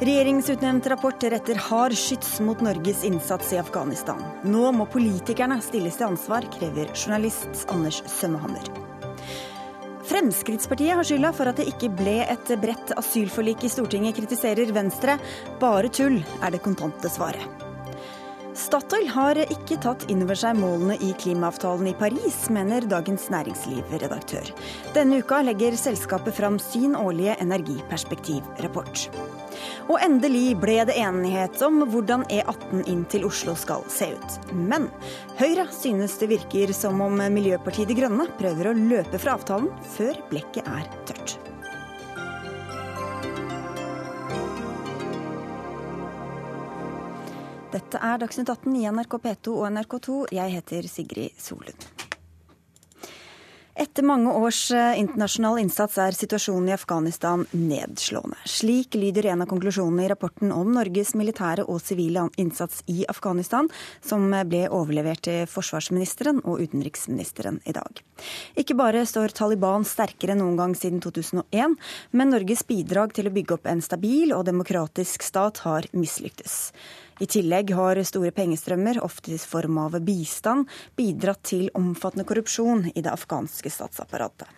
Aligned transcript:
Regjeringsutnevnt 0.00 0.86
rapport 0.86 1.24
retter 1.28 1.58
hard 1.60 1.92
skyts 1.92 2.38
mot 2.40 2.60
Norges 2.64 3.02
innsats 3.04 3.52
i 3.52 3.58
Afghanistan. 3.60 4.22
Nå 4.48 4.70
må 4.72 4.86
politikerne 4.88 5.58
stilles 5.60 5.98
til 6.00 6.06
ansvar, 6.06 6.46
krever 6.54 6.88
journalist 6.94 7.66
Anders 7.68 8.00
Sømmehammer. 8.08 8.64
Fremskrittspartiet 10.08 10.96
har 10.96 11.04
skylda 11.04 11.34
for 11.36 11.52
at 11.52 11.60
det 11.60 11.68
ikke 11.74 11.92
ble 12.00 12.16
et 12.24 12.56
bredt 12.64 12.94
asylforlik 12.96 13.68
i 13.68 13.74
Stortinget, 13.76 14.16
kritiserer 14.16 14.72
Venstre. 14.72 15.20
Bare 15.60 15.92
tull, 15.92 16.22
er 16.40 16.56
det 16.56 16.64
kontante 16.64 17.12
svaret. 17.12 17.69
Statoil 18.60 19.06
har 19.08 19.38
ikke 19.40 19.78
tatt 19.80 20.02
inn 20.12 20.20
over 20.26 20.36
seg 20.36 20.58
målene 20.60 20.98
i 21.00 21.14
klimaavtalen 21.16 21.88
i 21.88 21.94
Paris, 21.96 22.42
mener 22.52 22.84
Dagens 22.90 23.30
Næringsliv-redaktør. 23.32 24.50
Denne 24.92 25.22
uka 25.22 25.38
legger 25.46 25.78
selskapet 25.80 26.36
fram 26.36 26.58
sin 26.60 26.92
årlige 26.98 27.38
energiperspektivrapport. 27.40 29.06
Og 29.88 29.96
endelig 30.04 30.58
ble 30.60 30.76
det 30.90 30.98
enighet 31.00 31.56
om 31.64 31.80
hvordan 31.88 32.26
E18 32.28 32.84
inn 32.92 33.06
til 33.10 33.24
Oslo 33.30 33.56
skal 33.56 33.86
se 33.90 34.12
ut. 34.12 34.40
Men 34.52 34.90
Høyre 35.40 35.70
synes 35.72 36.20
det 36.20 36.28
virker 36.36 36.76
som 36.76 37.00
om 37.00 37.16
Miljøpartiet 37.16 37.88
De 37.88 37.96
Grønne 37.96 38.28
prøver 38.38 38.70
å 38.70 38.76
løpe 38.76 39.20
fra 39.22 39.40
avtalen 39.40 39.72
før 39.96 40.20
blekket 40.28 40.68
er 40.68 40.90
tørt. 41.08 41.39
Dette 47.70 48.00
er 48.02 48.18
Dagsnytt 48.18 48.48
18 48.50 48.72
i 48.80 48.88
NRK 48.90 49.12
P2 49.22 49.52
og 49.54 49.68
NRK2. 49.70 50.14
Jeg 50.34 50.56
heter 50.56 50.86
Sigrid 50.90 51.36
Solund. 51.38 51.84
Etter 53.80 54.02
mange 54.04 54.32
års 54.34 54.64
eh, 54.74 54.98
internasjonal 54.98 55.60
innsats 55.62 55.94
er 56.02 56.12
situasjonen 56.12 56.66
i 56.68 56.74
Afghanistan 56.74 57.44
nedslående. 57.54 58.36
Slik 58.50 58.96
lyder 58.98 59.30
en 59.30 59.44
av 59.44 59.48
konklusjonene 59.48 60.02
i 60.04 60.08
rapporten 60.10 60.50
om 60.52 60.72
Norges 60.74 61.14
militære 61.16 61.62
og 61.70 61.78
sivile 61.80 62.26
innsats 62.42 62.82
i 62.90 63.06
Afghanistan, 63.08 63.70
som 64.04 64.26
ble 64.50 64.66
overlevert 64.66 65.22
til 65.28 65.46
forsvarsministeren 65.48 66.42
og 66.42 66.64
utenriksministeren 66.66 67.62
i 67.70 67.76
dag. 67.78 68.02
Ikke 68.58 68.76
bare 68.76 69.06
står 69.08 69.32
Taliban 69.38 69.86
sterkere 69.88 70.34
enn 70.34 70.42
noen 70.42 70.58
gang 70.58 70.74
siden 70.76 70.98
2001, 71.00 71.78
men 72.10 72.34
Norges 72.34 72.66
bidrag 72.66 73.14
til 73.16 73.30
å 73.30 73.34
bygge 73.38 73.56
opp 73.56 73.70
en 73.70 73.80
stabil 73.86 74.34
og 74.34 74.44
demokratisk 74.50 75.24
stat 75.24 75.62
har 75.64 75.88
mislyktes. 75.94 76.74
I 77.20 77.28
tillegg 77.28 77.74
har 77.76 77.98
store 78.08 78.32
pengestrømmer, 78.32 79.02
ofte 79.04 79.34
i 79.34 79.38
form 79.38 79.76
av 79.82 79.98
bistand, 80.06 80.70
bidratt 80.96 81.42
til 81.50 81.68
omfattende 81.76 82.24
korrupsjon 82.28 82.86
i 82.94 83.02
det 83.04 83.12
afghanske 83.12 83.72
statsapparatet. 83.72 84.48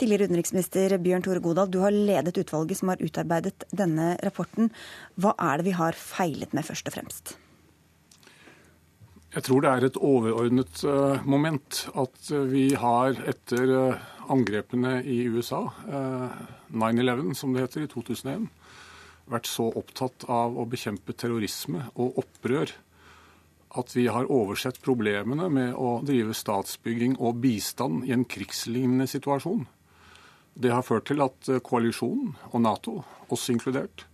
Tidligere 0.00 0.30
utenriksminister 0.30 0.96
Bjørn 1.04 1.26
Tore 1.26 1.42
Godal, 1.44 1.68
du 1.68 1.82
har 1.82 1.92
ledet 1.92 2.40
utvalget 2.40 2.80
som 2.80 2.94
har 2.94 3.04
utarbeidet 3.04 3.68
denne 3.76 4.14
rapporten. 4.24 4.72
Hva 5.20 5.34
er 5.36 5.60
det 5.60 5.68
vi 5.68 5.76
har 5.76 5.98
feilet 5.98 6.56
med, 6.56 6.64
først 6.64 6.88
og 6.88 6.96
fremst? 6.96 7.34
Jeg 9.30 9.44
tror 9.46 9.60
det 9.62 9.70
er 9.70 9.84
et 9.86 9.98
overordnet 10.00 10.80
uh, 10.88 11.20
moment 11.28 11.84
at 11.92 12.32
uh, 12.32 12.40
vi 12.50 12.70
har 12.80 13.20
etter 13.30 13.70
uh, 13.70 14.08
angrepene 14.30 14.96
i 15.06 15.20
USA, 15.30 15.66
9-11 16.70 17.34
som 17.38 17.52
det 17.54 17.64
heter, 17.64 17.84
i 17.84 17.90
2001, 17.90 18.44
vært 19.30 19.48
så 19.50 19.68
opptatt 19.76 20.24
av 20.30 20.56
å 20.58 20.68
bekjempe 20.68 21.14
terrorisme 21.18 21.88
og 21.94 22.22
opprør 22.22 22.72
at 23.78 23.92
vi 23.94 24.08
har 24.10 24.30
oversett 24.32 24.80
problemene 24.82 25.46
med 25.52 25.76
å 25.78 26.00
drive 26.06 26.34
statsbygging 26.34 27.16
og 27.22 27.38
bistand 27.44 28.06
i 28.08 28.14
en 28.16 28.26
krigslignende 28.26 29.06
situasjon. 29.10 29.66
Det 30.54 30.72
har 30.74 30.82
ført 30.82 31.06
til 31.10 31.22
at 31.22 31.48
eh, 31.48 31.62
koalisjonen 31.62 32.34
og 32.50 32.62
Nato, 32.64 32.96
oss 33.30 33.46
inkludert, 33.52 34.06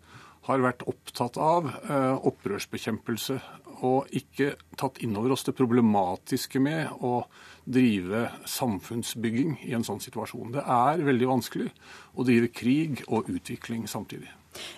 har 0.46 0.62
vært 0.62 0.84
opptatt 0.86 1.38
av 1.40 1.70
eh, 1.72 2.26
opprørsbekjempelse 2.28 3.38
og 3.84 4.12
ikke 4.16 4.54
tatt 4.78 5.00
inn 5.04 5.16
over 5.18 5.34
oss 5.34 5.44
det 5.48 5.56
problematiske 5.56 6.60
med 6.62 6.92
å 7.04 7.26
drive 7.64 8.28
samfunnsbygging 8.48 9.58
i 9.66 9.74
en 9.76 9.84
sånn 9.84 10.00
situasjon. 10.00 10.54
Det 10.54 10.62
er 10.62 11.04
veldig 11.04 11.28
vanskelig 11.32 11.70
å 12.14 12.24
drive 12.24 12.52
krig 12.54 13.02
og 13.08 13.28
utvikling 13.32 13.88
samtidig. 13.90 14.30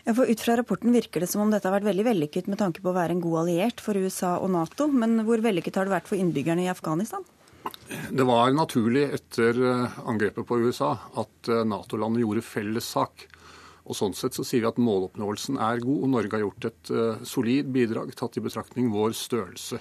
Ja, 0.05 0.15
for 0.15 0.28
Ut 0.28 0.44
fra 0.44 0.59
rapporten 0.61 0.94
virker 0.94 1.25
det 1.25 1.31
som 1.31 1.43
om 1.44 1.50
dette 1.53 1.69
har 1.69 1.77
vært 1.78 1.89
veldig 1.89 2.06
vellykket 2.11 2.50
med 2.50 2.61
tanke 2.61 2.84
på 2.84 2.93
å 2.93 2.97
være 2.97 3.16
en 3.16 3.25
god 3.25 3.43
alliert 3.44 3.83
for 3.84 3.99
USA 3.99 4.37
og 4.43 4.53
Nato. 4.55 4.89
Men 4.93 5.22
hvor 5.28 5.43
vellykket 5.44 5.81
har 5.81 5.89
det 5.89 5.97
vært 5.97 6.11
for 6.11 6.21
innbyggerne 6.21 6.66
i 6.66 6.72
Afghanistan? 6.72 7.27
Det 8.11 8.25
var 8.25 8.53
naturlig 8.53 9.06
etter 9.17 9.59
eh, 9.71 9.99
angrepet 10.09 10.47
på 10.47 10.61
USA 10.61 10.94
at 11.21 11.50
eh, 11.50 11.65
Nato-landet 11.69 12.25
gjorde 12.25 12.44
felles 12.47 12.88
sak. 12.97 13.27
Og 13.88 13.97
Sånn 13.97 14.17
sett 14.17 14.37
så 14.37 14.44
sier 14.44 14.65
vi 14.65 14.69
at 14.69 14.81
måloppnåelsen 14.81 15.56
er 15.65 15.81
god. 15.81 16.03
og 16.05 16.11
Norge 16.12 16.37
har 16.37 16.43
gjort 16.44 16.67
et 16.69 16.91
uh, 16.93 17.22
solid 17.25 17.71
bidrag, 17.72 18.11
tatt 18.12 18.37
i 18.37 18.43
betraktning 18.44 18.91
vår 18.93 19.15
størrelse. 19.17 19.78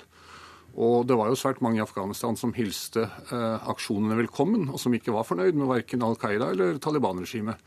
Og 0.79 1.03
Det 1.09 1.17
var 1.19 1.27
jo 1.27 1.35
svært 1.35 1.59
mange 1.65 1.81
i 1.81 1.83
Afghanistan 1.83 2.39
som 2.39 2.53
hilste 2.55 3.03
uh, 3.33 3.59
aksjonene 3.67 4.15
velkommen, 4.21 4.69
og 4.71 4.79
som 4.79 4.95
ikke 4.95 5.11
var 5.11 5.27
fornøyd 5.27 5.59
med 5.59 5.67
verken 5.73 6.05
Al 6.07 6.15
Qaida 6.21 6.53
eller 6.53 6.79
Taliban-regimet. 6.79 7.59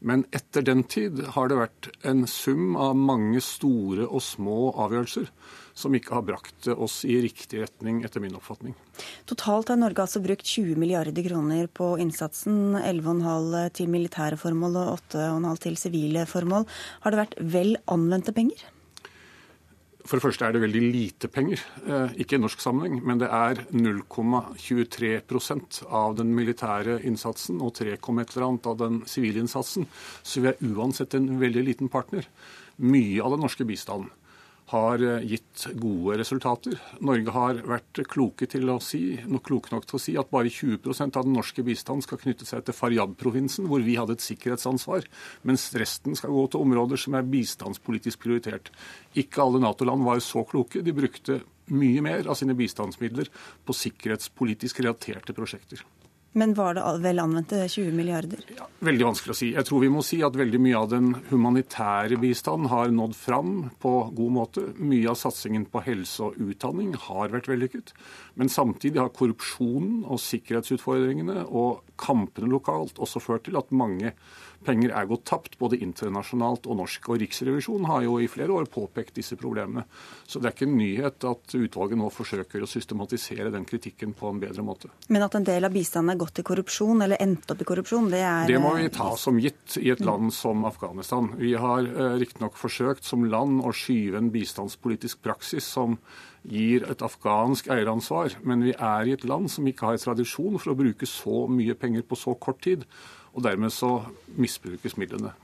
Men 0.00 0.24
etter 0.36 0.64
den 0.66 0.82
tid 0.84 1.20
har 1.36 1.48
det 1.48 1.60
vært 1.60 1.90
en 2.04 2.24
sum 2.28 2.74
av 2.76 2.96
mange 2.98 3.40
store 3.44 4.08
og 4.08 4.22
små 4.24 4.72
avgjørelser 4.86 5.30
som 5.74 5.94
ikke 5.96 6.14
har 6.14 6.26
brakt 6.26 6.68
oss 6.70 7.00
i 7.08 7.16
riktig 7.24 7.64
retning, 7.64 8.04
etter 8.06 8.22
min 8.22 8.36
oppfatning. 8.38 8.76
Totalt 9.26 9.72
har 9.72 9.80
Norge 9.80 10.04
altså 10.04 10.22
brukt 10.22 10.46
20 10.46 10.78
milliarder 10.78 11.26
kroner 11.26 11.66
på 11.66 11.94
innsatsen. 12.02 12.76
11,5 12.78 13.74
til 13.74 13.90
militære 13.90 14.38
formål 14.40 14.78
og 14.84 14.92
8,5 15.10 15.64
til 15.66 15.80
sivile 15.80 16.28
formål. 16.30 16.68
Har 17.02 17.14
det 17.14 17.22
vært 17.24 17.36
vel 17.56 17.74
anvendte 17.90 18.36
penger? 18.36 18.62
For 20.04 20.18
det 20.18 20.26
første 20.26 20.44
er 20.44 20.52
det 20.52 20.60
veldig 20.60 20.82
lite 20.92 21.30
penger, 21.32 21.56
eh, 21.88 22.10
ikke 22.20 22.36
i 22.36 22.42
norsk 22.42 22.60
sammenheng, 22.60 23.00
men 23.08 23.16
det 23.22 23.30
er 23.32 23.56
0,23% 23.72 25.78
av 25.88 26.18
den 26.18 26.34
militære 26.36 26.98
innsatsen 27.08 27.56
og 27.64 27.72
3,1% 27.78 28.68
av 28.68 28.76
den 28.82 29.00
sivile 29.08 29.40
innsatsen. 29.40 29.88
Så 30.22 30.44
vi 30.44 30.52
er 30.52 30.60
uansett 30.60 31.16
en 31.16 31.40
veldig 31.40 31.64
liten 31.64 31.88
partner. 31.88 32.28
Mye 32.84 33.24
av 33.24 33.32
den 33.32 33.40
norske 33.46 33.64
bistanden 33.64 34.12
har 34.72 35.02
eh, 35.02 35.24
gitt 35.28 35.66
gode 35.80 36.18
resultater. 36.20 36.76
Norge 37.04 37.34
har 37.34 37.60
vært 37.68 38.00
kloke, 38.10 38.48
til 38.50 38.70
å 38.72 38.78
si, 38.82 39.02
kloke 39.44 39.72
nok 39.74 39.88
til 39.88 39.98
å 39.98 40.02
si 40.02 40.16
at 40.20 40.30
bare 40.32 40.52
20% 40.52 41.18
av 41.18 41.26
den 41.26 41.36
norske 41.36 41.64
bistanden 41.66 42.04
skal 42.04 42.20
knytte 42.22 42.48
seg 42.48 42.64
til 42.64 42.76
Faryab-provinsen, 42.76 43.68
hvor 43.70 43.84
vi 43.84 43.98
hadde 44.00 44.16
et 44.16 44.24
sikkerhetsansvar, 44.24 45.08
mens 45.48 45.68
resten 45.78 46.16
skal 46.18 46.34
gå 46.34 46.46
til 46.50 46.64
områder 46.64 47.00
som 47.00 47.18
er 47.18 47.28
bistandspolitisk 47.28 48.24
prioritert. 48.24 48.72
Ikke 49.18 49.44
alle 49.44 49.62
Nato-land 49.64 50.06
var 50.06 50.22
så 50.24 50.46
kloke. 50.48 50.84
De 50.84 50.96
brukte 50.96 51.42
mye 51.72 52.04
mer 52.04 52.28
av 52.28 52.36
sine 52.38 52.56
bistandsmidler 52.56 53.30
på 53.64 53.76
sikkerhetspolitisk 53.76 54.82
relaterte 54.82 55.36
prosjekter. 55.36 55.84
Men 56.36 56.54
var 56.58 56.74
det 56.74 56.82
vel 57.04 57.20
anvendte 57.22 57.60
20 57.68 57.92
milliarder? 57.94 58.40
Ja, 58.56 58.66
veldig 58.82 59.04
vanskelig 59.06 59.34
å 59.34 59.38
si. 59.38 59.50
Jeg 59.54 59.68
tror 59.68 59.84
vi 59.84 59.90
må 59.94 60.02
si 60.02 60.18
at 60.26 60.34
veldig 60.34 60.58
mye 60.64 60.80
av 60.80 60.88
den 60.90 61.12
humanitære 61.28 62.18
bistanden 62.18 62.66
har 62.72 62.90
nådd 62.90 63.14
fram 63.14 63.52
på 63.82 63.92
god 64.18 64.34
måte. 64.34 64.64
Mye 64.82 65.12
av 65.12 65.18
satsingen 65.20 65.68
på 65.70 65.84
helse 65.86 66.26
og 66.26 66.40
utdanning 66.42 66.96
har 67.06 67.30
vært 67.30 67.46
vellykket. 67.52 67.94
Men 68.34 68.50
samtidig 68.50 68.98
har 68.98 69.14
korrupsjonen 69.14 70.02
og 70.02 70.18
sikkerhetsutfordringene 70.24 71.46
og 71.46 71.84
kampene 72.02 72.50
lokalt 72.50 72.98
også 72.98 73.22
ført 73.22 73.46
til 73.46 73.60
at 73.60 73.70
mange 73.70 74.10
penger 74.64 74.94
er 74.96 75.08
gått 75.08 75.24
tapt, 75.28 75.58
både 75.60 75.78
internasjonalt 75.84 76.66
og 76.70 76.78
norsk. 76.80 77.10
Og 77.12 77.20
Riksrevisjonen 77.22 77.88
har 77.90 78.04
jo 78.06 78.18
i 78.22 78.28
flere 78.30 78.54
år 78.56 78.68
påpekt 78.72 79.18
disse 79.20 79.38
problemene. 79.40 79.84
Så 80.26 80.40
det 80.40 80.50
er 80.50 80.56
ikke 80.56 80.68
en 80.68 80.76
nyhet 80.78 81.26
at 81.28 81.56
utvalget 81.58 82.00
nå 82.00 82.10
forsøker 82.14 82.64
å 82.64 82.70
systematisere 82.70 83.52
den 83.54 83.66
kritikken 83.68 84.14
på 84.16 84.32
en 84.32 84.42
bedre 84.42 84.64
måte. 84.66 84.90
Men 85.12 85.26
at 85.26 85.38
en 85.38 85.46
del 85.46 85.68
av 85.68 85.74
bistanden 85.74 86.14
er 86.14 86.20
gått 86.20 86.36
til 86.38 86.48
korrupsjon, 86.48 87.04
eller 87.06 87.20
endt 87.22 87.50
opp 87.54 87.62
i 87.62 87.68
korrupsjon, 87.68 88.10
det 88.12 88.22
er 88.24 88.50
Det 88.50 88.60
må 88.62 88.74
vi 88.78 88.90
ta 88.94 89.12
som 89.20 89.40
gitt 89.40 89.78
i 89.80 89.90
et 89.94 90.04
land 90.04 90.32
som 90.34 90.64
Afghanistan. 90.68 91.32
Vi 91.38 91.54
har 91.54 91.86
eh, 91.86 92.18
riktignok 92.22 92.58
forsøkt 92.60 93.04
som 93.04 93.26
land 93.28 93.62
å 93.64 93.72
skyve 93.74 94.20
en 94.20 94.32
bistandspolitisk 94.34 95.22
praksis 95.24 95.66
som 95.76 95.98
gir 96.44 96.84
et 96.90 97.02
afghansk 97.02 97.70
eieransvar, 97.72 98.36
men 98.44 98.64
vi 98.66 98.74
er 98.76 99.08
i 99.08 99.14
et 99.16 99.24
land 99.24 99.48
som 99.52 99.66
ikke 99.68 99.92
har 99.92 100.00
tradisjon 100.00 100.58
for 100.58 100.74
å 100.74 100.78
bruke 100.78 101.08
så 101.08 101.44
mye 101.48 101.76
penger 101.78 102.04
på 102.04 102.18
så 102.20 102.34
kort 102.36 102.60
tid 102.66 102.84
og 103.34 103.42
dermed 103.44 103.74
så 103.74 103.96
misbrukes 104.38 104.96
midlene. 105.00 105.34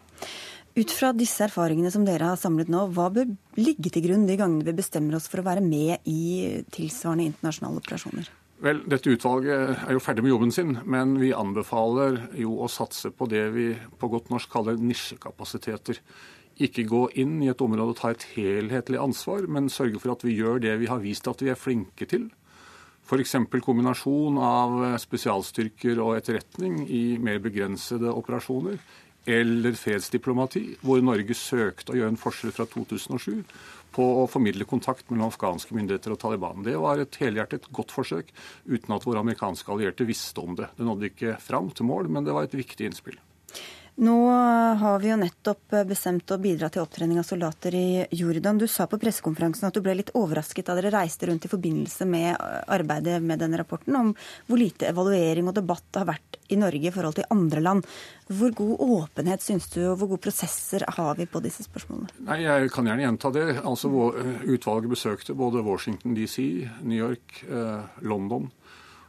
Ut 0.79 0.93
fra 0.95 1.11
disse 1.17 1.43
erfaringene 1.43 1.91
som 1.91 2.05
dere 2.07 2.29
har 2.31 2.39
samlet 2.39 2.71
nå, 2.71 2.85
hva 2.95 3.09
bør 3.13 3.33
ligge 3.59 3.91
til 3.91 4.05
grunn 4.07 4.29
de 4.29 4.39
gangene 4.39 4.67
vi 4.67 4.77
bestemmer 4.79 5.19
oss 5.19 5.27
for 5.31 5.43
å 5.43 5.47
være 5.49 5.65
med 5.65 6.07
i 6.09 6.63
tilsvarende 6.71 7.27
internasjonale 7.33 7.83
operasjoner? 7.83 8.31
Vel, 8.61 8.83
Dette 8.93 9.11
utvalget 9.11 9.87
er 9.87 9.97
jo 9.97 10.03
ferdig 10.05 10.23
med 10.23 10.35
jobben 10.35 10.53
sin, 10.53 10.75
men 10.85 11.17
vi 11.19 11.33
anbefaler 11.35 12.21
jo 12.39 12.59
å 12.61 12.69
satse 12.71 13.11
på 13.11 13.27
det 13.33 13.47
vi 13.55 13.71
på 13.99 14.11
godt 14.13 14.29
norsk 14.31 14.53
kaller 14.53 14.77
nisjekapasiteter. 14.79 15.99
Ikke 16.61 16.85
gå 16.85 17.07
inn 17.19 17.39
i 17.43 17.49
et 17.49 17.63
område 17.65 17.95
og 17.95 17.99
ta 17.99 18.13
et 18.13 18.27
helhetlig 18.35 19.01
ansvar, 19.01 19.49
men 19.49 19.73
sørge 19.73 19.99
for 20.03 20.13
at 20.13 20.27
vi 20.27 20.37
gjør 20.37 20.61
det 20.63 20.77
vi 20.83 20.91
har 20.93 21.01
vist 21.01 21.27
at 21.31 21.41
vi 21.41 21.51
er 21.51 21.59
flinke 21.59 22.07
til. 22.07 22.29
F.eks. 23.11 23.35
kombinasjon 23.67 24.37
av 24.39 24.77
spesialstyrker 25.03 25.99
og 25.99 26.15
etterretning 26.21 26.85
i 26.87 27.19
mer 27.19 27.41
begrensede 27.43 28.13
operasjoner. 28.15 28.79
eller 29.27 29.75
fredsdiplomati, 29.77 30.63
hvor 30.81 31.03
Norge 31.05 31.35
søkte 31.37 31.93
å 31.93 31.97
gjøre 31.99 32.15
en 32.15 32.19
forskjell 32.19 32.55
fra 32.57 32.65
2007 32.65 33.43
på 33.93 34.07
å 34.23 34.23
formidle 34.31 34.65
kontakt 34.65 35.11
mellom 35.11 35.29
afghanske 35.29 35.77
myndigheter 35.77 36.15
og 36.15 36.21
Taliban. 36.23 36.65
Det 36.65 36.73
var 36.81 37.03
et 37.03 37.19
helhjertet 37.21 37.69
godt 37.69 37.93
forsøk, 37.93 38.33
uten 38.65 38.97
at 38.97 39.05
våre 39.05 39.21
amerikanske 39.21 39.75
allierte 39.75 40.09
visste 40.09 40.41
om 40.41 40.57
det. 40.57 40.71
Det 40.79 40.87
nådde 40.89 41.11
ikke 41.11 41.37
fram 41.43 41.69
til 41.75 41.91
mål, 41.91 42.09
men 42.09 42.25
det 42.25 42.33
var 42.33 42.49
et 42.49 42.57
viktig 42.57 42.89
innspill. 42.89 43.21
Nå 44.01 44.31
har 44.81 44.99
vi 44.99 45.11
jo 45.11 45.17
nettopp 45.21 45.75
bestemt 45.85 46.33
å 46.33 46.39
bidra 46.41 46.71
til 46.73 46.81
opptrening 46.81 47.19
av 47.21 47.27
soldater 47.29 47.75
i 47.77 48.07
Jordan. 48.17 48.57
Du 48.57 48.65
sa 48.65 48.87
på 48.89 48.97
pressekonferansen 48.97 49.67
at 49.69 49.77
du 49.77 49.83
ble 49.85 49.93
litt 49.99 50.13
overrasket 50.17 50.71
da 50.71 50.77
dere 50.79 50.93
reiste 50.95 51.29
rundt 51.29 51.45
i 51.45 51.51
forbindelse 51.53 52.07
med 52.09 52.33
arbeidet 52.73 53.19
med 53.21 53.43
denne 53.45 53.61
rapporten, 53.61 53.99
om 53.99 54.15
hvor 54.49 54.57
lite 54.63 54.89
evaluering 54.89 55.51
og 55.51 55.59
debatt 55.59 55.85
det 55.93 56.01
har 56.01 56.09
vært 56.15 56.39
i 56.49 56.57
Norge 56.63 56.89
i 56.89 56.95
forhold 56.95 57.19
til 57.19 57.29
andre 57.37 57.61
land. 57.67 57.91
Hvor 58.33 58.57
god 58.63 58.87
åpenhet 58.87 59.45
syns 59.45 59.69
du, 59.75 59.83
og 59.91 59.99
hvor 60.01 60.15
gode 60.15 60.25
prosesser 60.31 60.87
har 60.97 61.21
vi 61.21 61.29
på 61.29 61.45
disse 61.45 61.69
spørsmålene? 61.69 62.09
Nei, 62.25 62.41
Jeg 62.47 62.73
kan 62.73 62.89
gjerne 62.89 63.05
gjenta 63.05 63.35
det. 63.37 63.47
Altså, 63.61 63.93
Utvalget 64.49 64.95
besøkte 64.97 65.37
både 65.37 65.61
Washington 65.67 66.17
DC, 66.17 66.71
New 66.81 66.97
York, 66.97 67.45
eh, 67.51 67.85
London 68.01 68.49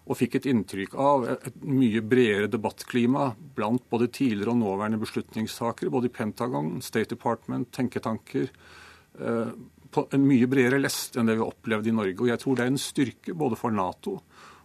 og 0.09 0.17
fikk 0.17 0.39
et 0.39 0.47
inntrykk 0.49 0.95
av 0.99 1.27
et 1.33 1.59
mye 1.61 2.01
bredere 2.01 2.49
debattklima 2.51 3.29
blant 3.55 3.83
både 3.91 4.09
tidligere 4.09 4.55
og 4.55 4.61
nåværende 4.63 4.99
beslutningstakere, 5.01 5.93
både 5.93 6.09
i 6.09 6.15
Pentagon, 6.15 6.79
State 6.81 7.13
Department, 7.13 7.69
tenketanker. 7.75 8.49
Eh, 9.19 9.51
på 9.91 10.05
en 10.15 10.23
mye 10.23 10.47
bredere 10.47 10.79
lest 10.79 11.17
enn 11.19 11.27
det 11.27 11.35
vi 11.35 11.43
har 11.43 11.51
opplevd 11.51 11.89
i 11.91 11.93
Norge. 11.95 12.17
Og 12.23 12.31
jeg 12.31 12.41
tror 12.41 12.57
det 12.57 12.65
er 12.65 12.71
en 12.71 12.81
styrke 12.81 13.35
både 13.37 13.59
for 13.59 13.75
Nato 13.75 14.17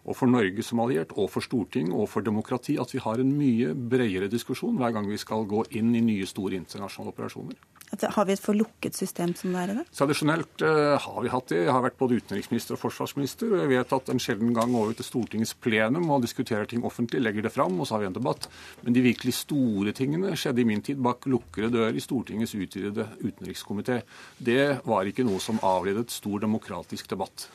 og 0.07 0.15
for 0.15 0.31
Norge 0.31 0.63
som 0.63 0.81
alliert, 0.85 1.13
og 1.19 1.33
for 1.33 1.43
Stortinget 1.43 1.95
og 1.95 2.07
for 2.13 2.23
demokrati, 2.23 2.77
at 2.79 2.93
vi 2.95 3.03
har 3.03 3.19
en 3.19 3.33
mye 3.35 3.73
bredere 3.75 4.31
diskusjon 4.31 4.79
hver 4.79 4.95
gang 4.95 5.09
vi 5.11 5.19
skal 5.19 5.43
gå 5.51 5.65
inn 5.81 5.91
i 5.99 6.05
nye, 6.05 6.29
store 6.31 6.55
internasjonale 6.61 7.11
operasjoner. 7.11 7.59
Har 7.95 8.27
vi 8.27 8.35
et 8.35 8.43
for 8.43 8.57
lukket 8.59 8.97
system 8.99 9.33
som 9.39 9.53
det 9.55 9.61
er 9.63 9.73
i 9.73 9.77
det? 9.79 9.85
Tradisjonelt 9.95 10.63
uh, 10.67 10.97
har 11.01 11.19
vi 11.23 11.31
hatt 11.33 11.53
det. 11.53 11.61
Jeg 11.63 11.73
har 11.73 11.85
vært 11.85 11.99
både 12.01 12.19
utenriksminister 12.19 12.75
og 12.75 12.83
forsvarsminister. 12.83 13.53
og 13.53 13.63
Jeg 13.63 13.71
vet 13.71 13.95
at 13.97 14.11
en 14.13 14.23
sjelden 14.23 14.51
gang 14.57 14.75
over 14.75 14.97
til 14.97 15.07
Stortingets 15.07 15.55
plenum 15.55 16.11
og 16.11 16.25
diskuterer 16.27 16.67
ting 16.69 16.85
offentlig, 16.85 17.23
legger 17.23 17.47
det 17.47 17.55
fram, 17.55 17.79
og 17.79 17.87
så 17.87 17.97
har 17.97 18.05
vi 18.05 18.11
en 18.11 18.19
debatt. 18.19 18.49
Men 18.83 18.97
de 18.97 19.05
virkelig 19.07 19.37
store 19.39 19.95
tingene 19.97 20.35
skjedde 20.37 20.65
i 20.65 20.69
min 20.69 20.83
tid 20.85 21.01
bak 21.03 21.29
lukkede 21.31 21.71
dører 21.73 21.97
i 21.97 22.03
Stortingets 22.03 22.57
utvidede 22.59 23.07
utenrikskomité. 23.23 24.03
Det 24.37 24.83
var 24.85 25.07
ikke 25.07 25.27
noe 25.27 25.41
som 25.43 25.63
avledet 25.65 26.11
stor 26.13 26.43
demokratisk 26.43 27.09
debatt. 27.15 27.49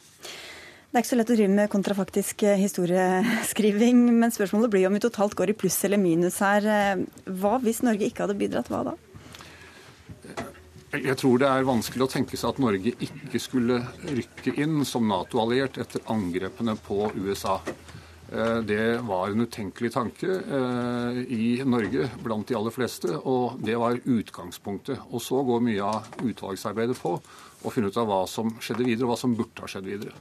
Det 0.92 1.00
er 1.00 1.06
ikke 1.06 1.13
så 1.13 1.18
lett 1.22 1.30
å 1.31 1.36
drive 1.38 1.56
med 1.56 1.69
kontrafaktisk 1.72 2.42
eh, 2.44 2.57
historieskriving, 2.60 4.01
men 4.19 4.33
spørsmålet 4.33 4.74
blir 4.74 4.89
om 4.89 4.98
vi 4.98 5.00
totalt 5.06 5.38
går 5.39 5.54
i 5.54 5.56
pluss 5.56 5.78
eller 5.88 6.00
minus 6.01 6.42
her. 6.44 6.68
Eh, 6.68 7.06
hva 7.39 7.54
hvis 7.63 7.80
Norge 7.88 8.10
ikke 8.10 8.25
hadde 8.25 8.36
bidratt, 8.39 8.68
hva 8.72 8.83
da? 8.89 8.98
Jeg 10.91 11.15
tror 11.21 11.39
det 11.39 11.47
er 11.47 11.63
vanskelig 11.63 12.03
å 12.03 12.11
tenke 12.11 12.35
seg 12.35 12.49
at 12.51 12.57
Norge 12.59 12.91
ikke 13.05 13.39
skulle 13.39 13.77
rykke 14.03 14.51
inn 14.59 14.81
som 14.83 15.05
Nato-alliert 15.07 15.77
etter 15.79 16.03
angrepene 16.11 16.75
på 16.83 17.05
USA. 17.15 17.61
Eh, 18.31 18.57
det 18.67 18.99
var 19.07 19.31
en 19.31 19.45
utenkelig 19.45 19.93
tanke 19.95 20.27
eh, 20.27 21.21
i 21.31 21.61
Norge 21.63 22.09
blant 22.23 22.47
de 22.47 22.57
aller 22.59 22.75
fleste, 22.75 23.15
og 23.23 23.63
det 23.63 23.77
var 23.79 24.03
utgangspunktet. 24.03 25.07
Og 25.11 25.23
så 25.23 25.39
går 25.47 25.63
mye 25.63 25.93
av 25.93 26.11
utvalgsarbeidet 26.27 26.99
på 26.99 27.15
å 27.15 27.71
finne 27.71 27.87
ut 27.87 28.01
av 28.01 28.11
hva 28.11 28.25
som 28.27 28.51
skjedde 28.59 28.87
videre, 28.87 29.07
og 29.07 29.13
hva 29.13 29.21
som 29.23 29.35
burde 29.39 29.63
ha 29.63 29.71
skjedd 29.71 29.87
videre. 29.87 30.15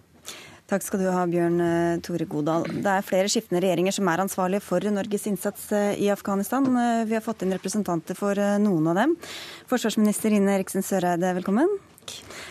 Takk 0.71 0.85
skal 0.87 1.01
du 1.03 1.09
ha, 1.11 1.25
Bjørn 1.27 1.59
eh, 1.65 2.01
Tore 2.07 2.27
Godal. 2.31 2.63
Det 2.71 2.91
er 2.93 3.03
flere 3.03 3.31
skiftende 3.33 3.59
regjeringer 3.65 3.95
som 3.97 4.07
er 4.07 4.21
ansvarlige 4.23 4.63
for 4.63 4.85
Norges 4.95 5.27
innsats 5.27 5.65
eh, 5.75 5.97
i 5.99 6.07
Afghanistan. 6.15 6.63
Eh, 6.63 7.01
vi 7.11 7.17
har 7.17 7.25
fått 7.25 7.43
inn 7.43 7.57
representanter 7.57 8.15
for 8.15 8.39
noen 8.63 8.87
av 8.93 9.01
dem. 9.01 9.17
Forsvarsminister 9.71 10.37
Ine 10.37 10.55
Eriksen 10.61 10.87
Søreide, 10.87 11.33
velkommen. 11.41 11.75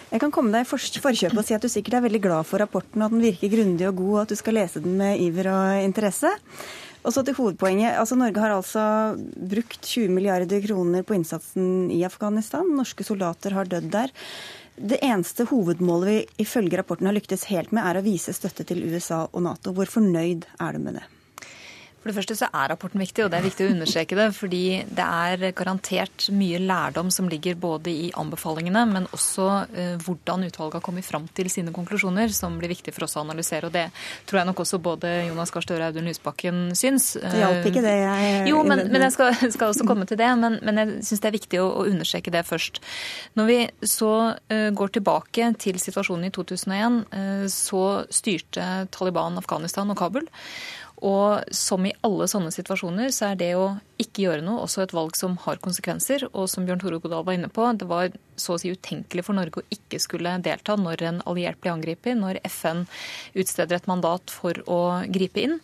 Jeg 0.10 0.20
kan 0.20 0.36
komme 0.36 0.52
deg 0.52 0.68
i 0.68 0.68
forkjøpet 0.68 1.40
og 1.40 1.48
si 1.48 1.56
at 1.56 1.64
du 1.64 1.72
sikkert 1.72 2.02
er 2.02 2.06
veldig 2.10 2.24
glad 2.28 2.50
for 2.50 2.60
rapporten, 2.60 3.00
og 3.00 3.08
at 3.08 3.16
den 3.16 3.24
virker 3.24 3.56
grundig 3.56 3.88
og 3.88 3.98
god, 4.02 4.12
og 4.12 4.22
at 4.26 4.36
du 4.36 4.40
skal 4.42 4.60
lese 4.60 4.84
den 4.84 5.00
med 5.00 5.24
iver 5.24 5.52
og 5.54 5.88
interesse. 5.88 6.36
Og 7.08 7.16
så 7.16 7.24
til 7.24 7.38
hovedpoenget. 7.38 7.96
Altså, 7.96 8.18
Norge 8.20 8.44
har 8.44 8.52
altså 8.52 8.84
brukt 9.16 9.80
20 9.80 10.12
milliarder 10.12 10.60
kroner 10.66 11.06
på 11.08 11.16
innsatsen 11.16 11.88
i 11.96 12.04
Afghanistan. 12.04 12.68
Norske 12.76 13.08
soldater 13.08 13.56
har 13.56 13.72
dødd 13.72 13.88
der. 13.94 14.12
Det 14.82 15.02
eneste 15.04 15.44
hovedmålet 15.50 16.08
vi 16.08 16.44
ifølge 16.46 16.78
rapporten 16.80 17.10
har 17.10 17.16
lyktes 17.18 17.50
helt 17.52 17.74
med, 17.76 17.84
er 17.84 18.00
å 18.00 18.04
vise 18.06 18.32
støtte 18.32 18.64
til 18.64 18.86
USA 18.88 19.26
og 19.28 19.44
Nato. 19.44 19.74
Hvor 19.76 19.90
fornøyd 19.92 20.46
er 20.56 20.78
du 20.78 20.80
med 20.80 20.96
det? 20.96 21.04
For 22.10 22.18
det 22.18 22.24
første 22.24 22.40
så 22.40 22.48
er 22.50 22.72
rapporten 22.72 23.02
viktig, 23.02 23.22
og 23.22 23.30
det 23.30 23.38
er 23.38 23.46
viktig 23.46 23.66
å 23.68 23.72
understreke 23.76 24.18
det. 24.18 24.28
Fordi 24.34 24.64
det 24.90 25.06
er 25.06 25.52
garantert 25.58 26.26
mye 26.34 26.58
lærdom 26.64 27.12
som 27.14 27.28
ligger 27.30 27.58
både 27.60 27.92
i 27.94 28.08
anbefalingene, 28.18 28.82
men 28.90 29.06
også 29.14 29.46
uh, 29.70 29.94
hvordan 30.02 30.48
utvalget 30.48 30.80
har 30.80 30.86
kommet 30.86 31.06
fram 31.06 31.28
til 31.38 31.52
sine 31.54 31.74
konklusjoner, 31.76 32.34
som 32.34 32.58
blir 32.58 32.74
viktig 32.74 32.94
for 32.96 33.06
oss 33.06 33.14
å 33.20 33.22
analysere. 33.22 33.70
Og 33.70 33.76
det 33.76 33.86
tror 34.26 34.42
jeg 34.42 34.50
nok 34.50 34.64
også 34.66 34.80
både 34.82 35.12
Jonas 35.28 35.54
Gahr 35.54 35.68
Støre 35.68 35.86
og 35.86 35.94
Audun 35.94 36.10
Lysbakken 36.10 36.64
syns. 36.80 37.12
Det 37.22 37.44
hjalp 37.44 37.70
ikke 37.70 37.86
det 37.86 37.96
jeg 38.00 38.50
Jo, 38.50 38.64
men, 38.66 38.88
men 38.90 39.06
jeg 39.06 39.16
skal, 39.16 39.38
skal, 39.54 39.70
også 39.70 39.86
komme 39.90 40.10
til 40.10 40.18
det. 40.22 40.32
Men, 40.42 40.58
men 40.66 40.82
jeg 40.82 40.98
syns 41.12 41.22
det 41.22 41.32
er 41.32 41.38
viktig 41.38 41.62
å, 41.62 41.70
å, 41.84 41.86
understreke 41.90 42.34
det 42.34 42.46
først. 42.50 42.82
Når 43.38 43.52
vi 43.52 43.60
så 43.86 44.14
uh, 44.34 44.70
går 44.74 44.98
tilbake 44.98 45.54
til 45.62 45.78
situasjonen 45.82 46.32
i 46.32 46.34
2001, 46.34 47.00
uh, 47.14 47.46
så 47.54 47.86
styrte 48.10 48.68
Taliban 48.96 49.38
Afghanistan 49.38 49.94
og 49.94 50.02
Kabul. 50.02 50.26
Og 51.06 51.54
som 51.56 51.86
i 51.88 51.94
alle 52.04 52.28
sånne 52.28 52.52
situasjoner, 52.52 53.12
så 53.16 53.30
er 53.30 53.38
det 53.40 53.54
å 53.56 53.68
ikke 54.02 54.26
gjøre 54.26 54.44
noe 54.44 54.66
også 54.66 54.84
et 54.84 54.96
valg 54.96 55.16
som 55.16 55.38
har 55.46 55.62
konsekvenser. 55.64 56.26
Og 56.34 56.50
som 56.52 56.66
Bjørn 56.68 56.82
Tore 56.82 57.00
Godal 57.04 57.24
var 57.28 57.38
inne 57.38 57.52
på, 57.54 57.64
det 57.80 57.88
var 57.88 58.12
så 58.40 58.56
å 58.56 58.60
si 58.60 58.74
utenkelig 58.74 59.24
for 59.28 59.38
Norge 59.38 59.62
å 59.62 59.70
ikke 59.76 60.02
skulle 60.04 60.36
delta 60.44 60.76
når 60.80 61.06
en 61.08 61.22
alliert 61.30 61.62
blir 61.64 61.76
angrepet, 61.76 62.20
når 62.20 62.42
FN 62.50 62.84
utsteder 63.40 63.80
et 63.80 63.90
mandat 63.92 64.34
for 64.34 64.60
å 64.68 64.82
gripe 65.08 65.46
inn. 65.48 65.58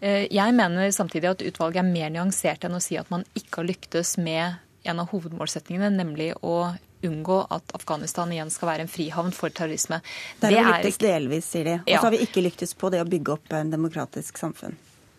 Eh, 0.00 0.28
jeg 0.30 0.56
mener 0.56 0.94
samtidig 0.94 1.32
at 1.32 1.44
utvalget 1.44 1.82
er 1.82 1.90
mer 1.90 2.14
nyansert 2.14 2.64
enn 2.64 2.78
å 2.78 2.84
si 2.84 2.96
at 3.00 3.10
man 3.12 3.26
ikke 3.34 3.60
har 3.60 3.70
lyktes 3.72 4.16
med 4.22 4.60
en 4.88 5.02
av 5.02 5.10
hovedmålsettingene, 5.10 5.90
nemlig 5.92 6.32
å 6.40 6.70
unngå 7.06 7.40
at 7.50 7.74
Afghanistan 7.76 8.32
igjen 8.32 8.50
skal 8.52 8.72
være 8.72 8.86
en 8.86 8.92
frihavn 8.92 9.32
for 9.36 9.52
terrorisme. 9.54 10.00
Det, 10.40 10.50
er 10.50 10.58
jo 10.58 10.68
lyktes 10.68 11.00
delvis, 11.02 11.50
sier 11.54 11.68
de. 11.68 11.76
Og 11.86 11.96
så 11.96 12.06
har 12.06 12.14
vi 12.16 12.22
ikke 12.26 12.44
lyktes 12.44 12.76
på 12.78 12.92
det 12.92 13.02
å 13.02 13.08
bygge 13.08 13.36
opp 13.38 13.56
en 13.56 13.72
demokratisk 13.72 14.40
samfunn. 14.40 14.76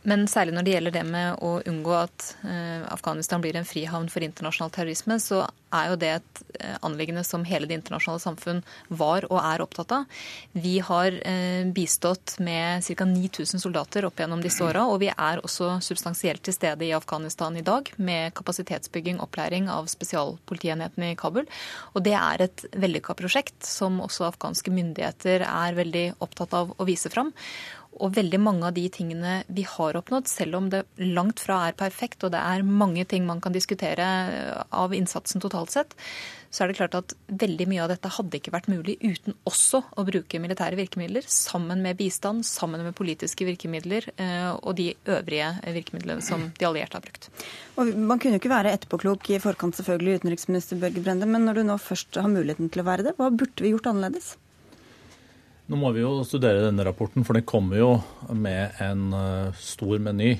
Men 0.07 0.25
særlig 0.29 0.55
når 0.55 0.65
det 0.65 0.73
gjelder 0.73 0.93
det 0.95 1.03
med 1.05 1.41
å 1.45 1.49
unngå 1.69 1.93
at 1.93 2.31
uh, 2.41 2.87
Afghanistan 2.89 3.41
blir 3.43 3.57
en 3.57 3.67
frihavn 3.67 4.07
for 4.09 4.25
internasjonal 4.25 4.71
terrorisme, 4.73 5.19
så 5.21 5.43
er 5.71 5.91
jo 5.91 5.97
det 6.01 6.09
et 6.15 6.39
uh, 6.55 6.77
anliggende 6.87 7.21
som 7.27 7.43
hele 7.45 7.67
det 7.69 7.77
internasjonale 7.77 8.23
samfunn 8.23 8.61
var 8.89 9.27
og 9.29 9.37
er 9.37 9.61
opptatt 9.61 9.93
av. 9.99 10.23
Vi 10.57 10.79
har 10.87 11.13
uh, 11.21 11.69
bistått 11.75 12.39
med 12.41 12.81
ca. 12.87 13.07
9000 13.11 13.61
soldater 13.61 14.07
opp 14.07 14.17
gjennom 14.23 14.41
disse 14.41 14.65
åra, 14.65 14.87
og 14.89 15.03
vi 15.03 15.11
er 15.13 15.43
også 15.45 15.75
substansielt 15.85 16.41
til 16.47 16.57
stede 16.57 16.87
i 16.87 16.95
Afghanistan 16.97 17.59
i 17.59 17.65
dag 17.65 17.91
med 18.01 18.33
kapasitetsbygging, 18.37 19.21
opplæring 19.21 19.69
av 19.69 19.89
spesialpolitienheten 19.91 21.11
i 21.11 21.17
Kabul. 21.19 21.45
Og 21.93 22.01
det 22.07 22.17
er 22.17 22.47
et 22.47 22.65
vellykka 22.73 23.13
prosjekt 23.21 23.69
som 23.69 24.01
også 24.01 24.31
afghanske 24.31 24.73
myndigheter 24.73 25.45
er 25.45 25.77
veldig 25.77 26.07
opptatt 26.25 26.57
av 26.57 26.73
å 26.73 26.89
vise 26.89 27.13
fram. 27.13 27.29
Og 27.99 28.13
veldig 28.15 28.39
mange 28.39 28.67
av 28.69 28.75
de 28.75 28.85
tingene 28.93 29.41
vi 29.51 29.65
har 29.67 29.97
oppnådd, 29.99 30.29
selv 30.31 30.57
om 30.61 30.69
det 30.71 30.85
langt 31.01 31.41
fra 31.43 31.65
er 31.67 31.77
perfekt, 31.77 32.23
og 32.23 32.31
det 32.33 32.39
er 32.39 32.63
mange 32.63 33.03
ting 33.09 33.25
man 33.27 33.41
kan 33.43 33.55
diskutere 33.55 34.05
av 34.71 34.95
innsatsen 34.95 35.43
totalt 35.43 35.73
sett, 35.75 35.97
så 36.51 36.63
er 36.63 36.71
det 36.71 36.77
klart 36.79 36.95
at 36.97 37.13
veldig 37.27 37.65
mye 37.71 37.83
av 37.83 37.91
dette 37.93 38.11
hadde 38.11 38.39
ikke 38.39 38.51
vært 38.51 38.67
mulig 38.71 38.97
uten 38.99 39.35
også 39.47 39.81
å 39.95 40.05
bruke 40.07 40.39
militære 40.43 40.79
virkemidler, 40.79 41.27
sammen 41.31 41.83
med 41.83 41.99
bistand, 41.99 42.43
sammen 42.47 42.83
med 42.83 42.95
politiske 42.97 43.47
virkemidler 43.47 44.09
eh, 44.17 44.51
og 44.51 44.75
de 44.79 44.91
øvrige 45.07 45.53
virkemidlene 45.79 46.23
som 46.25 46.49
de 46.57 46.67
allierte 46.67 46.99
har 46.99 47.05
brukt. 47.05 47.29
Og 47.79 47.91
man 47.95 48.19
kunne 48.19 48.35
jo 48.35 48.43
ikke 48.43 48.51
være 48.51 48.75
etterpåklok 48.75 49.31
i 49.31 49.41
forkant, 49.43 49.79
selvfølgelig, 49.79 50.21
utenriksminister 50.21 50.79
Børge 50.81 51.03
Brende, 51.03 51.29
men 51.29 51.47
når 51.47 51.61
du 51.61 51.67
nå 51.71 51.79
først 51.81 52.19
har 52.19 52.31
muligheten 52.31 52.71
til 52.71 52.83
å 52.83 52.87
være 52.87 53.07
det, 53.07 53.15
hva 53.19 53.31
burde 53.31 53.63
vi 53.63 53.71
gjort 53.71 53.91
annerledes? 53.93 54.35
Nå 55.71 55.77
må 55.79 55.93
vi 55.95 56.01
jo 56.01 56.25
studere 56.27 56.65
denne 56.65 56.83
rapporten, 56.83 57.23
for 57.23 57.37
den 57.37 57.45
kommer 57.47 57.79
jo 57.79 57.91
med 58.35 58.75
en 58.83 59.13
uh, 59.15 59.55
stor 59.55 60.01
meny 60.03 60.33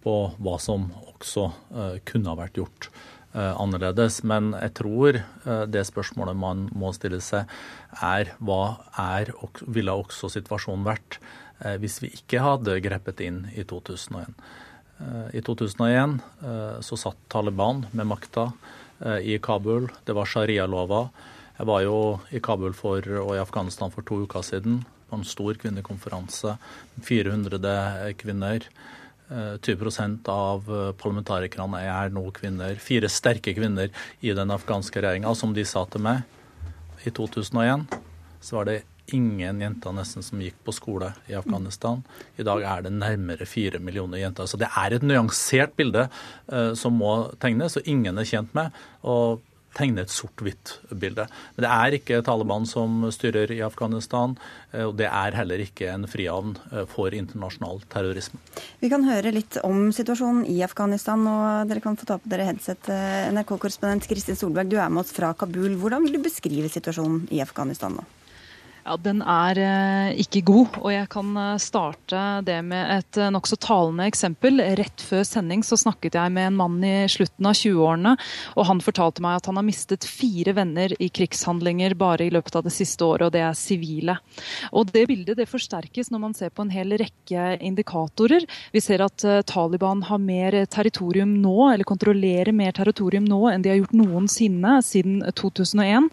på 0.00 0.14
hva 0.40 0.54
som 0.64 0.86
også 1.10 1.44
uh, 1.76 1.98
kunne 2.08 2.32
ha 2.32 2.38
vært 2.38 2.56
gjort 2.56 2.88
uh, 3.34 3.52
annerledes. 3.60 4.22
Men 4.24 4.54
jeg 4.56 4.72
tror 4.80 5.20
det 5.68 5.84
spørsmålet 5.90 6.40
man 6.40 6.64
må 6.72 6.94
stille 6.96 7.20
seg, 7.20 7.52
er 8.00 8.32
hva 8.40 8.78
er, 8.96 9.34
og 9.44 9.60
ville 9.68 9.92
også 9.92 10.32
situasjonen 10.32 10.88
vært 10.88 11.20
hvis 11.82 11.96
vi 11.98 12.08
ikke 12.14 12.38
hadde 12.38 12.80
grepet 12.80 13.20
inn 13.26 13.42
i 13.58 13.64
2001. 13.66 14.36
I 15.34 15.40
2001 15.42 16.20
så 16.86 16.98
satt 17.02 17.18
Taliban 17.34 17.82
med 17.90 18.06
makta 18.06 18.44
i 19.26 19.40
Kabul. 19.42 19.88
Det 20.06 20.14
var 20.14 20.30
sharia-lova. 20.30 21.08
Jeg 21.58 21.66
var 21.66 21.82
jo 21.82 21.96
i 22.30 22.38
Kabul 22.38 22.74
for, 22.76 23.02
og 23.22 23.34
i 23.34 23.42
Afghanistan 23.42 23.90
for 23.90 24.06
to 24.06 24.22
uker 24.22 24.44
siden 24.46 24.84
på 25.08 25.18
en 25.18 25.26
stor 25.26 25.58
kvinnekonferanse. 25.58 26.54
400 27.02 28.14
kvinner 28.20 28.68
20% 29.28 30.28
av 30.32 30.68
parlamentarikerne 31.00 31.80
er 31.84 32.12
nå 32.14 32.22
kvinner. 32.36 32.78
Fire 32.80 33.10
sterke 33.12 33.52
kvinner 33.56 33.90
i 34.24 34.32
den 34.36 34.54
afghanske 34.54 35.02
regjeringa. 35.02 35.34
Som 35.36 35.56
de 35.56 35.66
sa 35.68 35.84
til 35.90 36.04
meg 36.06 36.22
i 37.04 37.12
2001, 37.14 37.88
så 38.40 38.60
var 38.60 38.70
det 38.70 38.78
ingen 39.14 39.60
jenter 39.62 39.94
nesten 39.96 40.24
som 40.24 40.40
gikk 40.42 40.56
på 40.64 40.72
skole 40.76 41.10
i 41.30 41.36
Afghanistan. 41.38 42.02
I 42.36 42.44
dag 42.46 42.62
er 42.62 42.84
det 42.84 42.92
nærmere 42.92 43.48
fire 43.48 43.80
millioner 43.80 44.20
jenter. 44.20 44.48
Så 44.48 44.60
det 44.60 44.68
er 44.68 44.94
et 44.94 45.04
nyansert 45.04 45.74
bilde 45.78 46.08
uh, 46.52 46.72
som 46.76 46.96
må 47.00 47.32
tegnes, 47.40 47.78
og 47.80 47.88
ingen 47.88 48.20
er 48.20 48.28
tjent 48.28 48.52
med 48.56 48.76
å 49.02 49.38
tegne 49.76 50.04
et 50.04 50.12
sort-hvitt-bilde. 50.12 51.26
Men 51.56 51.64
det 51.64 51.70
er 51.72 51.96
ikke 51.98 52.20
Taliban 52.26 52.66
som 52.68 53.04
styrer 53.14 53.52
i 53.54 53.60
Afghanistan, 53.64 54.36
uh, 54.74 54.84
og 54.88 54.96
det 55.00 55.08
er 55.10 55.38
heller 55.38 55.64
ikke 55.64 55.90
en 55.92 56.08
frihavn 56.10 56.56
uh, 56.72 56.84
for 56.90 57.14
internasjonal 57.14 57.82
terrorisme. 57.92 58.40
Vi 58.82 58.90
kan 58.92 59.06
høre 59.08 59.34
litt 59.34 59.60
om 59.66 59.88
situasjonen 59.94 60.44
i 60.50 60.60
Afghanistan, 60.66 61.24
og 61.28 61.70
dere 61.70 61.84
kan 61.84 61.98
få 61.98 62.08
ta 62.08 62.18
på 62.22 62.32
dere 62.32 62.48
headset. 62.48 62.92
NRK-korrespondent 63.34 64.08
Kristin 64.10 64.38
Solberg, 64.38 64.70
du 64.72 64.78
er 64.80 64.92
med 64.92 65.04
oss 65.04 65.14
fra 65.16 65.34
Kabul. 65.38 65.74
Hvordan 65.80 66.06
vil 66.06 66.18
du 66.18 66.24
beskrive 66.24 66.70
situasjonen 66.72 67.26
i 67.34 67.42
Afghanistan 67.44 67.98
nå? 67.98 68.06
Ja, 68.88 68.94
Den 68.96 69.18
er 69.20 69.58
eh, 69.60 70.18
ikke 70.22 70.40
god, 70.48 70.76
og 70.80 70.88
jeg 70.88 71.08
kan 71.12 71.34
eh, 71.36 71.58
starte 71.60 72.20
det 72.46 72.56
med 72.64 72.88
et 72.94 73.18
eh, 73.20 73.28
nokså 73.34 73.58
talende 73.60 74.06
eksempel. 74.08 74.62
Rett 74.78 75.02
før 75.04 75.26
sending 75.28 75.60
så 75.66 75.76
snakket 75.76 76.16
jeg 76.16 76.32
med 76.32 76.48
en 76.48 76.56
mann 76.56 76.78
i 76.80 77.02
slutten 77.12 77.50
av 77.50 77.58
20-årene, 77.58 78.14
og 78.56 78.66
han 78.70 78.80
fortalte 78.80 79.20
meg 79.20 79.42
at 79.42 79.50
han 79.50 79.60
har 79.60 79.66
mistet 79.66 80.06
fire 80.08 80.54
venner 80.56 80.94
i 81.04 81.10
krigshandlinger 81.12 81.98
bare 82.00 82.24
i 82.24 82.32
løpet 82.32 82.56
av 82.56 82.64
det 82.64 82.72
siste 82.72 83.04
året, 83.04 83.26
og 83.26 83.34
det 83.36 83.42
er 83.44 83.58
sivile. 83.58 84.14
Og 84.72 84.88
Det 84.88 85.04
bildet 85.10 85.36
det 85.36 85.50
forsterkes 85.50 86.08
når 86.08 86.24
man 86.24 86.38
ser 86.38 86.54
på 86.54 86.64
en 86.64 86.72
hel 86.72 86.96
rekke 86.96 87.58
indikatorer. 87.60 88.48
Vi 88.72 88.80
ser 88.80 89.04
at 89.04 89.20
Taliban 89.52 90.00
har 90.08 90.22
mer 90.22 90.62
territorium 90.64 91.36
nå, 91.42 91.74
eller 91.74 91.84
kontrollerer 91.84 92.56
mer 92.56 92.72
territorium 92.72 93.28
nå 93.28 93.42
enn 93.52 93.66
de 93.66 93.74
har 93.74 93.82
gjort 93.82 93.98
noensinne 94.00 94.78
siden 94.86 95.20
2001. 95.36 96.08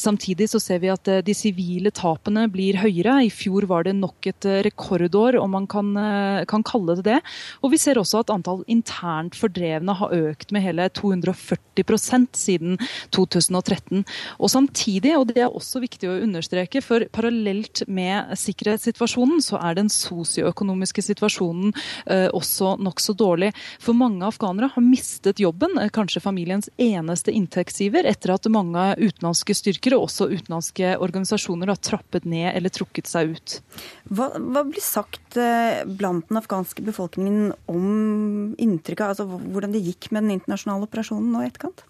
Samtidig 0.00 0.48
så 0.54 0.62
ser 0.62 0.80
vi 0.80 0.92
at 0.94 1.14
de 1.28 1.36
sivile 1.36 1.92
tar 1.92 2.13
tapene 2.14 2.46
blir 2.52 2.78
høyere. 2.78 3.18
I 3.26 3.30
fjor 3.32 3.66
var 3.70 3.86
det 3.86 3.94
nok 3.98 4.28
et 4.30 4.46
eh, 4.48 4.62
rekordår, 4.66 5.38
om 5.40 5.50
man 5.54 5.66
kan, 5.70 5.92
eh, 5.96 6.44
kan, 6.50 6.64
kalle 6.64 6.96
det 6.98 7.04
det. 7.08 7.20
Og 7.62 7.72
vi 7.74 7.80
ser 7.80 7.98
også 8.00 8.22
at 8.22 8.32
antall 8.32 8.62
internt 8.70 9.36
fordrevne 9.38 9.94
har 9.98 10.14
økt 10.14 10.52
med 10.54 10.64
hele 10.64 10.88
240% 10.94 12.38
siden 12.38 12.78
2013. 13.14 14.04
Og 14.38 14.50
samtidig, 14.50 15.14
og 15.18 15.28
det 15.32 15.42
er 15.44 15.50
også 15.50 15.82
viktig 15.82 16.08
å 16.08 16.18
understreke, 16.22 16.82
for 16.84 17.06
parallelt 17.14 17.84
med 17.88 18.34
sikkerhetssituasjonen, 18.38 19.42
så 19.44 19.60
er 19.60 19.78
den 19.78 19.90
sosioøkonomiske 19.92 21.04
situasjonen 21.04 21.74
eh, 22.06 22.28
også 22.32 22.76
nokså 22.82 23.16
dårlig. 23.18 23.52
For 23.82 23.96
mange 23.96 24.24
afghanere 24.26 24.70
har 24.74 24.84
mistet 24.84 25.42
jobben, 25.42 25.76
eh, 25.80 25.92
kanskje 25.94 26.24
familiens 26.24 26.70
eneste 26.80 27.34
inntektsgiver, 27.34 28.06
etter 28.08 28.34
at 28.36 28.48
mange 28.52 28.90
utenlandske 29.00 29.56
styrker 29.56 29.98
og 29.98 30.08
også 30.08 30.30
utenlandske 30.32 30.96
organisasjoner 31.02 31.72
har 31.72 31.80
trappet 31.80 32.03
trappet 32.04 32.24
ned 32.24 32.54
eller 32.54 32.70
trukket 32.70 33.06
seg 33.06 33.34
ut. 33.34 33.62
Hva, 34.10 34.30
hva 34.38 34.64
blir 34.64 34.82
sagt 34.82 35.36
eh, 35.36 35.84
blant 35.86 36.28
den 36.28 36.38
afghanske 36.38 36.82
befolkningen 36.82 37.52
om 37.66 38.54
inntrykket, 38.58 39.14
altså 39.14 39.26
hvordan 39.26 39.72
det 39.72 39.84
gikk 39.84 40.10
med 40.12 40.24
den 40.24 40.38
internasjonale 40.38 40.86
operasjonen 40.86 41.32
nå 41.32 41.42
i 41.42 41.50
etterkant? 41.50 41.84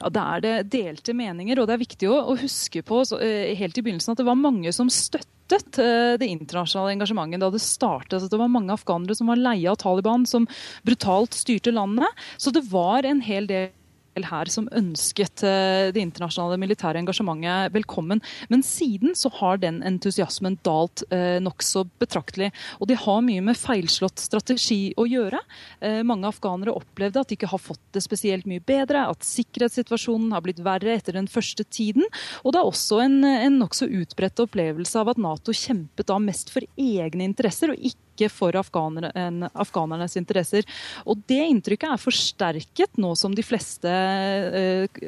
Ja, 0.00 0.10
Det 0.10 0.22
er 0.22 0.40
det 0.40 0.70
delte 0.70 1.14
meninger, 1.16 1.58
og 1.58 1.66
det 1.66 1.74
er 1.74 1.82
viktig 1.82 2.08
å, 2.08 2.36
huske 2.36 2.82
på 2.82 3.02
eh, 3.18 3.54
helt 3.56 3.78
i 3.78 3.82
begynnelsen 3.82 4.12
at 4.12 4.20
det 4.20 4.28
var 4.28 4.38
mange 4.38 4.72
som 4.72 4.90
støttet 4.92 5.78
eh, 5.80 6.14
det 6.20 6.28
internasjonale 6.28 6.92
engasjementet 6.98 7.42
da 7.42 7.50
det 7.50 7.62
startet. 7.64 8.28
Det 8.30 8.40
var 8.40 8.52
mange 8.52 8.74
afghanere 8.74 9.16
som 9.16 9.32
var 9.32 9.40
leie 9.40 9.70
av 9.70 9.80
Taliban, 9.80 10.26
som 10.28 10.46
brutalt 10.86 11.34
styrte 11.34 11.72
landet. 11.72 12.08
Så 12.36 12.52
det 12.54 12.66
var 12.70 13.08
en 13.08 13.24
hel 13.24 13.48
del 13.50 13.72
her 14.20 14.50
som 14.52 14.68
ønsket 14.76 15.42
eh, 15.46 15.88
det 15.94 16.02
internasjonale 16.02 16.58
militære 16.60 17.00
engasjementet 17.00 17.72
velkommen. 17.72 18.20
Men 18.52 18.64
siden 18.66 19.16
så 19.18 19.30
har 19.38 19.60
den 19.62 19.80
entusiasmen 19.86 20.58
dalt 20.66 21.04
eh, 21.10 21.40
nokså 21.42 21.86
betraktelig. 22.02 22.50
Og 22.80 22.90
det 22.90 23.00
har 23.06 23.24
mye 23.24 23.44
med 23.44 23.58
feilslått 23.58 24.20
strategi 24.20 24.92
å 25.00 25.06
gjøre. 25.08 25.40
Eh, 25.80 26.02
mange 26.04 26.28
afghanere 26.28 26.76
opplevde 26.76 27.22
at 27.22 27.32
de 27.32 27.38
ikke 27.38 27.50
har 27.54 27.62
fått 27.62 27.82
det 27.96 28.04
spesielt 28.04 28.48
mye 28.50 28.60
bedre, 28.60 29.06
at 29.08 29.24
sikkerhetssituasjonen 29.24 30.36
har 30.36 30.44
blitt 30.44 30.60
verre 30.64 30.92
etter 30.98 31.16
den 31.16 31.30
første 31.30 31.64
tiden. 31.64 32.04
Og 32.44 32.52
det 32.52 32.60
er 32.60 32.68
også 32.68 33.00
en, 33.06 33.22
en 33.24 33.60
nokså 33.62 33.88
utbredt 33.88 34.44
opplevelse 34.44 35.00
av 35.00 35.14
at 35.14 35.20
Nato 35.22 35.56
kjempet 35.56 36.10
da 36.12 36.20
mest 36.22 36.52
for 36.52 36.66
egne 36.76 37.24
interesser, 37.24 37.72
og 37.72 37.80
ikke 37.80 38.11
ikke 38.12 38.30
for 38.32 38.56
afghanere, 38.60 39.10
afghanernes 39.52 40.16
interesser. 40.20 40.66
Og 41.08 41.20
Det 41.28 41.40
inntrykket 41.48 41.94
er 41.94 42.02
forsterket 42.02 43.00
nå 43.00 43.14
som 43.18 43.34
de 43.34 43.44
fleste 43.44 43.88
eh, 43.88 45.00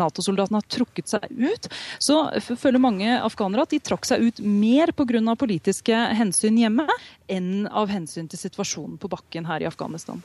Nato-soldatene 0.00 0.60
har 0.60 0.68
trukket 0.70 1.10
seg 1.10 1.26
ut. 1.30 1.70
Så 2.02 2.16
føler 2.60 2.82
mange 2.82 3.18
afghanere 3.18 3.66
at 3.66 3.74
de 3.74 3.82
trakk 3.82 4.06
seg 4.08 4.30
ut 4.30 4.42
mer 4.44 4.94
pga. 4.96 5.36
politiske 5.36 5.96
hensyn 6.16 6.58
hjemme 6.58 6.86
enn 7.30 7.66
av 7.66 7.90
hensyn 7.92 8.28
til 8.30 8.40
situasjonen 8.40 8.98
på 9.00 9.10
bakken 9.12 9.46
her 9.48 9.62
i 9.62 9.68
Afghanistan. 9.68 10.22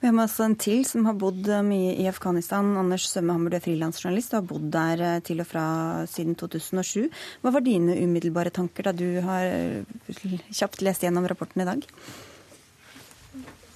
Vi 0.00 0.08
har 0.08 0.14
med 0.16 0.26
oss 0.26 0.38
en 0.42 0.56
til 0.60 0.82
som 0.88 1.06
har 1.08 1.18
bodd 1.20 1.48
mye 1.66 1.94
i 2.00 2.08
Afghanistan. 2.10 2.72
Anders 2.80 3.08
Sømmehammer, 3.12 3.52
du 3.52 3.58
er 3.58 3.64
frilansjournalist 3.64 4.34
og 4.34 4.40
har 4.40 4.48
bodd 4.54 4.70
der 4.74 5.04
eh, 5.06 5.20
til 5.26 5.42
og 5.44 5.50
fra 5.50 5.66
siden 6.10 6.38
2007. 6.40 7.10
Hva 7.42 7.54
var 7.54 7.64
dine 7.66 7.98
umiddelbare 8.00 8.54
tanker 8.54 8.88
da 8.88 8.96
du 8.96 9.20
har 9.26 9.46
eh, 9.46 10.40
kjapt 10.50 10.82
lest 10.86 11.06
gjennom 11.06 11.28
rapporten 11.30 11.64
i 11.64 11.68
dag? 11.68 11.86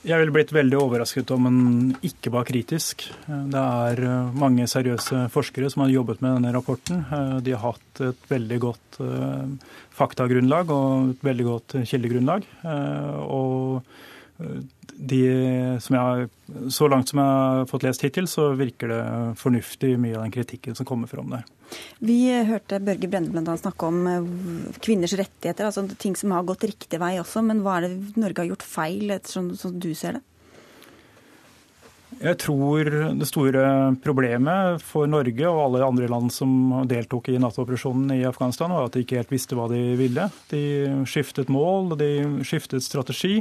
Jeg 0.05 0.21
ville 0.21 0.35
blitt 0.35 0.53
veldig 0.53 0.77
overrasket 0.77 1.31
om 1.33 1.47
en 1.49 1.61
ikke 2.05 2.33
var 2.35 2.45
kritisk. 2.49 3.07
Det 3.27 3.61
er 3.61 4.03
eh, 4.05 4.35
mange 4.37 4.67
seriøse 4.69 5.27
forskere 5.33 5.71
som 5.73 5.87
har 5.87 5.95
jobbet 5.95 6.21
med 6.21 6.37
denne 6.37 6.53
rapporten. 6.55 7.05
De 7.45 7.55
har 7.57 7.73
hatt 7.73 8.03
et 8.05 8.27
veldig 8.29 8.59
godt 8.63 8.99
faktagrunnlag 9.95 10.71
og 10.75 11.15
et 11.15 11.25
veldig 11.25 11.47
godt 11.49 11.77
kildegrunnlag. 11.89 12.45
Og 13.25 13.81
de, 14.39 15.21
jeg, 15.21 16.29
så 16.71 16.89
langt 16.91 17.11
som 17.11 17.21
jeg 17.23 17.35
har 17.35 17.69
fått 17.71 17.87
lest 17.87 18.03
hittil, 18.03 18.27
så 18.31 18.51
virker 18.59 18.91
det 18.91 19.03
fornuftig 19.41 19.95
mye 20.01 20.17
av 20.19 20.27
den 20.27 20.35
kritikken 20.35 20.75
som 20.79 20.89
kommer 20.89 21.11
fram 21.11 21.31
der. 21.35 21.45
Vi 22.05 22.19
hørte 22.47 22.83
Børge 22.85 23.09
Brende 23.11 23.33
bl.a. 23.33 23.57
snakke 23.59 23.89
om 23.89 24.05
eh, 24.11 24.29
kvinners 24.85 25.17
rettigheter, 25.19 25.67
altså 25.67 25.87
ting 25.99 26.15
som 26.19 26.35
har 26.35 26.47
gått 26.47 26.67
riktig 26.69 27.01
vei 27.03 27.17
også. 27.23 27.43
Men 27.47 27.65
hva 27.65 27.79
er 27.79 27.89
det 27.89 28.21
Norge 28.21 28.43
har 28.45 28.53
gjort 28.53 28.69
feil, 28.69 29.17
sånn 29.27 29.55
som 29.59 29.75
du 29.81 29.91
ser 29.99 30.19
det? 30.19 30.25
Jeg 32.21 32.39
tror 32.39 32.89
det 33.19 33.27
store 33.27 33.63
problemet 34.05 34.83
for 34.87 35.09
Norge 35.11 35.49
og 35.49 35.61
alle 35.65 35.87
andre 35.87 36.07
land 36.11 36.31
som 36.33 36.53
deltok 36.89 37.33
i 37.33 37.41
Nato-operasjonen 37.43 38.13
i 38.15 38.27
Afghanistan, 38.29 38.71
var 38.71 38.87
at 38.87 38.95
de 38.95 39.03
ikke 39.03 39.19
helt 39.19 39.33
visste 39.35 39.59
hva 39.59 39.67
de 39.73 39.81
ville. 39.99 40.29
De 40.53 40.63
skiftet 41.11 41.51
mål, 41.53 41.97
de 41.99 42.13
skiftet 42.47 42.87
strategi. 42.87 43.41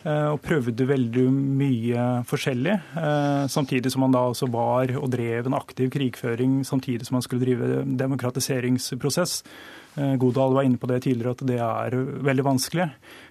Eh, 0.00 0.28
og 0.32 0.40
prøvde 0.40 0.86
veldig 0.88 1.26
mye 1.28 2.04
forskjellig. 2.28 2.76
Eh, 2.96 3.42
samtidig 3.52 3.92
som 3.92 4.06
han 4.06 4.14
da 4.14 4.22
også 4.30 4.48
var 4.52 4.94
og 4.96 5.10
drev 5.12 5.50
en 5.50 5.58
aktiv 5.58 5.90
krigføring 5.92 6.62
samtidig 6.64 7.04
som 7.04 7.18
han 7.18 7.26
skulle 7.26 7.44
drive 7.44 7.82
demokratiseringsprosess. 8.00 9.42
Eh, 10.00 10.14
Godal 10.22 10.56
var 10.56 10.64
inne 10.64 10.80
på 10.80 10.88
det 10.88 11.02
tidligere 11.04 11.36
at 11.36 11.44
det 11.50 11.60
er 11.60 11.98
veldig 12.30 12.46
vanskelig. 12.48 12.88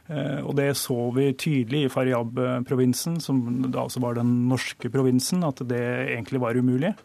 Og 0.10 0.56
Det 0.58 0.74
så 0.74 1.12
vi 1.14 1.28
tydelig 1.38 1.84
i 1.86 1.90
Faryab-provinsen, 1.94 3.20
som 3.22 3.44
da 3.70 3.84
også 3.84 4.02
var 4.02 4.16
den 4.18 4.50
norske 4.50 4.90
provinsen, 4.90 5.44
at 5.46 5.62
det 5.70 6.18
egentlig 6.18 6.42
var 6.42 6.58
umulig. 6.58 6.96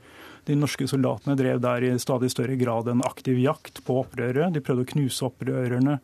De 0.48 0.56
norske 0.56 0.88
soldatene 0.88 1.36
drev 1.36 1.60
der 1.60 1.84
i 1.84 1.98
stadig 2.00 2.30
større 2.32 2.56
grad 2.56 2.88
en 2.88 3.04
aktiv 3.04 3.36
jakt 3.36 3.82
på 3.84 3.98
opprøret. 4.06 4.54
De 4.54 4.62
prøvde 4.64 4.86
å 4.86 4.92
knuse 4.94 5.28
opprørerne 5.28 5.98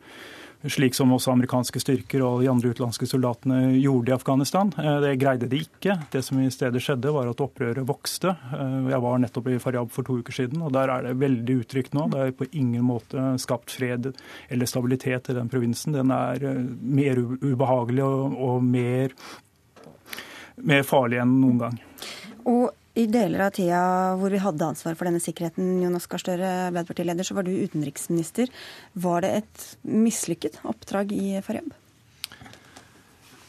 slik 0.69 0.95
som 0.95 1.11
også 1.13 1.31
amerikanske 1.33 1.81
styrker 1.81 2.21
og 2.25 2.41
de 2.43 2.49
andre 2.51 2.71
utenlandske 2.71 3.07
soldatene 3.09 3.79
gjorde 3.79 4.11
i 4.11 4.15
Afghanistan. 4.15 4.71
Eh, 4.77 4.97
det 5.01 5.15
greide 5.21 5.49
de 5.49 5.61
ikke. 5.65 5.95
Det 6.13 6.21
som 6.25 6.39
i 6.41 6.49
stedet 6.53 6.81
skjedde, 6.83 7.13
var 7.13 7.29
at 7.31 7.41
opprøret 7.41 7.87
vokste. 7.87 8.35
Eh, 8.53 8.91
jeg 8.91 9.01
var 9.03 9.21
nettopp 9.23 9.49
i 9.49 9.59
Faryab 9.61 9.93
for 9.93 10.07
to 10.07 10.19
uker 10.21 10.37
siden, 10.37 10.61
og 10.61 10.73
der 10.75 10.93
er 10.93 11.07
det 11.07 11.15
veldig 11.21 11.57
utrygt 11.63 11.97
nå. 11.97 12.07
Det 12.13 12.25
er 12.25 12.35
på 12.37 12.49
ingen 12.51 12.85
måte 12.85 13.31
skapt 13.41 13.73
fred 13.73 14.11
eller 14.49 14.69
stabilitet 14.69 15.31
i 15.31 15.37
den 15.37 15.49
provinsen. 15.49 15.97
Den 15.97 16.13
er 16.13 16.45
eh, 16.45 16.61
mer 16.81 17.23
ubehagelig 17.41 18.05
og, 18.05 18.61
mer, 18.61 19.15
mer 20.61 20.85
farlig 20.85 21.23
enn 21.23 21.39
noen 21.41 21.65
gang. 21.65 21.81
Og 22.51 22.69
i 22.99 23.05
deler 23.07 23.45
av 23.45 23.53
tida 23.55 23.81
hvor 24.19 24.33
vi 24.33 24.41
hadde 24.43 24.67
ansvar 24.73 24.97
for 24.99 25.07
denne 25.07 25.21
sikkerheten, 25.23 25.77
Jonas 25.83 26.09
Gahr 26.11 26.23
Støre, 26.23 26.49
Arbeiderpartileder, 26.69 27.27
så 27.27 27.37
var 27.37 27.47
du 27.47 27.53
utenriksminister. 27.53 28.51
Var 28.93 29.23
det 29.23 29.31
et 29.41 29.69
mislykket 29.87 30.59
oppdrag 30.67 31.13
i 31.15 31.37
Faryab? 31.45 31.71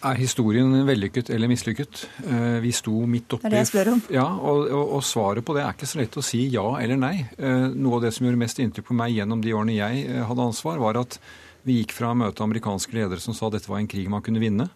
Er 0.03 0.19
historien 0.19 0.73
vellykket 0.87 1.31
eller 1.31 1.51
mislykket? 1.51 2.09
Eh, 2.27 2.59
vi 2.63 2.73
sto 2.75 2.95
midt 3.07 3.37
oppi 3.37 3.47
Det 3.47 3.51
er 3.51 3.55
det 3.55 3.61
jeg 3.61 3.71
spør 3.71 3.91
om. 3.93 4.01
Ja, 4.11 4.27
og, 4.35 4.65
og, 4.67 4.97
og, 4.97 5.05
svaret 5.07 5.47
på 5.47 5.55
det 5.55 5.63
er 5.63 5.77
ikke 5.77 5.91
så 5.91 6.01
lett 6.01 6.19
å 6.19 6.25
si 6.27 6.43
ja 6.51 6.65
eller 6.83 6.99
nei. 6.99 7.15
Eh, 7.39 7.69
noe 7.71 8.01
av 8.01 8.07
det 8.07 8.11
som 8.17 8.27
gjorde 8.27 8.41
mest 8.43 8.59
inntrykk 8.63 8.91
på 8.91 8.99
meg 8.99 9.15
gjennom 9.15 9.45
de 9.45 9.55
årene 9.55 9.79
jeg 9.79 10.05
eh, 10.09 10.25
hadde 10.27 10.49
ansvar, 10.51 10.83
var 10.83 10.99
at 11.05 11.19
vi 11.63 11.79
gikk 11.79 11.95
fra 11.95 12.11
å 12.11 12.19
møte 12.19 12.43
amerikanske 12.43 12.97
ledere 12.97 13.23
som 13.23 13.37
sa 13.37 13.47
at 13.47 13.61
dette 13.61 13.71
var 13.71 13.79
en 13.79 13.91
krig 13.91 14.11
man 14.11 14.25
kunne 14.27 14.43
vinne, 14.43 14.67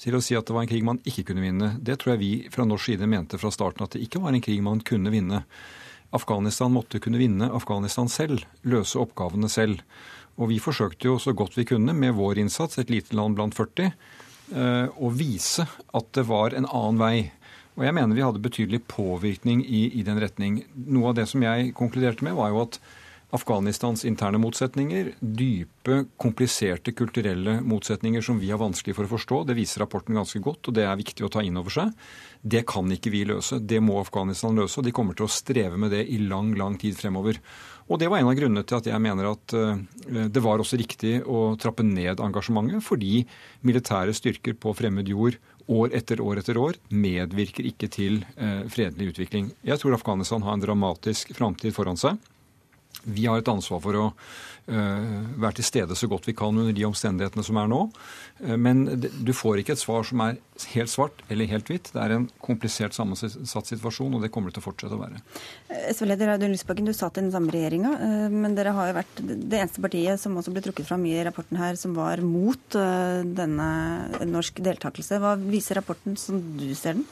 til 0.00 0.16
å 0.16 0.22
si 0.24 0.36
at 0.38 0.48
det 0.48 0.56
var 0.56 0.64
en 0.64 0.70
krig 0.70 0.84
man 0.86 1.00
ikke 1.08 1.26
kunne 1.28 1.44
vinne. 1.44 1.74
Det 1.80 1.98
tror 2.00 2.14
jeg 2.14 2.22
vi 2.22 2.32
fra 2.52 2.64
norsk 2.68 2.92
side 2.92 3.08
mente 3.10 3.40
fra 3.40 3.52
starten 3.52 3.84
at 3.84 3.96
det 3.96 4.04
ikke 4.06 4.22
var 4.22 4.32
en 4.32 4.44
krig 4.44 4.62
man 4.64 4.80
kunne 4.86 5.12
vinne. 5.12 5.42
Afghanistan 6.16 6.72
måtte 6.74 6.98
kunne 7.02 7.20
vinne 7.20 7.50
Afghanistan 7.54 8.08
selv, 8.10 8.46
løse 8.66 8.98
oppgavene 8.98 9.50
selv. 9.52 9.84
Og 10.40 10.50
vi 10.50 10.60
forsøkte 10.62 11.10
jo 11.10 11.18
så 11.20 11.34
godt 11.36 11.58
vi 11.58 11.66
kunne 11.68 11.94
med 11.96 12.16
vår 12.16 12.40
innsats, 12.42 12.80
et 12.80 12.90
lite 12.90 13.14
land 13.16 13.36
blant 13.38 13.54
40, 13.54 13.92
eh, 14.54 14.88
å 14.88 15.12
vise 15.12 15.66
at 15.68 16.10
det 16.16 16.24
var 16.30 16.56
en 16.56 16.66
annen 16.66 17.00
vei. 17.00 17.14
Og 17.76 17.84
jeg 17.86 17.96
mener 17.96 18.16
vi 18.16 18.24
hadde 18.24 18.42
betydelig 18.42 18.82
påvirkning 18.90 19.62
i, 19.64 19.84
i 20.00 20.06
den 20.06 20.18
retning. 20.22 20.62
Noe 20.74 21.12
av 21.12 21.20
det 21.20 21.28
som 21.30 21.44
jeg 21.44 21.74
konkluderte 21.76 22.26
med, 22.26 22.38
var 22.40 22.50
jo 22.50 22.64
at 22.64 22.80
Afghanistans 23.30 24.02
interne 24.08 24.40
motsetninger, 24.42 25.12
dype, 25.20 26.00
kompliserte 26.18 26.90
kulturelle 26.98 27.60
motsetninger 27.62 28.24
som 28.26 28.40
vi 28.42 28.50
har 28.50 28.58
vanskelig 28.58 28.96
for 28.96 29.06
å 29.06 29.12
forstå. 29.12 29.42
Det 29.46 29.54
viser 29.58 29.84
rapporten 29.84 30.18
ganske 30.18 30.42
godt, 30.42 30.66
og 30.66 30.74
det 30.74 30.86
er 30.86 30.98
viktig 30.98 31.26
å 31.26 31.30
ta 31.30 31.44
inn 31.46 31.60
over 31.60 31.74
seg. 31.74 31.92
Det 32.42 32.64
kan 32.66 32.90
ikke 32.90 33.12
vi 33.14 33.22
løse. 33.30 33.60
Det 33.62 33.78
må 33.84 34.00
Afghanistan 34.00 34.58
løse, 34.58 34.80
og 34.80 34.88
de 34.88 34.94
kommer 34.96 35.14
til 35.14 35.28
å 35.28 35.30
streve 35.30 35.78
med 35.78 35.94
det 35.94 36.02
i 36.10 36.18
lang, 36.24 36.56
lang 36.58 36.78
tid 36.80 36.98
fremover. 36.98 37.38
Og 37.90 38.02
det 38.02 38.10
var 38.10 38.18
en 38.18 38.30
av 38.30 38.34
grunnene 38.38 38.66
til 38.66 38.78
at 38.80 38.90
jeg 38.90 39.02
mener 39.02 39.30
at 39.30 39.54
eh, 39.58 40.26
det 40.30 40.42
var 40.42 40.62
også 40.62 40.78
riktig 40.78 41.20
å 41.22 41.54
trappe 41.60 41.86
ned 41.86 42.22
engasjementet, 42.22 42.82
fordi 42.86 43.24
militære 43.66 44.14
styrker 44.14 44.58
på 44.58 44.74
fremmed 44.78 45.10
jord 45.10 45.38
år 45.70 45.94
etter 45.94 46.18
år 46.22 46.42
etter 46.42 46.58
år 46.58 46.78
medvirker 46.90 47.66
ikke 47.70 47.90
til 47.94 48.20
eh, 48.34 48.66
fredelig 48.70 49.14
utvikling. 49.14 49.52
Jeg 49.66 49.78
tror 49.82 49.94
Afghanistan 49.94 50.42
har 50.46 50.58
en 50.58 50.66
dramatisk 50.66 51.34
framtid 51.38 51.74
foran 51.76 51.98
seg. 52.00 52.18
Vi 53.04 53.26
har 53.26 53.40
et 53.40 53.48
ansvar 53.48 53.80
for 53.84 53.96
å 53.96 54.04
uh, 54.10 55.18
være 55.40 55.58
til 55.58 55.66
stede 55.66 55.96
så 55.96 56.08
godt 56.10 56.28
vi 56.28 56.34
kan 56.36 56.56
under 56.56 56.74
de 56.76 56.86
omstendighetene 56.88 57.44
som 57.46 57.58
er 57.60 57.70
nå. 57.70 57.80
Uh, 58.42 58.56
men 58.60 58.84
du 59.00 59.32
får 59.36 59.62
ikke 59.62 59.76
et 59.76 59.82
svar 59.82 60.06
som 60.06 60.22
er 60.24 60.38
helt 60.74 60.92
svart 60.92 61.24
eller 61.32 61.50
helt 61.50 61.70
hvitt. 61.72 61.92
Det 61.94 62.02
er 62.02 62.16
en 62.16 62.28
komplisert 62.44 62.96
sammensatt 62.96 63.72
situasjon, 63.72 64.16
og 64.16 64.24
det 64.24 64.32
kommer 64.34 64.50
det 64.50 64.58
til 64.58 64.64
å 64.64 64.68
fortsette 64.68 64.96
å 64.96 65.00
være. 65.00 65.22
Eh, 65.72 65.90
SV-leder 65.94 66.34
Audun 66.34 66.52
Lysbakken, 66.52 66.88
du 66.88 66.96
satt 66.96 67.16
i 67.16 67.24
den 67.24 67.32
samme 67.32 67.54
regjeringa, 67.54 67.94
men 68.32 68.56
dere 68.58 68.74
har 68.76 68.90
jo 68.90 68.98
vært 69.00 69.22
det 69.24 69.62
eneste 69.62 69.84
partiet 69.84 70.20
som 70.20 70.36
også 70.36 70.52
ble 70.54 70.64
trukket 70.66 70.88
fram 70.88 71.06
i 71.08 71.16
rapporten 71.24 71.60
her, 71.60 71.78
som 71.80 71.96
var 71.96 72.20
mot 72.24 72.76
denne 72.76 73.70
norsk 74.28 74.60
deltakelse. 74.64 75.20
Hva 75.22 75.36
viser 75.40 75.80
rapporten 75.80 76.18
som 76.20 76.42
du 76.60 76.68
ser 76.76 77.00
den? 77.00 77.08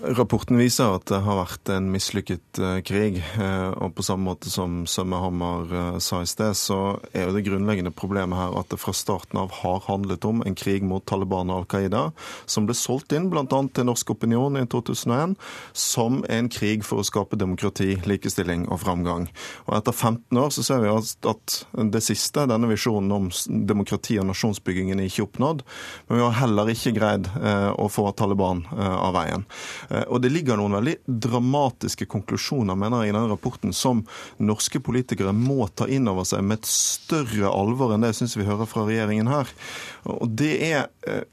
Rapporten 0.00 0.56
viser 0.56 0.94
at 0.96 1.04
det 1.10 1.18
har 1.20 1.36
vært 1.36 1.68
en 1.70 1.90
mislykket 1.92 2.58
uh, 2.62 2.78
krig. 2.84 3.18
Uh, 3.36 3.76
og 3.76 3.92
på 3.98 4.04
samme 4.06 4.24
måte 4.24 4.48
som 4.48 4.86
Sømme 4.88 5.18
Hammer 5.20 5.68
uh, 5.68 5.98
sa 6.00 6.22
i 6.24 6.28
sted, 6.28 6.56
så 6.56 6.96
er 7.12 7.26
jo 7.26 7.34
det 7.36 7.44
grunnleggende 7.44 7.92
problemet 7.92 8.38
her 8.40 8.56
at 8.56 8.70
det 8.72 8.80
fra 8.80 8.94
starten 8.96 9.42
av 9.42 9.52
har 9.60 9.82
handlet 9.84 10.24
om 10.24 10.40
en 10.48 10.56
krig 10.56 10.86
mot 10.88 11.04
Taliban 11.04 11.52
og 11.52 11.62
Al 11.62 11.68
Qaida, 11.74 12.02
som 12.48 12.64
ble 12.66 12.76
solgt 12.78 13.12
inn 13.12 13.28
bl.a. 13.30 13.44
til 13.44 13.86
norsk 13.86 14.14
opinion 14.14 14.56
i 14.56 14.64
2001 14.64 15.36
som 15.76 16.22
en 16.32 16.48
krig 16.52 16.86
for 16.88 17.02
å 17.02 17.06
skape 17.06 17.36
demokrati, 17.38 17.92
likestilling 18.08 18.64
og 18.72 18.80
framgang. 18.86 19.28
Og 19.68 19.76
etter 19.76 19.92
15 19.92 20.40
år 20.40 20.50
så 20.56 20.66
ser 20.66 20.82
vi 20.86 20.92
at 20.92 21.58
det 21.92 22.04
siste, 22.04 22.46
denne 22.48 22.70
visjonen 22.72 23.12
om 23.12 23.28
demokrati 23.68 24.16
og 24.22 24.30
nasjonsbyggingen, 24.30 25.04
er 25.04 25.12
ikke 25.12 25.28
oppnådd. 25.28 25.62
Men 26.08 26.18
vi 26.18 26.24
har 26.24 26.38
heller 26.40 26.72
ikke 26.72 26.96
greid 26.96 27.28
å 27.76 27.88
få 27.92 28.08
Taliban 28.16 28.64
av 28.72 29.12
veien. 29.18 29.46
Eh, 29.88 30.02
og 30.08 30.22
det 30.22 30.32
ligger 30.32 30.58
noen 30.58 30.76
veldig 30.78 30.96
dramatiske 31.06 32.06
konklusjoner 32.10 32.78
mener 32.78 33.04
jeg, 33.04 33.12
i 33.12 33.16
denne 33.16 33.30
rapporten 33.30 33.74
som 33.76 34.02
norske 34.42 34.80
politikere 34.84 35.34
må 35.36 35.66
ta 35.76 35.88
inn 35.90 36.08
over 36.10 36.26
seg 36.28 36.44
med 36.46 36.60
et 36.60 36.70
større 36.70 37.50
alvor 37.52 37.94
enn 37.94 38.04
det 38.04 38.12
jeg 38.12 38.22
syns 38.22 38.38
vi 38.38 38.48
hører 38.48 38.68
fra 38.70 38.86
regjeringen 38.88 39.30
her. 39.30 39.50
Og 40.10 40.34
det 40.38 40.52
er, 40.66 40.88
eh, 41.08 41.24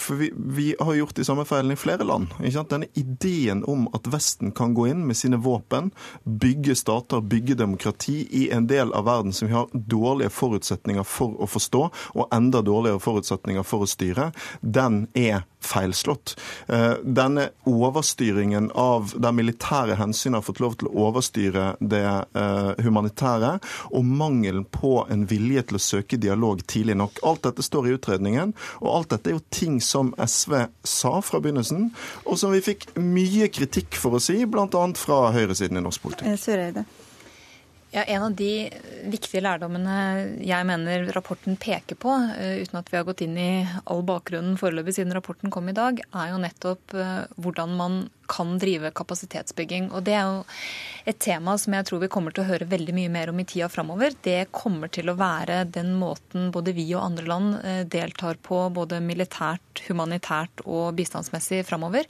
for 0.00 0.20
vi, 0.20 0.30
vi 0.34 0.68
har 0.80 0.98
gjort 1.00 1.16
de 1.18 1.26
samme 1.26 1.46
feilene 1.48 1.76
i 1.76 1.80
flere 1.80 2.06
land. 2.06 2.34
Denne 2.66 2.88
ideen 2.98 3.62
om 3.70 3.86
at 3.94 4.08
Vesten 4.10 4.50
kan 4.56 4.74
gå 4.74 4.88
inn 4.90 5.04
med 5.06 5.18
sine 5.18 5.38
våpen, 5.42 5.92
bygge 6.24 6.74
stater, 6.78 7.22
bygge 7.22 7.58
demokrati 7.58 8.24
i 8.34 8.48
en 8.54 8.66
del 8.70 8.92
av 8.96 9.06
verden 9.06 9.34
som 9.36 9.48
vi 9.48 9.54
har 9.54 9.70
dårlige 9.72 10.32
forutsetninger 10.34 11.06
for 11.06 11.36
å 11.42 11.48
forstå, 11.50 11.82
og 12.18 12.34
enda 12.34 12.62
dårligere 12.66 13.02
forutsetninger 13.02 13.66
for 13.66 13.84
å 13.84 13.90
styre, 13.90 14.30
den 14.60 15.04
er 15.14 15.44
feilslått. 15.66 16.34
Denne 16.66 17.36
denne 17.36 17.50
overstyringen 17.96 18.70
av 18.74 19.14
der 19.16 19.32
militære 19.32 19.96
hensyn 19.96 20.34
har 20.36 20.44
fått 20.44 20.60
lov 20.60 20.76
til 20.78 20.90
å 20.90 21.08
overstyre 21.08 21.76
det 21.80 22.04
eh, 22.04 22.84
humanitære, 22.84 23.56
og 23.90 24.04
mangelen 24.04 24.66
på 24.68 25.06
en 25.10 25.24
vilje 25.30 25.66
til 25.68 25.78
å 25.78 25.82
søke 25.82 26.20
dialog 26.20 26.62
tidlig 26.68 26.98
nok. 27.00 27.22
Alt 27.26 27.46
dette 27.48 27.64
står 27.64 27.88
i 27.88 27.96
utredningen, 27.96 28.54
og 28.82 28.92
alt 28.92 29.14
dette 29.14 29.32
er 29.32 29.38
jo 29.38 29.44
ting 29.50 29.80
som 29.80 30.12
SV 30.20 30.66
sa 30.84 31.16
fra 31.24 31.40
begynnelsen, 31.40 31.90
og 32.26 32.40
som 32.40 32.54
vi 32.54 32.64
fikk 32.64 32.90
mye 33.00 33.48
kritikk 33.52 33.96
for 34.00 34.18
å 34.18 34.22
si, 34.22 34.42
bl.a. 34.44 34.86
fra 34.96 35.20
høyresiden 35.36 35.80
i 35.80 35.84
norsk 35.86 36.06
politikk. 36.06 36.28
Eh. 36.28 36.84
Ja, 37.96 38.02
En 38.02 38.22
av 38.22 38.34
de 38.36 38.68
viktige 39.08 39.40
lærdommene 39.40 39.92
jeg 40.44 40.66
mener 40.68 41.06
rapporten 41.16 41.54
peker 41.56 41.96
på, 41.96 42.12
eh, 42.36 42.58
uten 42.60 42.76
at 42.76 42.90
vi 42.92 42.98
har 42.98 43.06
gått 43.08 43.22
inn 43.24 43.38
i 43.40 43.66
all 43.88 44.02
bakgrunnen 44.04 44.58
foreløpig 44.60 44.98
siden 44.98 45.14
rapporten 45.16 45.48
kom 45.50 45.70
i 45.70 45.72
dag, 45.72 46.02
er 46.12 46.26
jo 46.28 46.40
nettopp 46.42 46.92
eh, 46.92 47.22
hvordan 47.40 47.72
man 47.78 47.94
kan 48.28 48.58
drive 48.60 48.90
kapasitetsbygging. 48.92 49.88
Og 49.96 50.04
Det 50.04 50.12
er 50.12 50.28
jo 50.28 50.44
et 51.06 51.18
tema 51.18 51.56
som 51.56 51.72
jeg 51.72 51.86
tror 51.88 52.02
vi 52.02 52.10
kommer 52.12 52.36
til 52.36 52.44
å 52.44 52.50
høre 52.50 52.68
veldig 52.68 52.92
mye 52.92 53.08
mer 53.14 53.32
om 53.32 53.40
i 53.40 53.46
tida 53.48 53.70
framover. 53.72 54.12
Det 54.20 54.52
kommer 54.52 54.92
til 54.92 55.08
å 55.08 55.16
være 55.16 55.64
den 55.64 55.94
måten 55.96 56.50
både 56.52 56.74
vi 56.76 56.90
og 56.92 57.00
andre 57.02 57.24
land 57.24 57.64
eh, 57.64 57.84
deltar 57.84 58.36
på, 58.36 58.60
både 58.76 59.00
militært, 59.00 59.86
humanitært 59.88 60.66
og 60.66 60.92
bistandsmessig 61.00 61.64
framover. 61.64 62.04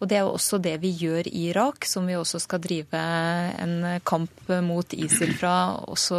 Og 0.00 0.08
det 0.10 0.18
er 0.18 0.26
jo 0.26 0.34
også 0.36 0.58
det 0.62 0.74
vi 0.82 0.90
gjør 1.00 1.28
i 1.30 1.46
Irak, 1.50 1.86
som 1.88 2.06
vi 2.08 2.16
også 2.18 2.40
skal 2.42 2.60
drive 2.62 3.00
en 3.62 3.74
kamp 4.06 4.50
mot 4.66 4.92
ISIL 4.92 5.32
fra, 5.38 5.54
også 5.88 6.18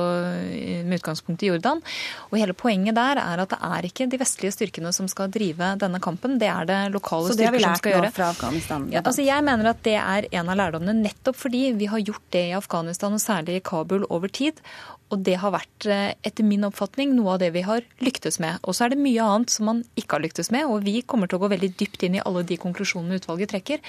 med 0.87 0.97
utgangspunkt 0.97 1.43
i 1.45 1.51
Jordan. 1.51 1.83
Og 2.31 2.39
hele 2.41 2.55
poenget 2.57 2.97
der 2.97 3.21
er 3.21 3.43
at 3.43 3.53
det 3.53 3.59
er 3.69 3.87
ikke 3.89 4.09
de 4.09 4.19
vestlige 4.21 4.55
styrkene 4.55 4.93
som 4.95 5.09
skal 5.11 5.31
drive 5.33 5.75
denne 5.81 6.01
kampen, 6.03 6.39
det 6.41 6.49
er 6.49 6.67
det 6.69 6.79
lokale 6.95 7.33
styrker 7.35 7.61
som 7.67 7.77
skal 7.77 7.95
gjøre. 7.97 8.01
Så 8.01 8.01
det 8.01 8.01
har 8.01 8.01
vi 8.01 8.03
lært 8.03 8.11
nå 8.11 8.17
fra 8.17 8.31
Afghanistan? 8.33 8.89
Ja, 8.93 9.03
altså 9.03 9.25
jeg 9.25 9.45
mener 9.45 9.71
at 9.73 9.83
det 9.85 9.97
er 10.01 10.29
en 10.31 10.51
av 10.53 10.61
lærdommene, 10.63 10.97
nettopp 11.05 11.37
fordi 11.45 11.63
vi 11.77 11.89
har 11.91 12.01
gjort 12.01 12.25
det 12.33 12.45
i 12.49 12.57
Afghanistan, 12.57 13.13
og 13.13 13.23
særlig 13.23 13.59
i 13.59 13.65
Kabul, 13.65 14.07
over 14.09 14.31
tid. 14.31 14.57
Og 15.08 15.22
det 15.24 15.38
har 15.39 15.54
vært, 15.56 15.86
eh, 15.88 16.13
etter 16.28 16.43
min 16.43 16.65
oppfatning, 16.67 17.13
noe 17.15 17.34
av 17.34 17.39
det 17.39 17.54
vi 17.54 17.62
har 17.63 17.82
lyktes 18.04 18.39
med. 18.43 18.60
Og 18.63 18.76
så 18.76 18.86
er 18.86 18.89
det 18.89 19.00
mye 19.00 19.24
annet 19.24 19.50
som 19.50 19.65
man 19.65 19.84
ikke 19.96 20.17
har 20.17 20.24
lyktes 20.26 20.52
med, 20.52 20.65
og 20.65 20.84
vi 20.84 21.02
kommer 21.02 21.30
til 21.30 21.39
å 21.39 21.48
gå 21.48 21.50
veldig 21.56 21.78
dypt 21.80 22.04
inn 22.04 22.15
i 22.15 22.24
alle 22.26 22.43
de 22.43 22.58
konklusjonene 22.58 23.15
utvalget 23.15 23.54
trekker. 23.54 23.80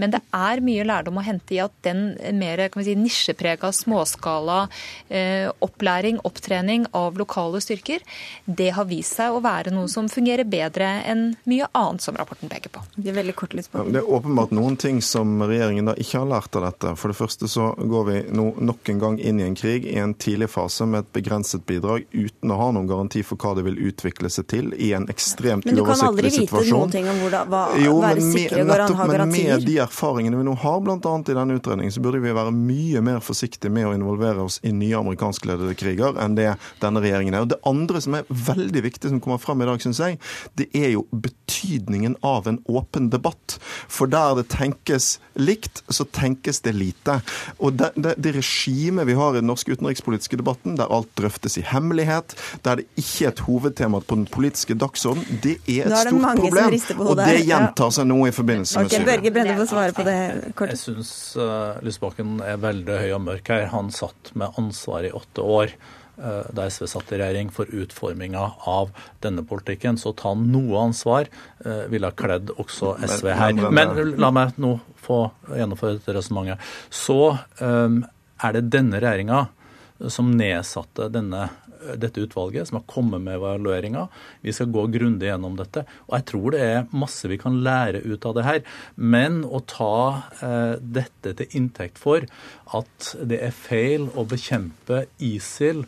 Men 0.00 0.10
det 0.10 0.20
er 0.34 0.60
mye 0.60 0.84
lærdom 0.84 1.20
å 1.20 1.24
hente 1.24 1.54
i 1.54 1.62
at 1.62 1.70
den 1.82 2.16
mer 2.34 2.68
kan 2.68 2.82
vi 2.82 2.90
si, 2.90 2.96
nisjeprega, 2.98 3.70
småskala 3.70 4.68
eh, 5.10 5.46
opplæring, 5.62 6.18
opptrening 6.24 6.88
av 6.92 7.14
lokale 7.16 7.60
styrker, 7.62 8.02
det 8.46 8.72
har 8.74 8.84
vist 8.90 9.14
seg 9.14 9.30
å 9.30 9.42
være 9.44 9.70
noe 9.70 9.86
som 9.88 10.08
fungerer 10.08 10.44
bedre 10.44 11.04
enn 11.06 11.36
mye 11.46 11.68
annet 11.72 12.02
som 12.02 12.16
rapporten 12.18 12.50
peker 12.50 12.74
på. 12.74 12.82
Det 12.96 13.12
er 13.12 13.18
veldig 13.20 13.36
kort 13.38 13.54
ja, 13.54 13.62
Det 13.62 14.02
er 14.02 14.10
åpenbart 14.10 14.50
noen 14.50 14.76
ting 14.76 15.00
som 15.02 15.38
regjeringen 15.38 15.86
da 15.86 15.94
ikke 15.94 16.24
har 16.24 16.26
lært 16.26 16.56
av 16.58 16.66
dette. 16.66 16.96
For 16.98 17.12
det 17.12 17.18
første 17.18 17.48
så 17.50 17.70
går 17.78 18.04
vi 18.10 18.20
nå 18.34 18.50
nok 18.58 18.90
en 18.90 19.02
gang 19.06 19.20
inn 19.20 19.38
i 19.38 19.46
en 19.46 19.54
krig 19.58 19.86
i 19.86 19.98
en 20.02 20.16
tidlig 20.18 20.50
fase 20.50 20.63
fase 20.64 20.86
med 20.86 21.04
et 21.04 21.12
begrenset 21.12 21.64
bidrag 21.66 22.04
uten 22.12 22.52
å 22.52 22.58
ha 22.58 22.70
noen 22.74 22.88
garanti 22.88 23.22
for 23.26 23.40
hva 23.40 23.54
det 23.58 23.64
vil 23.66 23.78
utvikle 23.90 24.30
seg 24.32 24.46
til 24.50 24.72
i 24.74 24.92
en 24.96 25.06
ekstremt 25.12 25.66
uoversiktlig 25.68 25.70
situasjon. 25.70 25.74
Men 25.74 25.80
du 25.80 25.90
kan 25.90 26.06
aldri 26.08 26.32
vite 26.32 26.92
ting 26.94 27.08
om 27.10 27.20
hvordan, 27.22 27.50
hva, 27.52 27.62
jo, 27.82 27.94
være 28.02 28.24
sikre 28.24 28.62
og 28.62 28.70
nettopp, 28.70 28.98
ha 28.98 29.08
garantier? 29.10 29.50
Men 29.50 29.60
med 29.60 29.68
de 29.68 29.76
erfaringene 29.84 30.40
vi 30.40 30.46
nå 30.48 30.56
har 30.64 30.80
bl.a. 30.84 31.14
i 31.20 31.38
denne 31.40 31.58
utredningen, 31.58 31.94
så 31.94 32.04
burde 32.04 32.22
vi 32.24 32.34
være 32.36 32.54
mye 32.54 33.04
mer 33.04 33.20
forsiktige 33.24 33.72
med 33.74 33.88
å 33.90 33.94
involvere 33.96 34.46
oss 34.46 34.60
i 34.64 34.72
nye 34.74 35.00
amerikanskledede 35.00 35.76
kriger 35.78 36.20
enn 36.22 36.38
det 36.38 36.50
denne 36.82 37.02
regjeringen 37.04 37.36
er. 37.36 37.46
Og 37.46 37.52
Det 37.54 37.60
andre 37.68 38.02
som 38.04 38.18
er 38.18 38.28
veldig 38.28 38.84
viktig, 38.88 39.12
som 39.12 39.22
kommer 39.24 39.42
fram 39.42 39.62
i 39.62 39.68
dag, 39.68 39.82
syns 39.84 40.02
jeg, 40.02 40.20
det 40.58 40.70
er 40.76 40.94
jo 40.94 41.06
betydningen 41.12 42.18
av 42.24 42.48
en 42.50 42.60
åpen 42.70 43.10
debatt. 43.12 43.58
For 43.92 44.10
der 44.10 44.38
det 44.40 44.48
tenkes 44.54 45.18
likt, 45.34 45.82
så 45.92 46.06
tenkes 46.14 46.62
det 46.64 46.74
lite. 46.76 47.20
Og 47.58 47.76
det, 47.78 47.92
det, 47.98 48.16
det 48.22 48.36
regimet 48.38 49.08
vi 49.08 49.18
har 49.18 49.34
i 49.34 49.42
den 49.42 49.50
norske 49.50 49.74
utenrikspolitiske 49.74 50.38
debatten, 50.40 50.53
debatten, 50.54 50.76
der 50.78 50.90
alt 50.92 51.10
drøftes 51.18 51.58
i 51.58 51.64
hemmelighet, 51.66 52.34
der 52.62 52.80
det 52.80 52.86
ikke 52.96 53.26
er 53.26 53.32
et 53.32 53.42
hovedtema 53.46 54.00
på 54.00 54.14
den 54.14 54.26
politiske 54.26 54.74
dagsorden, 54.74 55.24
det 55.42 55.58
er 55.66 55.86
et 55.86 55.90
er 55.90 55.90
det 55.90 56.12
stort 56.12 56.38
problem. 56.38 57.08
Og 57.08 57.16
det 57.18 57.40
gjentar 57.46 57.90
seg 57.90 58.06
nå 58.06 58.20
i 58.28 58.32
forbindelse 58.34 58.78
med 58.84 58.90
Syria. 58.92 59.08
Børge 59.08 59.34
Brende 59.34 59.58
får 59.58 59.68
svare 59.72 59.96
på 59.96 60.06
det 60.06 60.20
kort. 60.54 60.72
Jeg 60.74 60.80
syns 60.80 61.10
uh, 61.36 61.82
Lysbakken 61.84 62.40
er 62.44 62.62
veldig 62.62 63.02
høy 63.02 63.12
og 63.16 63.26
mørk 63.28 63.52
her. 63.52 63.68
Han 63.74 63.92
satt 63.94 64.32
med 64.34 64.54
ansvar 64.60 65.04
i 65.06 65.12
åtte 65.14 65.42
år 65.42 65.74
uh, 66.18 66.46
da 66.54 66.68
SV 66.70 66.88
satt 66.90 67.12
i 67.12 67.20
regjering 67.20 67.52
for 67.54 67.70
utforminga 67.70 68.46
av 68.70 68.94
denne 69.24 69.44
politikken. 69.46 69.98
Så 70.00 70.14
å 70.14 70.18
ta 70.18 70.34
noe 70.38 70.86
ansvar 70.86 71.28
uh, 71.66 71.84
ville 71.92 72.10
ha 72.10 72.16
kledd 72.16 72.54
også 72.56 72.96
SV 73.02 73.30
her. 73.34 73.58
Men 73.70 73.96
la 74.20 74.32
meg 74.34 74.58
nå 74.62 74.78
få 75.04 75.26
gjennomføre 75.52 75.98
dette 75.98 76.16
resonnementet. 76.16 76.72
Så 76.88 77.34
um, 77.60 78.00
er 78.44 78.56
det 78.56 78.70
denne 78.72 78.98
regjeringa 79.02 79.44
som 80.12 80.32
nedsatte 80.36 81.10
denne 81.12 81.48
dette 82.00 82.20
utvalget 82.20 82.68
som 82.68 82.78
har 82.78 82.86
kommet 82.88 83.20
med 83.20 83.34
evalueringa. 83.34 84.06
Vi 84.40 84.52
skal 84.52 84.72
gå 84.72 84.86
grundig 84.94 85.28
gjennom 85.28 85.56
dette. 85.58 85.84
Og 86.08 86.16
jeg 86.18 86.26
tror 86.30 86.54
det 86.54 86.62
er 86.64 86.86
masse 86.96 87.28
vi 87.30 87.38
kan 87.40 87.60
lære 87.64 88.04
ut 88.04 88.26
av 88.26 88.36
det 88.38 88.46
her. 88.46 88.62
Men 88.96 89.42
å 89.44 89.60
ta 89.68 89.96
eh, 90.40 90.74
dette 90.80 91.34
til 91.38 91.58
inntekt 91.60 92.00
for 92.00 92.26
at 92.74 93.10
det 93.20 93.40
er 93.44 93.56
feil 93.56 94.08
å 94.16 94.26
bekjempe 94.28 95.04
ISIL 95.22 95.84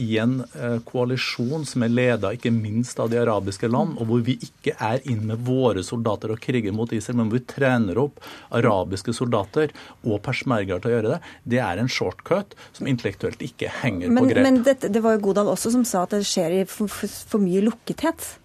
i 0.00 0.16
en 0.22 0.40
eh, 0.56 0.78
koalisjon 0.86 1.66
som 1.68 1.84
er 1.84 1.92
leda 1.92 2.32
ikke 2.36 2.52
minst 2.54 3.00
av 3.02 3.10
de 3.12 3.20
arabiske 3.20 3.68
land, 3.68 3.98
og 4.00 4.08
hvor 4.08 4.24
vi 4.24 4.38
ikke 4.40 4.74
er 4.80 5.04
inn 5.10 5.26
med 5.28 5.44
våre 5.46 5.84
soldater 5.86 6.32
og 6.32 6.40
kriger 6.42 6.74
mot 6.76 6.92
Israel, 6.96 7.20
men 7.20 7.30
hvor 7.30 7.40
vi 7.40 7.48
trener 7.52 8.00
opp 8.00 8.20
arabiske 8.56 9.14
soldater 9.16 9.74
og 10.06 10.22
persmerger 10.24 10.80
til 10.80 10.90
å 10.92 10.94
gjøre 10.96 11.14
det, 11.14 11.20
det 11.54 11.62
er 11.64 11.82
en 11.82 11.90
shortcut 11.90 12.56
som 12.76 12.88
intellektuelt 12.90 13.42
ikke 13.44 13.72
henger 13.82 14.08
men, 14.08 14.24
på 14.24 14.32
grep. 14.32 14.46
Men 14.48 14.62
dette, 14.66 14.92
det 14.92 15.04
var 15.04 15.18
jo 15.18 15.26
Godal 15.30 15.52
også 15.52 15.74
som 15.76 15.84
sa 15.88 16.06
at 16.06 16.16
det 16.16 16.24
skjer 16.28 16.62
i 16.62 16.68
for, 16.68 16.90
for, 16.90 17.20
for 17.34 17.44
mye 17.44 17.64
lukkethet. 17.66 18.36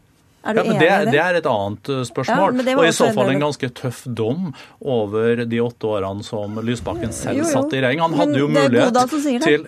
Er 0.46 0.60
ja, 0.60 0.64
men 0.64 0.78
det, 0.78 0.90
det? 0.90 1.14
det 1.16 1.22
er 1.24 1.40
et 1.40 1.48
annet 1.50 1.90
uh, 1.90 2.02
spørsmål. 2.06 2.60
Ja, 2.62 2.76
og 2.78 2.86
i 2.86 2.92
så 2.94 3.08
fall 3.16 3.32
en 3.34 3.42
ganske 3.48 3.70
tøff 3.80 4.04
dom 4.06 4.52
over 4.78 5.42
de 5.50 5.62
åtte 5.64 5.90
årene 5.90 6.26
som 6.28 6.60
Lysbakken 6.62 7.16
selv 7.16 7.42
Jo, 7.42 7.48
jo. 7.48 7.54
satt 7.56 7.74
i 7.74 7.80
regjering. 7.82 8.04
Han 8.04 8.14
Men 8.14 8.22
hadde 8.22 8.44
jo 8.44 8.52
mulighet 8.54 9.42
til 9.48 9.66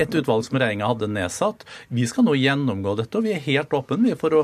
et 0.00 0.14
utvalg 0.18 0.46
som 0.46 0.58
regjeringa 0.58 0.88
hadde 0.90 1.10
nedsatt. 1.12 1.64
Vi 1.88 2.06
skal 2.10 2.26
nå 2.26 2.36
gjennomgå 2.38 2.96
dette, 2.98 3.18
og 3.18 3.26
vi 3.26 3.34
er 3.34 3.44
helt 3.46 3.74
åpne 3.76 4.16
for 4.20 4.40
å 4.40 4.42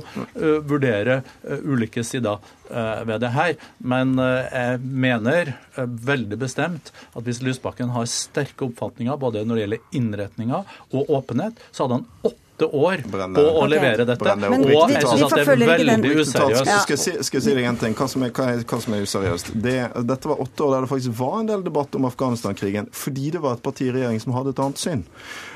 vurdere 0.66 1.20
ulike 1.64 2.04
sider 2.06 2.42
ved 3.06 3.18
det 3.24 3.32
her. 3.34 3.56
Men 3.78 4.14
jeg 4.18 4.80
mener 4.82 5.54
veldig 6.10 6.38
bestemt 6.40 6.92
at 7.14 7.24
hvis 7.26 7.42
Lysbakken 7.44 7.92
har 7.94 8.10
sterke 8.10 8.68
oppfatninger 8.68 9.18
både 9.20 9.44
når 9.46 9.56
det 9.56 9.64
gjelder 9.64 9.98
innretninga 10.00 10.62
og 10.94 11.10
åpenhet, 11.20 11.58
så 11.70 11.86
hadde 11.86 12.00
han 12.00 12.36
åtte 12.60 12.76
år 12.76 13.02
Brenn 13.10 13.34
på 13.34 13.40
å 13.40 13.66
levere 13.68 14.04
dette. 14.04 14.18
Brenn 14.20 14.44
Og 14.44 14.52
opp. 14.52 14.90
jeg 14.90 15.00
Vi- 15.00 15.06
syns 15.16 15.34
det 15.34 15.40
er 15.40 15.56
veldig 15.56 16.12
useriøst. 16.20 16.64
Skal, 16.64 16.80
skal, 16.80 16.96
jeg 16.96 16.98
si, 16.98 17.12
skal 17.24 17.38
jeg 17.40 17.42
si 17.48 17.54
deg 17.54 17.64
en 17.64 17.76
ting? 17.76 17.94
Hva 17.94 18.08
som 18.08 18.22
er, 18.22 18.30
hva 18.30 18.48
er, 18.52 18.62
hva 18.64 18.80
som 18.80 18.94
er 18.94 19.02
useriøst? 19.06 19.52
Det, 19.62 19.76
dette 20.06 20.28
var 20.28 20.36
åtte 20.44 20.60
år 20.66 20.74
der 20.76 20.80
det 20.86 20.90
faktisk 20.92 21.18
var 21.18 21.40
en 21.40 21.46
del 21.46 21.62
debatt 21.64 21.94
om 21.94 22.04
Afghanistan-krigen, 22.04 22.88
fordi 22.92 23.30
det 23.32 23.40
var 23.40 23.54
et 23.54 23.62
parti 23.62 23.88
i 23.88 23.92
regjering 23.92 24.20
som 24.20 24.32
hadde 24.36 24.50
et 24.50 24.58
annet 24.58 24.78
syn. 24.78 25.04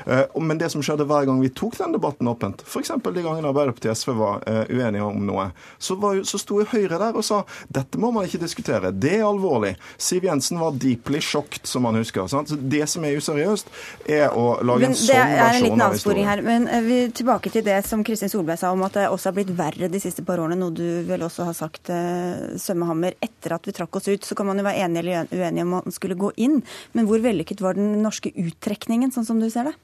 Eh, 0.05 0.41
men 0.41 0.59
det 0.61 0.69
som 0.73 0.83
skjedde 0.85 1.07
hver 1.09 1.25
gang 1.27 1.41
vi 1.41 1.49
tok 1.49 1.77
den 1.79 1.95
debatten 1.95 2.29
åpent, 2.29 2.63
f.eks. 2.65 2.93
de 3.03 3.23
gangene 3.25 3.49
Arbeiderpartiet 3.49 3.91
og 3.93 3.99
SV 3.99 4.13
var 4.19 4.43
eh, 4.49 4.63
uenige 4.69 5.05
om 5.05 5.25
noe, 5.27 5.49
så, 5.77 5.97
var, 5.99 6.21
så 6.27 6.39
sto 6.41 6.61
Høyre 6.65 6.97
der 6.97 7.17
og 7.17 7.25
sa 7.25 7.43
dette 7.69 7.99
må 8.01 8.09
man 8.13 8.25
ikke 8.25 8.39
diskutere, 8.41 8.91
det 8.91 9.17
er 9.19 9.25
alvorlig. 9.27 9.75
Siv 10.01 10.25
Jensen 10.25 10.59
var 10.61 10.75
deeply 10.81 11.21
shocked, 11.21 11.65
som 11.67 11.85
man 11.85 11.97
husker. 11.99 12.27
Sant? 12.31 12.51
Så 12.51 12.57
det 12.59 12.85
som 12.91 13.05
er 13.05 13.17
useriøst, 13.19 13.69
er 14.09 14.33
å 14.33 14.59
lage 14.65 14.85
Men 14.85 14.93
en 14.93 14.97
det 14.97 15.01
sånn 15.03 15.35
er 15.35 15.43
en 15.45 15.65
liten 15.65 15.85
avsporing 15.85 16.29
her. 16.29 16.43
Men 16.45 16.67
eh, 16.69 16.83
vi, 16.85 16.99
tilbake 17.15 17.53
til 17.53 17.65
det 17.65 17.79
som 17.87 18.03
Kristin 18.05 18.31
Solberg 18.31 18.61
sa 18.61 18.73
om 18.75 18.85
at 18.87 18.97
det 18.97 19.07
også 19.11 19.31
har 19.31 19.37
blitt 19.39 19.53
verre 19.57 19.89
de 19.91 20.01
siste 20.01 20.25
par 20.25 20.41
årene, 20.43 20.57
noe 20.59 20.73
du 20.75 20.85
vel 21.07 21.25
også 21.25 21.49
har 21.49 21.57
sagt, 21.57 21.91
eh, 21.93 22.57
Sømmehammer. 22.61 23.17
Etter 23.25 23.57
at 23.57 23.67
vi 23.67 23.75
trakk 23.75 23.99
oss 23.99 24.09
ut, 24.09 24.27
så 24.27 24.37
kan 24.37 24.49
man 24.49 24.61
jo 24.61 24.67
være 24.67 24.85
enig 24.85 25.03
eller 25.03 25.33
uenig 25.33 25.65
om 25.65 25.75
man 25.77 25.95
skulle 25.95 26.19
gå 26.19 26.31
inn. 26.41 26.61
Men 26.97 27.09
hvor 27.09 27.23
vellykket 27.23 27.63
var 27.63 27.77
den 27.77 27.99
norske 28.05 28.31
uttrekningen, 28.31 29.13
sånn 29.15 29.27
som 29.27 29.41
du 29.41 29.49
ser 29.53 29.71
det? 29.71 29.75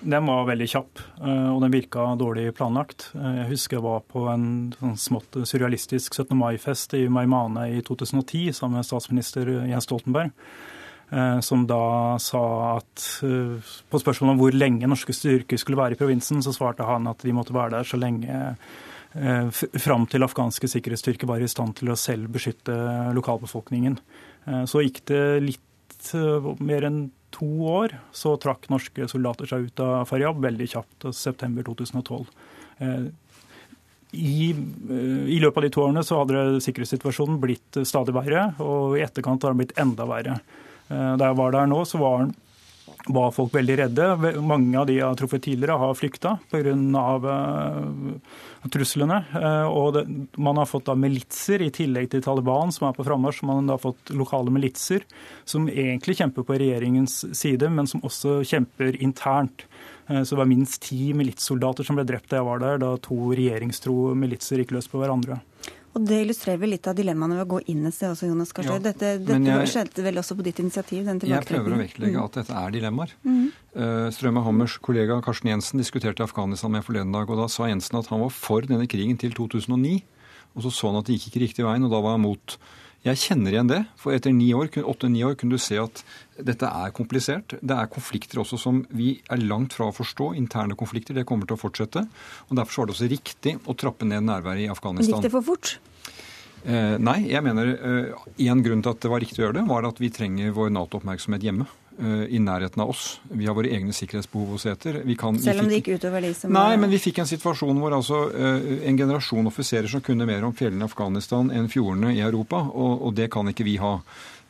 Den 0.00 0.26
var 0.26 0.46
veldig 0.48 0.66
kjapp, 0.72 1.00
eh, 1.20 1.48
og 1.52 1.60
den 1.60 1.74
virka 1.74 2.06
dårlig 2.16 2.54
planlagt. 2.56 3.10
Eh, 3.14 3.42
Jeg 3.42 3.50
husker 3.50 3.76
jeg 3.76 3.84
var 3.84 4.00
på 4.08 4.32
en 4.32 4.72
sånn 4.80 4.96
smått 4.96 5.36
surrealistisk 5.44 6.14
17. 6.14 6.36
mai-fest 6.38 6.94
i 6.96 7.06
Maimane 7.08 7.68
i 7.76 7.82
2010 7.84 8.48
sammen 8.56 8.80
med 8.80 8.88
statsminister 8.88 9.44
Jens 9.68 9.84
Stoltenberg. 9.84 10.32
eh, 11.12 11.40
Som 11.40 11.66
da 11.66 12.16
sa 12.18 12.78
at 12.78 13.20
på 13.20 14.00
spørsmålet 14.00 14.30
om 14.30 14.38
hvor 14.38 14.52
lenge 14.52 14.88
norske 14.88 15.12
styrker 15.12 15.58
skulle 15.58 15.76
være 15.76 15.92
i 15.92 16.00
provinsen, 16.00 16.40
så 16.40 16.54
svarte 16.54 16.86
han 16.86 17.06
at 17.06 17.18
de 17.18 17.32
måtte 17.32 17.52
være 17.52 17.70
der 17.70 17.84
så 17.84 17.98
lenge 17.98 18.56
fram 19.12 20.06
til 20.06 20.22
afghanske 20.22 20.68
sikkerhetsstyrker 20.70 21.26
var 21.26 21.40
i 21.40 21.48
stand 21.48 21.74
til 21.74 21.88
å 21.90 21.98
selv 21.98 22.28
beskytte 22.30 23.12
lokalbefolkningen. 23.12 23.98
Så 24.70 24.84
gikk 24.86 25.04
det 25.06 25.42
litt 25.42 25.60
eh, 26.14 26.50
mer 26.60 26.86
enn 26.88 27.00
to 27.30 27.46
år, 27.70 27.92
så 28.12 28.32
trakk 28.42 28.68
norske 28.72 29.06
soldater 29.10 29.46
seg 29.46 29.68
ut 29.68 29.80
av 29.84 30.08
Faryab 30.10 30.40
veldig 30.42 30.66
kjapt, 30.72 31.06
i 31.06 31.12
september 31.14 31.62
2012. 31.62 32.26
Eh, 32.80 33.04
I, 34.18 34.50
eh, 34.50 35.28
I 35.36 35.38
løpet 35.42 35.56
av 35.60 35.62
de 35.62 35.70
to 35.76 35.84
årene 35.84 36.02
så 36.06 36.18
hadde 36.24 36.60
sikkerhetssituasjonen 36.64 37.38
blitt 37.42 37.76
eh, 37.78 37.86
stadig 37.86 38.14
verre, 38.16 38.48
og 38.58 38.96
i 38.98 39.04
etterkant 39.06 39.42
har 39.46 39.54
den 39.54 39.60
blitt 39.62 39.76
enda 39.78 40.06
verre. 40.10 40.40
Eh, 40.90 41.16
Da 41.20 41.30
jeg 41.30 41.38
var 41.38 41.52
der 41.54 41.66
nå, 41.70 41.84
så 41.86 42.00
var, 42.02 42.24
den- 42.24 42.34
var 43.08 43.32
folk 43.32 43.54
veldig 43.54 43.76
redde. 43.80 44.06
Mange 44.44 44.76
av 44.78 44.86
de 44.86 44.98
jeg 44.98 45.06
har 45.06 45.16
truffet 45.18 45.42
tidligere, 45.42 45.78
har 45.78 45.96
flykta 45.98 46.38
pga. 46.50 47.36
truslene. 48.70 49.24
Eh, 49.34 49.66
Og 49.70 49.94
det, 49.94 50.04
man 50.36 50.56
har 50.56 50.66
fått 50.66 50.86
da 50.86 50.94
militser, 50.94 51.62
i 51.62 51.70
tillegg 51.70 52.10
til 52.10 52.22
Taliban, 52.22 52.72
som 52.72 52.88
er 52.88 52.96
på 52.96 53.04
frammarsj. 53.06 53.42
Man 53.46 53.68
har 53.68 53.78
fått 53.78 54.12
lokale 54.12 54.50
militser, 54.50 55.00
som 55.44 55.68
egentlig 55.68 56.18
kjemper 56.18 56.44
på 56.44 56.58
regjeringens 56.58 57.24
side, 57.36 57.70
men 57.70 57.86
som 57.86 58.02
også 58.02 58.40
kjemper 58.44 59.00
internt. 59.00 59.64
Eh, 60.08 60.22
Så 60.22 60.34
det 60.34 60.38
var 60.38 60.46
minst 60.46 60.82
ti 60.82 61.12
militssoldater 61.12 61.84
som 61.84 61.96
ble 61.96 62.04
drept 62.04 62.28
da 62.28 62.36
jeg 62.36 62.44
var 62.44 62.58
der, 62.58 62.78
da 62.78 62.96
to 62.96 63.32
regjeringstro 63.32 64.14
militser 64.14 64.58
gikk 64.58 64.72
løs 64.72 64.88
på 64.88 65.00
hverandre. 65.00 65.40
Og 65.90 66.04
Det 66.06 66.20
illustrerer 66.22 66.60
vel 66.62 66.70
litt 66.70 66.86
av 66.86 66.94
dilemmaene 66.94 67.34
ved 67.40 67.46
å 67.48 67.50
gå 67.56 67.60
inn 67.72 67.84
et 67.88 67.94
sted 67.96 68.12
også, 68.12 68.28
Jonas 68.28 68.52
Gahr 68.54 68.64
Støre. 68.64 68.78
Ja, 68.78 68.92
dette 68.92 69.08
dette 69.26 69.42
jeg- 69.44 69.70
skjedde 69.72 70.04
vel 70.06 70.14
også 70.22 70.36
på 70.38 70.44
ditt 70.46 70.60
initiativ? 70.62 71.04
den 71.04 71.18
Jeg 71.18 71.46
prøver 71.46 71.74
å 71.74 71.80
vektlegge 71.82 72.22
at 72.24 72.32
dette 72.32 72.50
er 72.54 72.70
dilemmaer. 72.70 73.10
Eh, 73.26 74.10
Strømme 74.10 74.42
Hammers 74.44 74.78
kollega 74.78 75.20
Karsten 75.22 75.50
Jensen 75.50 75.78
diskuterte 75.80 76.22
Afghanistan 76.22 76.70
med 76.70 76.84
forleden 76.84 77.12
dag, 77.12 77.28
og 77.28 77.36
da 77.36 77.46
sa 77.48 77.64
Jensen 77.64 77.98
at 77.98 78.06
han 78.06 78.20
var 78.20 78.30
for 78.30 78.60
denne 78.62 78.86
krigen 78.86 79.18
til 79.18 79.30
2009. 79.32 80.02
Og 80.56 80.62
så 80.62 80.70
så 80.70 80.86
han 80.92 80.98
at 80.98 81.06
det 81.06 81.18
gikk 81.18 81.30
ikke 81.32 81.42
riktig 81.48 81.64
veien, 81.64 81.84
og 81.84 81.90
da 81.90 82.00
var 82.00 82.12
han 82.18 82.22
mot. 82.22 82.56
Jeg 83.00 83.16
kjenner 83.16 83.54
igjen 83.54 83.68
det, 83.70 83.78
for 83.96 84.12
etter 84.12 84.32
ni 84.36 84.50
år, 84.52 84.68
åtte-ni 84.84 85.22
år 85.24 85.38
kunne 85.40 85.56
du 85.56 85.62
se 85.62 85.78
at 85.80 86.02
dette 86.36 86.68
er 86.68 86.92
komplisert. 86.92 87.54
Det 87.64 87.76
er 87.76 87.88
konflikter 87.88 88.42
også 88.42 88.58
som 88.60 88.82
vi 88.92 89.14
er 89.32 89.40
langt 89.40 89.72
fra 89.78 89.88
å 89.88 89.94
forstå. 89.96 90.34
Interne 90.36 90.76
konflikter. 90.76 91.16
Det 91.16 91.24
kommer 91.28 91.48
til 91.48 91.56
å 91.56 91.62
fortsette. 91.62 92.04
Og 92.50 92.58
Derfor 92.60 92.82
var 92.82 92.90
det 92.90 92.96
også 92.98 93.08
riktig 93.08 93.56
å 93.64 93.76
trappe 93.80 94.08
ned 94.08 94.26
nærværet 94.28 94.66
i 94.66 94.72
Afghanistan. 94.72 95.16
Gikk 95.16 95.30
det 95.30 95.32
for 95.32 95.48
fort? 95.48 95.78
Eh, 96.60 96.98
nei, 97.00 97.22
jeg 97.30 97.40
mener 97.40 97.72
en 97.80 98.64
grunn 98.66 98.84
til 98.84 98.92
at 98.92 99.00
det 99.00 99.12
var 99.14 99.24
riktig 99.24 99.40
å 99.40 99.46
gjøre 99.46 99.62
det, 99.62 99.68
var 99.70 99.88
at 99.88 100.02
vi 100.02 100.12
trenger 100.12 100.52
vår 100.52 100.74
Nato-oppmerksomhet 100.76 101.48
hjemme. 101.48 101.70
Eh, 102.00 102.24
I 102.36 102.40
nærheten 102.42 102.82
av 102.82 102.90
oss. 102.94 103.20
Vi 103.28 103.46
har 103.46 103.56
våre 103.56 103.70
egne 103.70 103.94
sikkerhetsbehov 103.96 104.56
å 104.56 104.60
se 104.60 104.72
etter. 104.72 105.00
Vi 105.06 105.16
kan, 105.20 105.38
Selv 105.40 105.64
om 105.64 105.70
det 105.70 105.80
gikk 105.80 105.92
utover 106.00 106.24
de 106.24 106.32
som 106.36 106.52
Nei, 106.56 106.74
men 106.80 106.90
vi 106.92 107.00
fikk 107.02 107.22
en 107.22 107.30
situasjon 107.30 107.78
hvor 107.82 107.94
altså 107.96 108.24
eh, 108.32 108.66
en 108.90 108.98
generasjon 108.98 109.50
offiserer 109.50 109.90
som 109.92 110.02
kunne 110.04 110.28
mer 110.28 110.46
om 110.48 110.56
fjellene 110.56 110.86
i 110.86 110.90
Afghanistan 110.90 111.52
enn 111.54 111.70
fjordene 111.72 112.14
i 112.16 112.24
Europa, 112.24 112.64
og, 112.70 113.06
og 113.06 113.16
det 113.20 113.30
kan 113.32 113.48
ikke 113.52 113.68
vi 113.68 113.76
ha. 113.82 113.98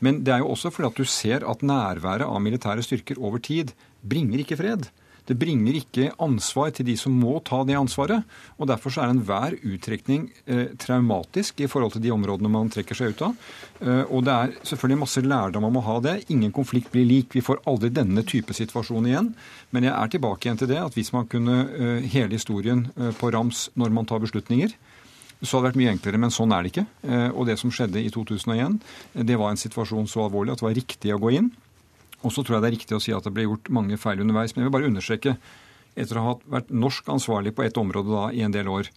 Men 0.00 0.22
det 0.24 0.34
er 0.34 0.44
jo 0.44 0.54
også 0.54 0.72
fordi 0.72 0.88
at 0.88 1.02
du 1.02 1.12
ser 1.12 1.44
at 1.48 1.66
nærværet 1.66 2.24
av 2.24 2.40
militære 2.42 2.84
styrker 2.86 3.20
over 3.20 3.42
tid 3.44 3.74
bringer 4.00 4.40
ikke 4.42 4.58
fred. 4.60 4.88
Det 5.28 5.37
bringer 5.38 5.76
ikke 5.78 6.11
ansvar 6.22 6.70
til 6.74 6.87
de 6.88 6.96
som 6.98 7.12
må 7.12 7.37
ta 7.46 7.62
det 7.68 7.76
ansvaret. 7.78 8.24
og 8.59 8.68
Derfor 8.70 8.90
så 8.94 9.02
er 9.04 9.12
enhver 9.14 9.56
uttrekning 9.62 10.28
eh, 10.46 10.72
traumatisk 10.80 11.61
i 11.61 11.68
forhold 11.70 11.92
til 11.96 12.02
de 12.04 12.12
områdene 12.14 12.50
man 12.50 12.70
trekker 12.72 12.96
seg 12.98 13.14
ut 13.14 13.22
av. 13.28 13.35
Eh, 13.80 14.04
og 14.09 14.24
det 14.26 14.35
er 14.37 14.54
selvfølgelig 14.62 15.02
masse 15.04 15.24
lærdom 15.24 15.66
man 15.66 15.76
må 15.76 15.85
ha 15.87 15.98
det. 16.04 16.16
Ingen 16.30 16.52
konflikt 16.52 16.90
blir 16.92 17.06
lik. 17.09 17.35
Vi 17.35 17.44
får 17.44 17.62
aldri 17.70 17.92
denne 17.94 18.24
type 18.26 18.54
situasjon 18.56 19.06
igjen. 19.11 19.33
Men 19.70 19.87
jeg 19.87 19.94
er 19.94 20.14
tilbake 20.16 20.48
igjen 20.48 20.61
til 20.62 20.72
det 20.72 20.80
at 20.83 20.96
hvis 20.98 21.12
man 21.16 21.28
kunne 21.30 21.61
eh, 21.70 22.06
hele 22.14 22.35
historien 22.37 22.87
eh, 22.96 23.12
på 23.16 23.30
rams 23.35 23.68
når 23.78 23.90
man 23.94 24.09
tar 24.11 24.22
beslutninger, 24.24 24.74
så 25.40 25.56
hadde 25.56 25.62
det 25.62 25.68
vært 25.70 25.80
mye 25.80 25.92
enklere, 25.94 26.18
men 26.20 26.33
sånn 26.35 26.52
er 26.52 26.62
det 26.66 26.70
ikke. 26.74 26.87
Eh, 27.09 27.28
Og 27.33 27.46
det 27.48 27.56
som 27.61 27.70
skjedde 27.72 28.02
i 28.02 28.11
2001, 28.12 28.80
eh, 29.14 29.22
det 29.24 29.38
var 29.40 29.54
en 29.54 29.61
situasjon 29.61 30.09
så 30.11 30.26
alvorlig 30.26 30.52
at 30.52 30.61
det 30.61 30.66
var 30.68 30.76
riktig 30.76 31.14
å 31.14 31.20
gå 31.22 31.30
inn. 31.38 31.50
Og 32.20 32.35
så 32.35 32.44
tror 32.44 32.59
jeg 32.59 32.64
det 32.64 32.70
er 32.70 32.76
riktig 32.78 32.96
å 32.96 33.02
si 33.02 33.14
at 33.16 33.26
det 33.26 33.35
ble 33.37 33.46
gjort 33.46 33.70
mange 33.72 33.98
feil 34.00 34.20
underveis. 34.22 34.54
Men 34.54 34.64
jeg 34.64 34.70
vil 34.70 34.76
bare 34.78 34.90
understreke, 34.90 35.37
etter 35.98 36.20
å 36.20 36.26
ha 36.26 36.35
vært 36.59 36.72
norsk 36.72 37.09
ansvarlig 37.12 37.54
på 37.56 37.64
ett 37.66 37.78
område 37.80 38.12
da 38.12 38.26
i 38.35 38.44
en 38.46 38.54
del 38.54 38.70
år, 38.70 38.90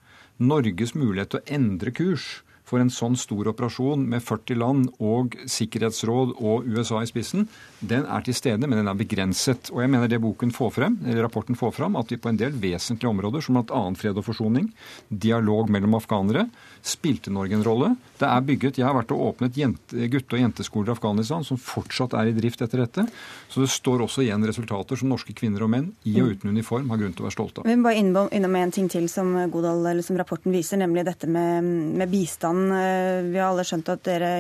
Norges 0.44 0.96
mulighet 0.98 1.34
til 1.34 1.42
å 1.42 1.56
endre 1.56 1.94
kurs 1.94 2.42
for 2.68 2.82
en 2.82 2.92
sånn 2.94 3.16
stor 3.20 3.50
operasjon 3.52 4.06
med 4.10 4.24
40 4.24 4.58
land 4.60 4.88
og 5.04 5.36
Sikkerhetsråd 5.52 6.34
og 6.40 6.66
USA 6.66 7.02
i 7.04 7.10
spissen, 7.10 7.48
den 7.84 8.08
er 8.08 8.24
til 8.26 8.38
stede, 8.38 8.66
men 8.66 8.80
den 8.80 8.90
er 8.90 8.98
begrenset. 8.98 9.70
Og 9.74 9.84
jeg 9.84 9.92
mener 9.94 10.10
det 10.10 10.22
boken 10.24 10.54
får 10.56 10.72
frem, 10.78 10.98
eller 11.04 11.26
rapporten 11.28 11.60
får 11.60 11.76
frem, 11.76 11.98
at 12.00 12.14
vi 12.14 12.20
på 12.24 12.32
en 12.32 12.40
del 12.40 12.56
vesentlige 12.56 13.12
områder, 13.12 13.44
som 13.44 13.60
bl.a. 13.60 13.84
fred 14.00 14.20
og 14.20 14.26
forsoning, 14.26 14.72
dialog 15.10 15.70
mellom 15.74 16.00
afghanere, 16.00 16.48
spilte 16.84 17.32
Norge 17.32 17.56
en 17.56 17.64
rolle. 17.64 17.96
Det 18.20 18.28
er 18.28 18.42
bygget, 18.44 18.78
Jeg 18.78 18.86
har 18.86 18.96
vært 18.96 19.12
og 19.16 19.22
åpnet 19.30 19.56
jente, 19.56 20.08
gutte- 20.12 20.36
og 20.36 20.42
jenteskoler 20.42 20.92
i 20.92 20.92
Afghanistan 20.92 21.44
som 21.48 21.58
fortsatt 21.58 22.14
er 22.20 22.28
i 22.28 22.36
drift 22.36 22.62
etter 22.62 22.84
dette. 22.84 23.06
Så 23.50 23.64
det 23.64 23.70
står 23.72 24.04
også 24.04 24.24
igjen 24.26 24.44
resultater 24.46 25.00
som 25.00 25.10
norske 25.10 25.34
kvinner 25.34 25.64
og 25.64 25.72
menn 25.72 25.94
i 26.04 26.18
og 26.22 26.34
uten 26.36 26.52
uniform 26.52 26.90
har 26.92 27.00
grunn 27.00 27.16
til 27.16 27.24
å 27.24 27.30
være 27.30 27.38
stolte 27.38 27.64
av. 27.64 27.70
Vi 27.70 27.78
må 27.80 27.88
bare 27.88 28.02
innom, 28.02 28.28
innom 28.36 28.56
en 28.60 28.76
ting 28.76 28.90
til 28.92 29.08
som, 29.12 29.32
Godal, 29.54 30.04
som 30.04 30.20
rapporten 30.20 30.52
viser, 30.52 30.82
nemlig 30.84 31.06
dette 31.08 31.28
med, 31.28 31.64
med 31.64 32.12
bistand. 32.12 32.76
Eh, 32.76 33.32
Vi 33.32 33.40
har 33.40 33.54
alle 33.54 33.64
skjønt 33.68 33.94
at 33.94 34.04
dere 34.04 34.34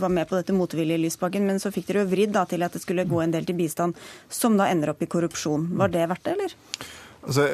var 0.00 0.08
med 0.08 0.28
på 0.28 0.38
dette 0.40 0.56
motvillig 0.56 0.98
Lysbakken, 1.04 1.44
men 1.46 1.60
så 1.60 1.72
fikk 1.74 1.90
dere 1.90 2.06
jo 2.06 2.12
vridd 2.12 2.40
til 2.48 2.64
at 2.64 2.72
det 2.72 2.80
skulle 2.82 3.04
gå 3.08 3.20
en 3.22 3.30
del 3.34 3.44
til 3.44 3.58
bistand, 3.58 3.94
som 4.32 4.56
da 4.56 4.70
ender 4.72 4.94
opp 4.94 5.02
i 5.04 5.10
korrupsjon. 5.10 5.68
Var 5.76 5.92
det 5.92 6.08
verdt 6.08 6.24
det, 6.24 6.36
eller? 6.38 6.56
Altså, 7.22 7.44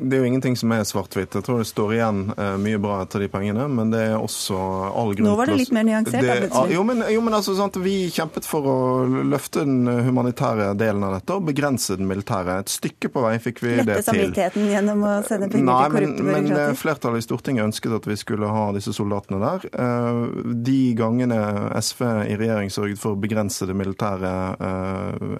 det 0.00 0.16
er 0.16 0.24
jo 0.24 0.26
ingenting 0.26 0.56
som 0.58 0.72
er 0.74 0.82
svart-hvitt. 0.86 1.36
Jeg 1.38 1.46
tror 1.46 1.60
det 1.60 1.68
står 1.70 1.92
igjen 1.94 2.22
eh, 2.34 2.54
mye 2.58 2.80
bra 2.82 2.96
etter 3.04 3.22
de 3.22 3.28
pengene, 3.30 3.68
men 3.70 3.92
det 3.92 4.00
er 4.08 4.16
også 4.18 4.56
all 4.58 5.12
grunn 5.14 5.22
til 5.22 5.28
Nå 5.28 5.34
var 5.38 5.52
det 5.52 5.58
litt 5.60 5.70
mer 5.74 5.86
nyansert. 5.86 6.26
Det, 6.26 6.48
da, 6.50 6.64
jo, 6.72 6.82
men, 6.88 7.04
jo, 7.06 7.20
men 7.22 7.36
altså, 7.38 7.54
sant, 7.58 7.78
Vi 7.82 8.10
kjempet 8.10 8.46
for 8.48 8.66
å 8.66 8.76
løfte 9.06 9.62
den 9.62 9.86
humanitære 9.86 10.72
delen 10.80 11.06
av 11.06 11.14
dette 11.14 11.36
og 11.38 11.46
begrense 11.46 11.94
den 12.00 12.10
militære. 12.10 12.58
Et 12.64 12.72
stykke 12.74 13.12
på 13.14 13.22
vei 13.22 13.36
fikk 13.44 13.62
vi 13.62 13.76
Lette 13.76 13.84
det 13.86 13.86
til. 13.86 13.94
Lette 13.94 14.08
samvittigheten 14.08 14.66
gjennom 14.72 15.06
å 15.06 15.14
sende 15.28 15.50
penger 15.52 15.68
Nei, 15.70 15.78
til 15.78 15.96
korrupte 15.96 16.26
men, 16.26 16.50
men 16.50 16.58
eh, 16.58 16.74
flertallet 16.82 17.22
i 17.22 17.26
Stortinget 17.28 17.68
ønsket 17.68 17.96
at 18.00 18.10
vi 18.10 18.18
skulle 18.18 18.50
ha 18.50 18.66
disse 18.74 18.96
soldatene 18.98 19.40
der. 19.44 19.68
Eh, 19.70 20.20
de 20.66 20.80
gangene 20.98 21.38
SV 21.78 22.04
i 22.32 22.40
regjering 22.40 22.74
sørget 22.74 22.98
for 22.98 23.14
å 23.14 23.22
begrense 23.22 23.68
det 23.68 23.78
militære 23.78 24.34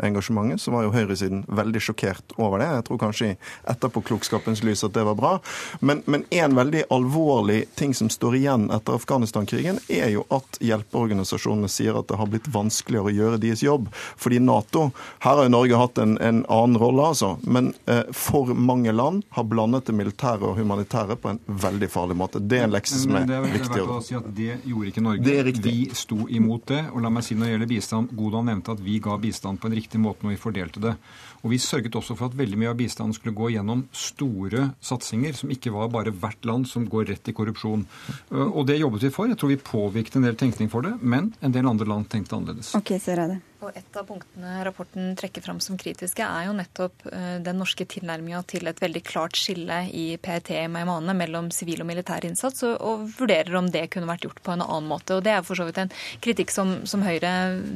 engasjementet, 0.07 0.63
så 0.63 0.71
var 0.75 0.87
jo 0.87 0.95
høyresiden 0.95 1.43
veldig 1.51 1.83
sjokkert 1.83 2.35
over 2.39 2.63
det. 2.63 2.71
Jeg 2.77 2.87
tror 2.87 3.01
kanskje 3.03 3.32
etterpåklokskapens 3.69 4.63
lys 4.67 4.85
at 4.85 4.95
det 4.97 5.05
var 5.07 5.19
bra. 5.19 5.33
Men, 5.81 6.03
men 6.07 6.25
en 6.31 6.57
veldig 6.57 6.85
alvorlig 6.91 7.65
ting 7.79 7.95
som 7.95 8.11
står 8.13 8.37
igjen 8.41 8.69
etter 8.75 8.97
Afghanistan-krigen, 8.99 9.81
er 9.89 10.13
jo 10.15 10.27
at 10.35 10.59
hjelpeorganisasjonene 10.63 11.71
sier 11.73 11.99
at 11.99 12.09
det 12.11 12.19
har 12.21 12.31
blitt 12.31 12.49
vanskeligere 12.53 13.11
å 13.11 13.17
gjøre 13.17 13.43
deres 13.43 13.65
jobb. 13.65 13.89
Fordi 13.93 14.41
Nato 14.43 14.91
Her 15.23 15.37
har 15.39 15.47
jo 15.47 15.53
Norge 15.53 15.79
hatt 15.79 15.99
en, 16.03 16.17
en 16.19 16.43
annen 16.49 16.79
rolle, 16.81 17.05
altså. 17.13 17.37
Men 17.43 17.73
eh, 17.87 18.05
for 18.13 18.53
mange 18.55 18.93
land 18.93 19.23
har 19.37 19.47
blandet 19.49 19.89
det 19.89 19.97
militære 19.97 20.51
og 20.51 20.59
humanitære 20.59 21.17
på 21.21 21.33
en 21.33 21.41
veldig 21.47 21.89
farlig 21.93 22.17
måte. 22.19 22.43
Det 22.43 22.61
er 22.61 22.69
en 22.69 22.75
lekse 22.75 23.01
som 23.03 23.17
er, 23.19 23.29
er 23.31 23.47
viktig. 23.47 23.83
å 23.83 24.01
si 24.05 24.17
at 24.19 24.29
Det 24.37 24.61
gjorde 24.69 24.93
ikke 24.93 25.05
Norge. 25.05 25.25
Det 25.27 25.37
er 25.39 25.49
riktig. 25.49 25.73
vi 25.73 25.99
sto 25.99 26.27
imot 26.29 26.67
det. 26.73 26.83
Og 26.93 27.05
la 27.05 27.13
meg 27.13 27.27
si 27.27 27.37
når 27.39 27.49
det 27.49 27.55
gjelder 27.57 27.73
bistand, 27.75 28.17
Godal 28.19 28.47
nevnte 28.49 28.77
at 28.77 28.83
vi 28.83 28.99
ga 29.03 29.19
bistand 29.21 29.61
på 29.63 29.71
en 29.71 29.79
riktig 29.79 30.01
måte 30.03 30.27
når 30.27 30.37
vi 30.37 30.43
fordelte 30.43 30.83
det. 30.83 30.97
Og 31.43 31.51
vi 31.51 31.59
sørget 31.63 31.97
også 31.99 32.17
for 32.19 32.31
at 32.31 32.39
veldig 32.39 32.59
mye 32.61 32.71
av 32.71 32.79
bistanden 32.79 33.17
skulle 33.23 33.39
gå 33.39 33.53
gjennom 33.55 33.87
store 33.95 34.73
satsinger, 34.83 35.37
som 35.39 35.53
ikke 35.55 35.73
var 35.75 35.93
bare 35.95 36.13
hvert 36.13 36.45
land 36.49 36.67
som 36.71 36.89
går 36.91 37.07
rett 37.13 37.31
i 37.31 37.37
korrupsjon. 37.37 37.87
Eh, 38.33 38.43
og 38.43 38.67
det 38.67 38.81
jobbet 38.81 39.07
vi 39.07 39.15
for. 39.15 39.31
Jeg 39.31 39.39
tror 39.39 39.55
vi 39.55 39.61
påvirket 39.63 40.19
en 40.19 40.27
del 40.27 40.39
tenkning 40.39 40.71
for 40.73 40.85
det, 40.87 40.97
men 41.01 41.33
en 41.41 41.55
del 41.55 41.71
andre 41.71 41.89
land 41.89 42.11
tenkte 42.11 42.37
annerledes. 42.37 42.75
Ok, 42.79 42.97
så 42.99 43.15
er 43.15 43.25
det. 43.37 43.41
Og 43.63 43.77
Et 43.79 43.97
av 43.97 44.07
punktene 44.07 44.53
rapporten 44.67 45.13
trekker 45.19 45.43
fram 45.45 45.61
som 45.63 45.77
kritiske, 45.79 46.25
er 46.25 46.49
jo 46.49 46.55
nettopp 46.57 47.05
eh, 47.13 47.37
den 47.47 47.61
norske 47.61 47.87
tilnærminga 47.87 48.41
til 48.51 48.67
et 48.67 48.81
veldig 48.83 49.03
klart 49.07 49.39
skille 49.39 49.85
i 49.95 50.17
PRT 50.19 50.51
i 50.65 50.71
Maimane 50.73 51.15
mellom 51.15 51.51
sivil 51.55 51.85
og 51.85 51.89
militær 51.93 52.27
innsats, 52.27 52.65
og, 52.67 53.07
vurderer 53.19 53.55
om 53.59 53.69
det 53.71 53.85
kunne 53.93 54.09
vært 54.09 54.27
gjort 54.27 54.41
på 54.43 54.55
en 54.55 54.65
annen 54.65 54.89
måte. 54.91 55.15
Og 55.17 55.23
Det 55.23 55.35
er 55.35 55.45
for 55.47 55.59
så 55.59 55.67
vidt 55.69 55.79
en 55.79 55.93
kritikk 56.25 56.51
som, 56.55 56.81
som 56.89 57.05
Høyre 57.07 57.31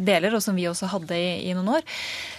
deler, 0.07 0.35
og 0.35 0.43
som 0.43 0.59
vi 0.59 0.67
også 0.67 0.91
hadde 0.91 1.19
i, 1.19 1.31
i 1.51 1.55
noen 1.55 1.77
år. 1.79 1.87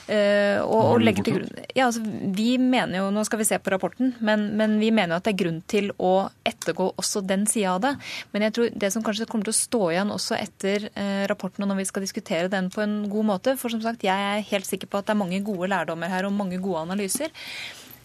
Uh, 0.08 0.64
og, 0.64 0.94
og 0.94 1.02
legger 1.04 1.26
til 1.28 1.36
grunn, 1.36 1.50
ja, 1.76 1.90
altså, 1.90 2.00
vi 2.32 2.54
mener 2.56 3.02
jo, 3.02 3.08
Nå 3.12 3.26
skal 3.28 3.42
vi 3.42 3.48
se 3.50 3.58
på 3.60 3.74
rapporten, 3.74 4.14
men, 4.24 4.46
men 4.56 4.78
vi 4.80 4.88
mener 4.96 5.16
jo 5.16 5.20
at 5.20 5.26
det 5.28 5.34
er 5.34 5.42
grunn 5.42 5.58
til 5.68 5.90
å 6.00 6.30
ettergå 6.48 6.94
også 6.96 7.24
den 7.28 7.44
sida 7.50 7.74
av 7.76 7.82
det. 7.84 7.92
Men 8.32 8.48
jeg 8.48 8.56
tror 8.56 8.78
det 8.84 8.92
som 8.94 9.04
kanskje 9.04 9.28
kommer 9.28 9.50
til 9.50 9.56
å 9.56 9.60
stå 9.60 9.82
igjen 9.92 10.14
også 10.16 10.38
etter 10.40 10.88
uh, 10.94 11.26
rapporten, 11.32 11.66
og 11.66 11.72
når 11.74 11.82
vi 11.82 11.88
skal 11.90 12.06
diskutere 12.06 12.52
den 12.52 12.72
på 12.72 12.84
en 12.86 12.98
god 13.12 13.30
måte, 13.34 13.37
måte. 13.38 13.56
For 13.58 13.74
som 13.74 13.84
sagt, 13.86 14.04
jeg 14.04 14.14
er 14.32 14.46
helt 14.52 14.68
sikker 14.68 14.90
på 14.90 15.00
at 15.00 15.08
det 15.08 15.16
er 15.16 15.22
mange 15.24 15.44
gode 15.46 15.70
lærdommer 15.72 16.12
her 16.12 16.28
og 16.28 16.36
mange 16.36 16.60
gode 16.60 16.84
analyser. 16.88 17.32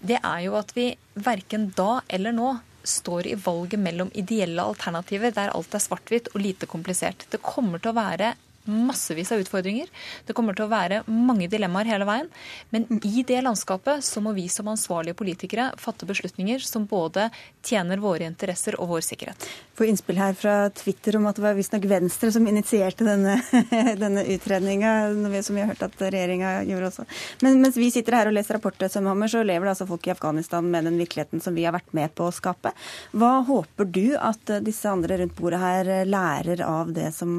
Det 0.03 0.18
er 0.18 0.45
jo 0.47 0.55
at 0.59 0.73
vi 0.77 0.92
verken 1.14 1.71
da 1.77 2.01
eller 2.11 2.35
nå 2.37 2.55
står 2.83 3.29
i 3.31 3.37
valget 3.38 3.79
mellom 3.79 4.09
ideelle 4.18 4.62
alternativer 4.62 5.35
der 5.35 5.53
alt 5.55 5.75
er 5.75 5.83
svart-hvitt 5.83 6.33
og 6.35 6.42
lite 6.42 6.66
komplisert. 6.66 7.27
Det 7.31 7.42
kommer 7.42 7.79
til 7.79 7.92
å 7.92 7.99
være 8.01 8.33
massevis 8.64 9.33
av 9.33 9.42
utfordringer. 9.42 9.88
Det 10.27 10.35
kommer 10.37 10.57
til 10.57 10.66
å 10.66 10.72
være 10.72 11.03
mange 11.11 11.48
dilemmaer 11.51 11.90
hele 11.90 12.07
veien. 12.09 12.29
Men 12.70 12.87
i 13.03 13.25
det 13.27 13.40
landskapet 13.42 14.05
så 14.07 14.22
må 14.22 14.35
vi 14.37 14.46
som 14.53 14.70
ansvarlige 14.70 15.18
politikere 15.18 15.70
fatte 15.81 16.07
beslutninger 16.09 16.62
som 16.64 16.87
både 16.87 17.29
tjener 17.64 18.03
våre 18.03 18.29
interesser 18.29 18.79
og 18.81 18.92
vår 18.94 19.07
sikkerhet. 19.07 19.48
Få 19.79 19.88
innspill 19.88 20.20
her 20.20 20.35
fra 20.38 20.57
Twitter 20.77 21.16
om 21.18 21.27
at 21.31 21.38
det 21.38 21.44
var 21.44 21.57
visstnok 21.59 21.87
Venstre 21.90 22.33
som 22.35 22.46
initierte 22.48 23.07
denne, 23.07 23.38
denne 24.05 24.25
utredninga, 24.35 24.94
som 25.42 25.57
vi 25.57 25.64
har 25.64 25.72
hørt 25.72 25.87
at 25.87 26.05
regjeringa 26.07 26.55
gjorde 26.68 26.90
også. 26.92 27.07
Men 27.42 27.61
mens 27.64 27.79
vi 27.81 27.90
sitter 27.94 28.18
her 28.20 28.31
og 28.31 28.37
leser 28.37 28.59
rapporter, 28.59 28.92
så 28.92 29.03
lever 29.42 29.66
det 29.66 29.75
altså 29.75 29.88
folk 29.88 30.07
i 30.07 30.14
Afghanistan 30.14 30.68
med 30.70 30.87
den 30.87 31.01
virkeligheten 31.01 31.42
som 31.42 31.57
vi 31.57 31.66
har 31.66 31.75
vært 31.75 31.92
med 31.96 32.14
på 32.14 32.29
å 32.29 32.35
skape. 32.35 32.75
Hva 33.16 33.38
håper 33.48 33.88
du 33.90 34.05
at 34.18 34.59
disse 34.62 34.90
andre 34.90 35.22
rundt 35.22 35.38
bordet 35.38 35.62
her 35.62 35.94
lærer 36.07 36.62
av 36.66 36.92
det 36.94 37.11
som 37.16 37.33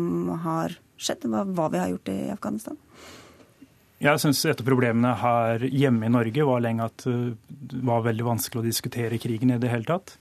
har 0.43 0.75
skjedd, 0.97 1.27
hva, 1.31 1.43
hva 1.45 1.69
vi 1.73 1.81
har 1.81 1.91
gjort 1.93 2.13
i 2.13 2.19
Afghanistan? 2.33 2.79
Jeg 4.03 4.19
syns 4.19 4.41
et 4.49 4.59
av 4.59 4.67
problemene 4.67 5.13
her 5.15 5.63
hjemme 5.71 6.09
i 6.09 6.11
Norge 6.11 6.47
var 6.47 6.63
lenge 6.63 6.89
at 6.89 7.05
eh, 7.07 7.35
det 7.47 7.83
var 7.87 8.03
veldig 8.03 8.25
vanskelig 8.33 8.59
å 8.59 8.65
diskutere 8.65 9.21
krigen 9.21 9.53
i 9.55 9.61
det 9.61 9.71
hele 9.71 9.87
tatt. 9.87 10.17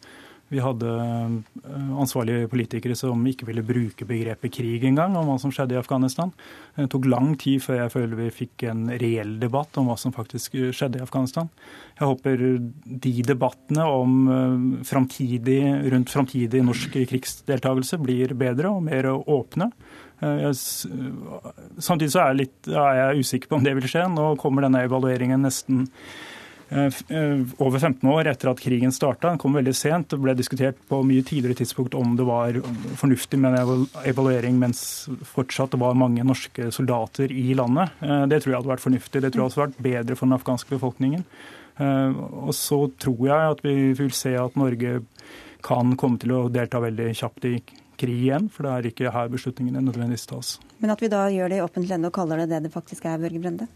Vi 0.53 0.61
hadde 0.61 0.87
eh, 0.87 1.93
ansvarlige 1.99 2.51
politikere 2.53 2.95
som 2.99 3.25
ikke 3.27 3.49
ville 3.49 3.65
bruke 3.65 4.07
begrepet 4.07 4.53
krig 4.53 4.85
engang, 4.85 5.17
om 5.17 5.31
hva 5.31 5.39
som 5.41 5.53
skjedde 5.55 5.75
i 5.75 5.81
Afghanistan. 5.81 6.31
Det 6.77 6.91
tok 6.93 7.09
lang 7.09 7.33
tid 7.41 7.65
før 7.65 7.81
jeg 7.81 7.95
føler 7.95 8.21
vi 8.21 8.29
fikk 8.43 8.67
en 8.71 8.85
reell 9.03 9.39
debatt 9.41 9.81
om 9.81 9.89
hva 9.91 9.97
som 10.01 10.15
faktisk 10.15 10.59
skjedde 10.77 11.01
i 11.01 11.07
Afghanistan. 11.07 11.49
Jeg 11.97 12.11
håper 12.11 12.47
de 13.07 13.15
debattene 13.33 13.89
om 13.89 14.21
eh, 14.37 14.69
framtidig, 14.89 15.61
rundt 15.95 16.13
framtidig 16.13 16.63
norsk 16.69 17.01
krigsdeltakelse 17.01 17.99
blir 18.05 18.37
bedre 18.39 18.77
og 18.77 18.85
mer 18.93 19.09
åpne. 19.17 19.73
Eh, 20.23 20.43
jeg, 20.47 20.59
samtidig 21.83 22.13
så 22.15 22.23
er 22.23 22.33
jeg, 22.33 22.43
litt, 22.45 22.59
er 22.71 23.01
jeg 23.01 23.25
usikker 23.25 23.51
på 23.51 23.59
om 23.59 23.65
det 23.67 23.75
vil 23.79 23.89
skje. 23.91 24.07
Nå 24.13 24.35
kommer 24.41 24.67
denne 24.67 24.85
evalueringen 24.87 25.43
nesten 25.43 25.87
eh, 26.71 27.01
eh, 27.13 27.43
over 27.63 27.79
15 27.81 28.07
år 28.13 28.31
etter 28.31 28.53
at 28.53 28.63
krigen 28.63 28.95
starta. 28.95 29.33
Den 29.33 29.41
kom 29.43 29.59
veldig 29.59 29.75
sent. 29.77 30.11
Det 30.13 30.21
ble 30.23 30.37
diskutert 30.39 30.79
på 30.91 31.03
mye 31.07 31.25
tidligere 31.27 31.63
tidspunkt 31.63 31.97
om 31.99 32.15
det 32.19 32.27
var 32.29 32.61
fornuftig 33.01 33.41
med 33.43 33.59
en 33.59 33.87
evaluering 34.09 34.61
mens 34.63 34.85
fortsatt 35.35 35.75
det 35.75 35.83
var 35.83 35.99
mange 35.99 36.27
norske 36.27 36.71
soldater 36.75 37.35
i 37.35 37.51
landet. 37.59 37.99
Det 38.01 38.43
tror 38.43 38.55
jeg 38.55 38.61
hadde 38.61 38.75
vært 38.77 38.87
fornuftig. 38.87 39.25
Det 39.25 39.33
tror 39.33 39.45
jeg 39.45 39.51
hadde 39.51 39.67
vært 39.67 39.85
bedre 39.91 40.19
for 40.19 40.29
den 40.29 40.39
afghanske 40.39 40.77
befolkningen. 40.77 41.27
Og 41.83 42.53
så 42.55 42.85
tror 43.01 43.23
jeg 43.27 43.53
at 43.55 43.63
vi 43.65 43.77
vil 43.97 44.11
se 44.15 44.35
at 44.37 44.59
Norge 44.61 44.99
kan 45.65 45.95
komme 45.97 46.21
til 46.21 46.35
å 46.37 46.49
delta 46.53 46.83
veldig 46.83 47.07
kjapt 47.17 47.47
i 47.49 47.55
krig 48.03 48.27
igjen, 48.27 48.51
for 48.53 48.67
det 48.67 48.75
er 48.75 48.91
ikke 48.91 49.15
her 49.15 49.31
beslutningene 49.33 49.85
nødvendigvis 49.87 50.29
tas. 50.31 50.57
Men 50.83 50.95
at 50.95 51.03
vi 51.03 51.13
da 51.13 51.29
gjør 51.33 51.55
det 51.55 51.63
i 51.63 51.65
offentlig 51.65 51.97
ende 51.97 52.11
og 52.11 52.19
kaller 52.19 52.43
det 52.43 52.51
det 52.53 52.67
det 52.67 52.75
faktisk 52.75 53.07
er, 53.07 53.23
Børge 53.23 53.41
Brende? 53.43 53.71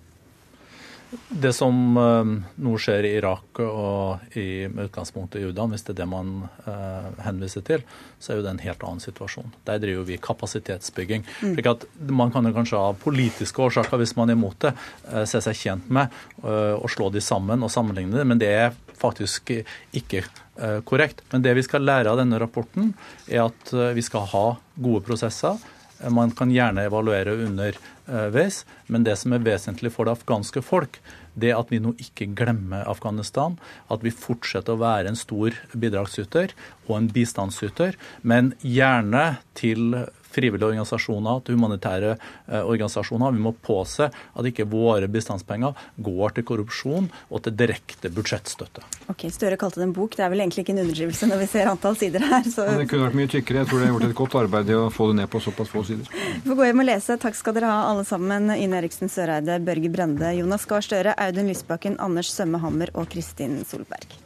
Det 1.30 1.52
som 1.54 1.76
uh, 1.94 2.26
nå 2.58 2.72
skjer 2.82 3.06
i 3.06 3.12
Irak 3.20 3.60
og 3.62 4.36
i 4.36 4.66
med 4.66 4.88
utgangspunkt 4.88 5.36
i 5.38 5.44
Jordan, 5.44 5.70
hvis 5.70 5.86
det 5.86 5.92
er 5.94 6.00
det 6.00 6.08
man 6.10 6.32
uh, 6.66 7.06
henviser 7.22 7.62
til, 7.66 7.84
så 8.18 8.32
er 8.32 8.40
jo 8.40 8.46
det 8.46 8.50
en 8.56 8.64
helt 8.64 8.82
annen 8.88 9.02
situasjon. 9.04 9.52
Der 9.68 9.78
driver 9.82 10.08
vi 10.08 10.18
kapasitetsbygging. 10.22 11.22
Mm. 11.22 11.54
slik 11.54 11.70
at 11.70 11.86
Man 12.10 12.34
kan 12.34 12.48
jo 12.48 12.54
kanskje 12.56 12.80
av 12.80 12.98
politiske 13.02 13.62
årsaker, 13.62 14.02
hvis 14.02 14.16
man 14.18 14.34
er 14.34 14.38
imot 14.38 14.58
det, 14.66 14.74
uh, 15.12 15.22
se 15.30 15.42
seg 15.44 15.62
tjent 15.62 15.86
med 15.86 16.10
å 16.42 16.90
slå 16.90 17.08
de 17.14 17.22
sammen 17.22 17.62
og 17.64 17.70
sammenligne 17.72 18.18
det, 18.18 18.26
men 18.26 18.42
det 18.42 18.50
er 18.50 18.74
faktisk 19.06 19.54
ikke 19.96 20.26
Eh, 20.58 20.80
korrekt. 20.80 21.22
Men 21.30 21.42
det 21.42 21.54
vi 21.54 21.62
skal 21.62 21.84
lære 21.84 22.08
av 22.08 22.20
denne 22.20 22.38
rapporten, 22.40 22.94
er 23.28 23.44
at 23.44 23.72
eh, 23.76 23.92
vi 23.96 24.04
skal 24.04 24.24
ha 24.32 24.44
gode 24.80 25.02
prosesser. 25.04 25.58
Eh, 26.00 26.08
man 26.08 26.32
kan 26.32 26.52
gjerne 26.52 26.86
evaluere 26.88 27.34
underveis, 27.44 28.62
men 28.88 29.04
det 29.04 29.18
som 29.20 29.34
er 29.36 29.44
vesentlig 29.44 29.92
for 29.92 30.08
det 30.08 30.14
afghanske 30.16 30.62
folk, 30.64 30.96
det 31.36 31.52
at 31.52 31.68
vi 31.68 31.82
nå 31.84 31.92
ikke 32.00 32.30
glemmer 32.38 32.88
Afghanistan, 32.88 33.58
at 33.92 34.00
vi 34.06 34.14
fortsetter 34.16 34.72
å 34.72 34.80
være 34.80 35.12
en 35.12 35.20
stor 35.20 35.58
bidragsyter 35.76 36.56
og 36.86 36.94
en 36.96 37.10
bistandsyter, 37.12 37.98
men 38.24 38.54
gjerne 38.64 39.34
til 39.60 40.06
frivillige 40.36 40.68
organisasjoner, 40.70 41.42
til 41.46 41.56
humanitære 41.56 42.12
eh, 42.14 42.62
organisasjoner. 42.62 43.34
Vi 43.36 43.42
må 43.46 43.54
påse 43.66 44.08
at 44.10 44.50
ikke 44.50 44.68
våre 44.70 45.08
bistandspenger 45.10 45.76
går 45.96 46.36
til 46.36 46.46
korrupsjon 46.48 47.08
og 47.30 47.44
til 47.44 47.56
direkte 47.56 48.10
budsjettstøtte. 48.12 48.84
Ok, 49.12 49.26
Støre 49.32 49.58
kalte 49.60 49.80
det 49.80 49.88
en 49.88 49.96
bok. 49.96 50.16
Det 50.16 50.26
er 50.26 50.32
vel 50.32 50.44
egentlig 50.44 50.66
ikke 50.66 50.74
en 50.76 50.82
underdrivelse 50.84 51.30
når 51.30 51.42
vi 51.44 51.48
ser 51.50 51.70
antall 51.70 51.98
sider 51.98 52.24
her. 52.26 52.44
Så... 52.46 52.66
det 52.76 52.88
kunne 52.90 53.08
vært 53.08 53.18
mye 53.22 53.32
tykkere. 53.32 53.62
Jeg 53.62 53.70
tror 53.70 53.82
det 53.82 53.88
har 53.88 53.94
gjort 53.96 54.08
et 54.10 54.18
godt 54.22 54.38
arbeid 54.42 54.72
i 54.72 54.78
å 54.78 54.84
få 54.92 55.10
det 55.12 55.20
ned 55.22 55.32
på 55.32 55.42
såpass 55.44 55.72
få 55.72 55.84
sider. 55.88 56.10
Vi 56.10 56.44
får 56.50 56.60
gå 56.60 56.68
hjem 56.70 56.84
og 56.84 56.90
lese. 56.90 57.18
Takk 57.22 57.38
skal 57.38 57.56
dere 57.58 57.72
ha 57.72 57.88
alle 57.92 58.06
sammen. 58.08 58.52
Ine 58.56 58.80
Eriksen 58.82 59.12
Søreide, 59.12 59.58
Børge 59.66 59.92
Brende, 59.92 60.34
Jonas 60.38 60.68
Gahr 60.68 60.84
Støre, 60.84 61.16
Audun 61.26 61.50
Lysbakken, 61.52 61.98
Anders 62.02 62.32
Sømme 62.34 62.62
Hammer 62.62 62.92
og 62.94 63.10
Kristin 63.12 63.60
Solberg. 63.68 64.25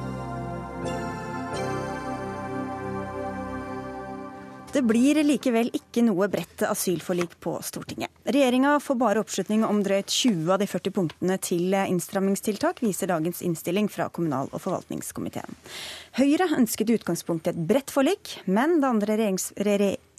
Det 4.71 4.81
blir 4.87 5.17
likevel 5.27 5.67
ikke 5.75 5.99
noe 6.05 6.29
bredt 6.31 6.61
asylforlik 6.63 7.33
på 7.43 7.57
Stortinget. 7.65 8.07
Regjeringa 8.23 8.77
får 8.79 8.97
bare 9.01 9.19
oppslutning 9.19 9.65
om 9.67 9.81
drøyt 9.83 10.07
20 10.07 10.53
av 10.55 10.61
de 10.61 10.67
40 10.71 10.93
punktene 10.95 11.35
til 11.43 11.75
innstrammingstiltak, 11.75 12.79
viser 12.79 13.11
dagens 13.11 13.41
innstilling 13.43 13.89
fra 13.91 14.07
kommunal- 14.15 14.47
og 14.53 14.63
forvaltningskomiteen. 14.63 15.59
Høyre 16.15 16.47
ønsket 16.55 16.87
i 16.87 16.95
utgangspunktet 17.01 17.51
et 17.51 17.67
bredt 17.67 17.91
forlik, 17.91 18.37
men 18.47 18.79
det 18.79 18.87
andre 18.93 19.17
regjerings 19.19 19.49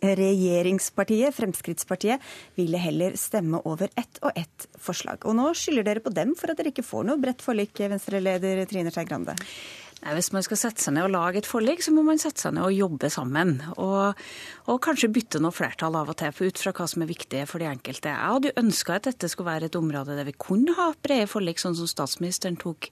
regjeringspartiet, 0.02 1.32
Fremskrittspartiet, 1.32 2.20
ville 2.58 2.80
heller 2.82 3.16
stemme 3.16 3.62
over 3.64 3.88
ett 3.96 4.20
og 4.20 4.36
ett 4.36 4.66
forslag. 4.76 5.24
Og 5.24 5.38
nå 5.38 5.52
skylder 5.56 5.86
dere 5.88 6.04
på 6.04 6.12
dem 6.12 6.36
for 6.36 6.52
at 6.52 6.60
dere 6.60 6.74
ikke 6.74 6.84
får 6.84 7.08
noe 7.08 7.22
bredt 7.22 7.40
forlik, 7.40 7.72
Venstre-leder 7.78 8.66
Trine 8.68 8.92
Skei 8.92 9.08
Grande. 9.08 9.38
Hvis 10.02 10.32
man 10.34 10.42
skal 10.42 10.58
sette 10.58 10.82
seg 10.82 10.96
ned 10.96 11.06
og 11.06 11.12
lage 11.14 11.38
et 11.38 11.46
forlik, 11.46 11.82
så 11.84 11.92
må 11.94 12.02
man 12.02 12.18
sette 12.18 12.42
seg 12.42 12.56
ned 12.56 12.66
og 12.66 12.74
jobbe 12.74 13.10
sammen. 13.12 13.54
Og, 13.78 14.18
og 14.66 14.80
kanskje 14.82 15.12
bytte 15.14 15.38
noe 15.42 15.54
flertall 15.54 15.94
av 15.98 16.10
og 16.10 16.18
til 16.18 16.50
ut 16.50 16.58
fra 16.58 16.72
hva 16.74 16.88
som 16.90 17.04
er 17.04 17.10
viktig 17.12 17.44
for 17.50 17.62
de 17.62 17.68
enkelte. 17.70 18.10
Jeg 18.10 18.32
hadde 18.34 18.54
ønska 18.58 18.98
at 18.98 19.06
dette 19.06 19.30
skulle 19.30 19.52
være 19.52 19.70
et 19.70 19.78
område 19.78 20.16
der 20.18 20.26
vi 20.26 20.34
kunne 20.34 20.74
ha 20.78 20.90
brede 21.06 21.30
forlik, 21.30 21.62
sånn 21.62 21.78
som 21.78 21.90
statsministeren 21.90 22.58
tok 22.58 22.90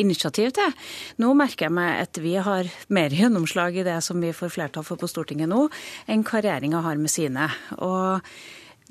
initiativ 0.00 0.54
til. 0.56 0.72
Nå 1.20 1.34
merker 1.36 1.68
jeg 1.68 1.76
meg 1.76 2.04
at 2.06 2.22
vi 2.24 2.36
har 2.40 2.72
mer 2.88 3.16
gjennomslag 3.20 3.76
i 3.76 3.86
det 3.86 3.98
som 4.06 4.24
vi 4.24 4.32
får 4.36 4.54
flertall 4.56 4.86
for 4.86 4.96
på 5.00 5.10
Stortinget 5.12 5.52
nå, 5.52 5.66
enn 6.08 6.24
hva 6.24 6.40
regjeringa 6.40 6.80
har 6.88 6.96
med 6.96 7.12
sine. 7.12 7.50
Og 7.84 8.24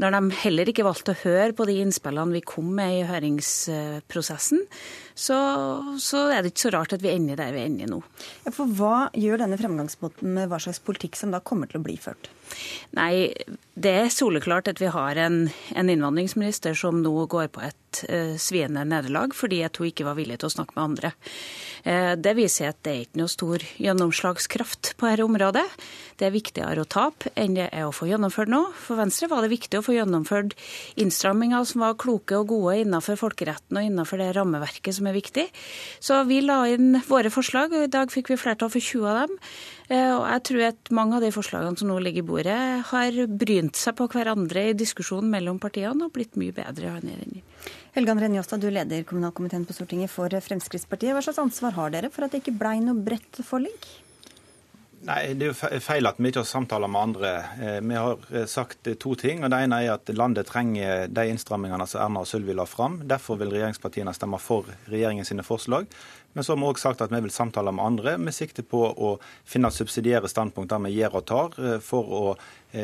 når 0.01 0.11
de 0.11 0.37
heller 0.41 0.69
ikke 0.69 0.85
valgte 0.85 1.13
å 1.13 1.21
høre 1.21 1.53
på 1.55 1.65
de 1.69 1.79
innspillene 1.79 2.35
vi 2.35 2.45
kom 2.45 2.73
med 2.75 2.97
i 2.97 3.05
høringsprosessen, 3.07 4.65
så, 5.15 5.37
så 6.03 6.25
er 6.27 6.43
det 6.43 6.51
ikke 6.51 6.65
så 6.65 6.73
rart 6.75 6.93
at 6.97 7.03
vi 7.03 7.13
ender 7.13 7.39
der 7.39 7.55
vi 7.55 7.63
ender 7.63 7.87
nå. 7.87 8.01
Ja, 8.43 8.51
for 8.51 8.67
Hva 8.67 9.07
gjør 9.15 9.45
denne 9.45 9.59
fremgangsmåten 9.59 10.35
med 10.35 10.51
hva 10.51 10.59
slags 10.59 10.81
politikk 10.83 11.15
som 11.15 11.31
da 11.31 11.39
kommer 11.39 11.71
til 11.71 11.79
å 11.79 11.85
bli 11.85 11.95
ført? 12.01 12.27
Nei, 12.95 13.31
det 13.75 13.91
er 13.91 14.13
soleklart 14.13 14.69
at 14.71 14.81
vi 14.83 14.91
har 14.91 15.19
en, 15.19 15.45
en 15.75 15.89
innvandringsminister 15.91 16.75
som 16.77 17.01
nå 17.03 17.13
går 17.31 17.49
på 17.55 17.63
et 17.65 18.01
uh, 18.07 18.35
sviende 18.39 18.85
nederlag 18.87 19.33
fordi 19.35 19.63
at 19.65 19.79
hun 19.79 19.89
ikke 19.89 20.07
var 20.07 20.17
villig 20.19 20.39
til 20.41 20.49
å 20.49 20.55
snakke 20.57 20.75
med 20.77 20.83
andre. 20.83 21.11
Uh, 21.87 22.13
det 22.19 22.35
viser 22.37 22.71
at 22.71 22.81
det 22.85 22.93
er 22.93 23.05
ikke 23.05 23.21
noe 23.23 23.31
stor 23.31 23.65
gjennomslagskraft 23.81 24.93
på 24.99 25.09
dette 25.09 25.27
området. 25.27 25.65
Det 26.19 26.29
er 26.29 26.35
viktigere 26.35 26.85
å 26.85 26.87
tape 26.87 27.31
enn 27.39 27.57
det 27.57 27.67
er 27.71 27.87
å 27.87 27.95
få 27.95 28.07
gjennomført 28.07 28.51
noe. 28.51 28.71
For 28.79 28.99
Venstre 28.99 29.27
var 29.31 29.43
det 29.43 29.51
viktig 29.51 29.81
å 29.81 29.85
få 29.85 29.97
gjennomført 29.97 30.55
innstramminger 31.01 31.67
som 31.67 31.83
var 31.83 31.99
kloke 31.99 32.39
og 32.39 32.53
gode 32.53 32.77
innenfor 32.85 33.19
folkeretten 33.19 33.79
og 33.79 33.89
innenfor 33.89 34.23
det 34.23 34.31
rammeverket 34.37 34.95
som 34.95 35.04
er 35.09 35.15
viktig. 35.15 35.45
Så 36.03 36.19
vi 36.29 36.41
la 36.43 36.61
inn 36.71 36.99
våre 37.07 37.31
forslag, 37.33 37.73
og 37.75 37.87
i 37.87 37.91
dag 37.91 38.13
fikk 38.13 38.31
vi 38.31 38.39
flertall 38.39 38.71
for 38.73 38.83
20 38.83 39.09
av 39.11 39.21
dem. 39.23 39.35
Eh, 39.89 40.11
og 40.15 40.25
jeg 40.31 40.43
tror 40.49 40.63
at 40.71 40.93
mange 40.97 41.17
av 41.17 41.25
de 41.25 41.33
forslagene 41.35 41.77
som 41.79 41.91
nå 41.91 41.99
ligger 42.01 42.23
i 42.23 42.27
bordet, 42.27 42.59
har 42.91 43.19
brynt 43.29 43.77
seg 43.79 43.97
på 43.99 44.09
hverandre 44.13 44.69
i 44.71 44.77
diskusjonen 44.77 45.29
mellom 45.33 45.61
partiene 45.61 46.07
og 46.07 46.15
blitt 46.15 46.39
mye 46.41 46.55
bedre. 46.55 46.95
Helgan 47.95 48.19
Renjåstad, 48.19 48.57
Njåstad, 48.59 48.65
du 48.65 48.73
leder 48.73 49.05
kommunalkomiteen 49.07 49.67
på 49.67 49.75
Stortinget 49.77 50.11
for 50.11 50.29
Fremskrittspartiet. 50.29 51.13
Hva 51.15 51.23
slags 51.23 51.41
ansvar 51.43 51.77
har 51.77 51.93
dere 51.93 52.11
for 52.11 52.25
at 52.25 52.33
det 52.33 52.43
ikke 52.43 52.57
blei 52.59 52.79
noe 52.83 52.97
bredt 53.05 53.39
forlik? 53.45 53.87
Nei, 55.05 55.35
Det 55.37 55.45
er 55.45 55.51
jo 55.51 55.79
feil 55.85 56.07
at 56.09 56.17
vi 56.17 56.31
ikke 56.31 56.41
har 56.41 56.47
samtaler 56.49 56.89
med 56.89 57.01
andre. 57.11 57.31
Eh, 57.61 57.77
vi 57.85 57.97
har 57.99 58.23
eh, 58.33 58.47
sagt 58.49 58.87
to 58.99 59.13
ting. 59.13 59.43
og 59.43 59.51
Det 59.53 59.59
ene 59.61 59.83
er 59.83 59.91
at 59.93 60.09
landet 60.09 60.49
trenger 60.49 61.05
de 61.13 61.27
innstrammingene 61.29 61.85
som 61.85 62.01
Erna 62.07 62.23
og 62.23 62.29
Sylvi 62.29 62.55
la 62.57 62.65
fram. 62.65 62.97
Derfor 63.05 63.37
vil 63.37 63.53
regjeringspartiene 63.53 64.15
stemme 64.17 64.39
for 64.41 64.65
regjeringens 64.89 65.29
forslag. 65.45 65.85
Men 66.33 66.43
så 66.43 66.55
har 66.55 66.57
vi 66.57 66.71
òg 66.71 66.81
sagt 66.81 67.03
at 67.05 67.13
vi 67.13 67.21
vil 67.21 67.31
samtale 67.31 67.71
med 67.71 67.85
andre 67.85 68.15
med 68.17 68.33
sikte 68.33 68.65
på 68.65 68.81
å 68.81 69.11
finne 69.45 69.69
subsidiære 69.69 70.27
standpunkt 70.27 70.73
der 70.73 70.81
vi 70.87 70.95
gir 70.97 71.13
og 71.13 71.25
tar, 71.29 71.53
eh, 71.61 71.77
for 71.79 72.03
å 72.09 72.37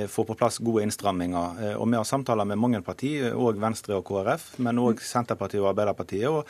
få 0.07 0.23
på 0.23 0.37
plass 0.39 0.61
gode 0.63 0.85
innstramminger. 0.85 1.75
Og 1.75 1.89
Vi 1.89 1.97
har 1.97 2.05
samtaler 2.07 2.45
med 2.47 2.57
mange 2.57 2.79
partier, 2.81 3.33
òg 3.33 3.59
Venstre 3.59 3.97
og 3.97 4.05
KrF, 4.05 4.57
men 4.59 4.79
òg 4.79 5.01
Senterpartiet 5.03 5.59
og 5.59 5.75
Arbeiderpartiet. 5.75 6.29
Og 6.31 6.45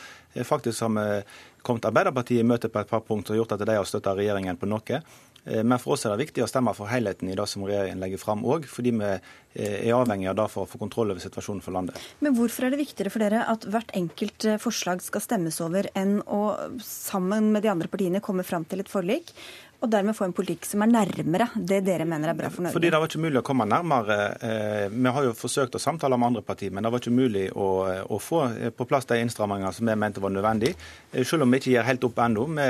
faktisk 0.45 0.81
har 0.81 0.89
vi 0.93 1.23
kommet 1.63 1.85
Arbeiderpartiet 1.89 2.41
i 2.41 2.43
møte 2.43 2.69
på 2.69 2.79
et 2.79 2.87
par 2.87 3.01
punkter 3.01 3.33
og 3.33 3.41
gjort 3.41 3.53
at 3.53 3.65
de 3.65 3.73
har 3.73 3.83
støtta 3.83 4.13
regjeringen 4.13 4.57
på 4.57 4.69
noe. 4.69 5.01
Eh, 5.43 5.63
men 5.63 5.79
for 5.81 5.95
oss 5.95 6.05
er 6.05 6.13
det 6.13 6.27
viktig 6.27 6.43
å 6.45 6.49
stemme 6.49 6.73
for 6.77 6.89
helheten 6.91 7.29
i 7.31 7.37
det 7.37 7.47
som 7.49 7.63
regjeringen 7.65 8.01
legger 8.01 8.21
fram 8.21 8.43
òg, 8.45 8.67
fordi 8.69 8.93
vi 8.97 9.07
eh, 9.07 9.87
er 9.87 9.95
avhengig 9.97 10.29
av 10.29 10.37
det 10.37 10.47
for 10.53 10.65
å 10.65 10.69
få 10.69 10.81
kontroll 10.81 11.13
over 11.13 11.23
situasjonen 11.23 11.63
for 11.65 11.75
landet. 11.75 11.97
Men 12.21 12.35
hvorfor 12.37 12.67
er 12.67 12.75
det 12.75 12.81
viktigere 12.83 13.13
for 13.13 13.23
dere 13.23 13.43
at 13.49 13.65
hvert 13.65 13.93
enkelt 13.97 14.45
eh, 14.45 14.61
forslag 14.61 15.03
skal 15.05 15.25
stemmes 15.25 15.57
over, 15.63 15.89
enn 15.97 16.19
å 16.27 16.43
sammen 16.85 17.51
med 17.55 17.65
de 17.65 17.73
andre 17.73 17.91
partiene 17.91 18.23
komme 18.23 18.45
fram 18.47 18.67
til 18.69 18.83
et 18.83 18.91
forlik? 18.91 19.33
Og 19.81 19.89
dermed 19.89 20.13
få 20.13 20.27
en 20.27 20.35
politikk 20.35 20.67
som 20.69 20.83
er 20.85 20.91
nærmere 20.91 21.47
det 21.55 21.79
dere 21.87 22.05
mener 22.05 22.29
er 22.29 22.37
bra 22.37 22.51
for 22.53 22.65
Norge? 22.65 22.75
Fordi 22.75 22.91
Det 22.91 22.99
var 23.01 23.09
ikke 23.09 23.23
mulig 23.23 23.39
å 23.41 23.45
komme 23.45 23.65
nærmere. 23.65 24.17
Vi 24.93 25.13
har 25.15 25.25
jo 25.25 25.33
forsøkt 25.37 25.77
å 25.77 25.81
samtale 25.81 26.17
med 26.21 26.31
andre 26.31 26.43
partier, 26.45 26.71
men 26.71 26.85
det 26.85 26.91
var 26.93 27.01
ikke 27.01 27.15
mulig 27.15 27.47
å, 27.55 27.69
å 28.05 28.19
få 28.21 28.43
på 28.77 28.87
plass 28.89 29.09
de 29.09 29.17
innstrammingene 29.23 29.73
som 29.73 29.89
vi 29.89 29.95
mente 29.97 30.21
var 30.21 30.33
nødvendig. 30.33 30.75
Selv 31.25 31.47
om 31.47 31.51
vi 31.51 31.61
ikke 31.61 31.73
gir 31.73 31.87
helt 31.87 32.05
opp 32.05 32.21
ennå. 32.21 32.45
Vi 32.51 32.67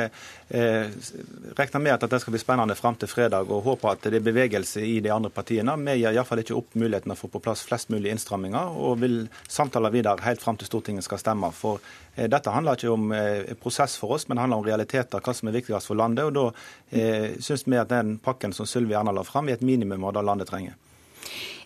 regner 1.57 1.83
med 1.83 1.93
at 1.95 2.07
det 2.11 2.21
skal 2.23 2.35
bli 2.35 2.41
spennende 2.41 2.75
fram 2.79 2.95
til 2.99 3.11
fredag, 3.11 3.51
og 3.51 3.65
håper 3.67 3.91
at 3.91 4.07
det 4.07 4.19
er 4.21 4.25
bevegelse 4.25 4.83
i 4.85 4.99
de 5.03 5.11
andre 5.11 5.31
partiene. 5.33 5.75
Vi 5.83 5.97
gir 6.01 6.15
iallfall 6.15 6.43
ikke 6.43 6.57
opp 6.57 6.75
muligheten 6.79 7.11
å 7.13 7.19
få 7.19 7.31
på 7.31 7.43
plass 7.43 7.65
flest 7.67 7.91
mulig 7.93 8.11
innstramminger, 8.13 8.75
og 8.77 9.01
vil 9.03 9.23
samtale 9.47 9.91
videre 9.93 10.23
helt 10.25 10.43
fram 10.43 10.59
til 10.59 10.69
Stortinget 10.69 11.07
skal 11.07 11.19
stemme. 11.21 11.51
For 11.55 11.79
eh, 11.79 12.10
dette 12.15 12.51
handler 12.51 12.75
ikke 12.75 12.91
om 12.91 13.11
eh, 13.15 13.53
prosess 13.61 13.95
for 13.99 14.17
oss, 14.17 14.27
men 14.27 14.35
det 14.35 14.43
handler 14.43 14.61
om 14.61 14.67
realiteter, 14.67 15.23
hva 15.23 15.33
som 15.35 15.47
er 15.47 15.55
viktigst 15.55 15.87
for 15.87 15.99
landet. 15.99 16.27
og 16.27 16.33
Da 16.35 16.45
eh, 16.91 17.37
syns 17.39 17.63
vi 17.67 17.79
at 17.79 17.91
den 17.91 18.17
pakken 18.23 18.53
som 18.53 18.67
Sylvi 18.67 18.97
Erna 18.97 19.13
la 19.15 19.23
fram, 19.23 19.49
er 19.49 19.59
et 19.59 19.65
minimum 19.65 20.03
av 20.09 20.17
det 20.17 20.25
landet 20.27 20.51
trenger. 20.51 20.75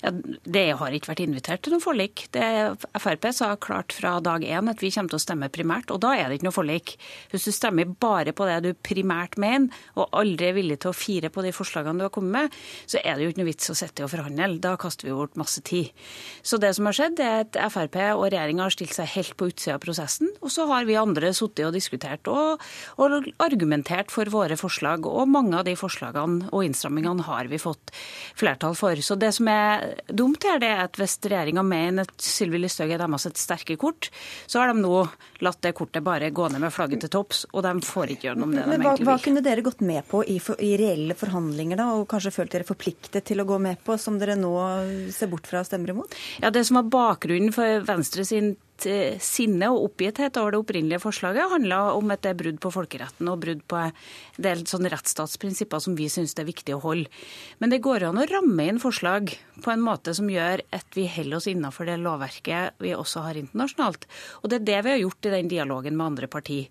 Ja, 0.01 0.11
det 0.11 0.65
har 0.79 0.95
ikke 0.95 1.11
vært 1.13 1.23
invitert 1.23 1.63
til 1.65 1.75
noe 1.75 1.83
forlik. 1.83 2.25
Det, 2.35 2.45
Frp 2.99 3.27
sa 3.35 3.53
klart 3.61 3.95
fra 3.95 4.17
dag 4.23 4.43
én 4.43 4.71
at 4.71 4.81
vi 4.83 4.91
kommer 4.93 5.13
til 5.13 5.19
å 5.19 5.23
stemme 5.23 5.51
primært, 5.53 5.91
og 5.93 6.01
da 6.03 6.13
er 6.17 6.29
det 6.29 6.39
ikke 6.39 6.49
noe 6.49 6.55
forlik. 6.55 6.95
Hvis 7.31 7.47
du 7.47 7.53
stemmer 7.55 7.89
bare 7.89 8.33
på 8.35 8.47
det 8.49 8.57
du 8.65 8.71
primært 8.75 9.37
mener, 9.41 9.73
og 9.95 10.11
aldri 10.15 10.49
er 10.49 10.57
villig 10.57 10.79
til 10.83 10.91
å 10.91 10.97
fire 10.97 11.31
på 11.33 11.45
de 11.45 11.53
forslagene 11.55 12.01
du 12.01 12.07
har 12.07 12.13
kommet 12.13 12.35
med, 12.35 12.59
så 12.89 13.01
er 13.01 13.15
det 13.15 13.25
jo 13.25 13.33
ikke 13.33 13.43
noe 13.43 13.49
vits 13.51 13.71
å 13.71 13.77
sitte 13.77 14.05
og 14.05 14.11
forhandle. 14.13 14.59
Da 14.63 14.75
kaster 14.79 15.09
vi 15.09 15.15
bort 15.15 15.39
masse 15.39 15.63
tid. 15.65 15.91
Så 16.45 16.59
det 16.61 16.73
som 16.77 16.89
har 16.89 16.97
skjedd, 16.97 17.21
er 17.23 17.45
at 17.45 17.59
Frp 17.73 17.99
og 18.15 18.27
regjeringa 18.27 18.65
har 18.67 18.75
stilt 18.75 18.95
seg 18.95 19.11
helt 19.15 19.35
på 19.39 19.49
utsida 19.51 19.77
av 19.77 19.83
prosessen, 19.85 20.31
og 20.41 20.53
så 20.53 20.67
har 20.71 20.87
vi 20.87 20.97
andre 20.99 21.31
sittet 21.35 21.65
og 21.67 21.75
diskutert 21.75 22.27
og, 22.31 22.61
og 23.01 23.29
argumentert 23.43 24.13
for 24.13 24.29
våre 24.31 24.57
forslag, 24.59 25.07
og 25.07 25.29
mange 25.31 25.55
av 25.59 25.65
de 25.67 25.75
forslagene 25.79 26.51
og 26.51 26.65
innstrammingene 26.67 27.25
har 27.27 27.49
vi 27.51 27.61
fått 27.61 27.93
flertall 28.37 28.75
for. 28.77 28.99
Så 29.01 29.17
det 29.19 29.31
som 29.37 29.49
er 29.51 29.94
dumt 30.07 30.43
her, 30.47 30.59
det 30.61 30.69
er 30.71 30.83
at 30.85 30.99
hvis 30.99 31.17
regjeringa 31.23 31.63
mener 31.65 32.07
at 32.07 32.25
Sylvi 32.25 32.59
Listhaug 32.61 32.91
er 32.91 33.01
deres 33.01 33.27
sterke 33.39 33.77
kort, 33.79 34.09
så 34.47 34.61
har 34.61 34.71
de 34.71 34.83
nå 34.83 35.05
latt 35.45 35.61
det 35.65 35.73
kortet 35.77 36.05
bare 36.05 36.31
gå 36.35 36.47
ned 36.51 36.63
med 36.63 36.73
flagget 36.73 37.05
til 37.05 37.13
topps, 37.13 37.45
og 37.53 37.65
de 37.65 37.73
får 37.85 38.15
ikke 38.15 38.29
gjennom 38.29 38.53
det 38.55 38.63
de 38.63 38.75
egentlig 38.75 38.99
vil. 38.99 39.09
Hva 39.09 39.17
kunne 39.23 39.45
dere 39.45 39.65
gått 39.65 39.83
med 39.85 40.07
på 40.09 40.23
i, 40.23 40.37
for, 40.43 40.59
i, 40.63 40.75
reelle 40.79 41.17
forhandlinger, 41.17 41.79
da, 41.81 41.89
og 41.99 42.07
kanskje 42.11 42.33
følt 42.35 42.53
dere 42.55 42.67
forpliktet 42.67 43.25
til 43.27 43.43
å 43.43 43.47
gå 43.47 43.59
med 43.61 43.81
på, 43.85 43.97
som 44.01 44.19
dere 44.21 44.37
nå 44.39 44.53
ser 45.15 45.31
bort 45.31 45.49
fra 45.49 45.63
og 45.63 45.69
stemmer 45.69 45.95
imot? 45.95 46.15
Ja, 46.43 46.53
Det 46.55 46.65
som 46.67 46.79
var 46.81 46.91
bakgrunnen 46.93 47.55
for 47.55 47.83
Venstre 47.87 48.25
sin 48.27 48.55
Eh, 48.83 49.15
sinne 49.23 49.69
og 49.71 49.85
oppgitthet 49.87 50.35
over 50.37 50.51
det 50.51 50.59
opprinnelige 50.59 50.99
forslaget 50.99 51.47
handla 51.53 51.95
om 51.95 52.11
at 52.11 52.21
det 52.25 52.33
er 52.33 52.39
brudd 52.41 52.57
på 52.61 52.71
folkeretten 52.75 53.29
og 53.31 53.39
brudd 53.45 53.61
på 53.71 53.79
en 53.79 53.93
del 54.43 54.65
sånne 54.67 54.91
rettsstatsprinsipper 54.91 55.79
som 55.81 55.95
vi 55.95 56.09
syns 56.11 56.35
det 56.35 56.43
er 56.43 56.49
viktig 56.49 56.75
å 56.75 56.81
holde. 56.83 57.07
Men 57.63 57.71
det 57.71 57.79
går 57.85 58.03
an 58.09 58.19
å 58.19 58.27
ramme 58.29 58.67
inn 58.67 58.81
forslag 58.83 59.31
på 59.63 59.71
en 59.71 59.81
måte 59.85 60.13
som 60.17 60.29
gjør 60.29 60.65
at 60.75 60.99
vi 60.99 61.07
holder 61.07 61.39
oss 61.39 61.47
innenfor 61.49 61.87
det 61.87 61.97
lovverket 62.03 62.83
vi 62.83 62.91
også 62.93 63.23
har 63.25 63.39
internasjonalt. 63.39 64.05
Og 64.43 64.51
det 64.51 64.59
er 64.59 64.67
det 64.67 64.79
vi 64.83 64.93
har 64.97 65.03
gjort 65.05 65.31
i 65.31 65.35
den 65.37 65.51
dialogen 65.55 65.95
med 65.95 66.11
andre 66.11 66.29
partier. 66.29 66.67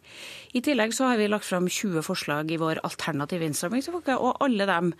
I 0.52 0.62
tillegg 0.62 0.92
så 0.94 1.08
har 1.08 1.18
vi 1.18 1.30
lagt 1.32 1.48
fram 1.48 1.66
20 1.66 2.04
forslag 2.04 2.52
i 2.52 2.60
vår 2.60 2.84
alternative 2.84 3.48
innstrammingspakke, 3.48 4.20
og 4.20 4.44
alle 4.44 4.68
dem 4.68 4.92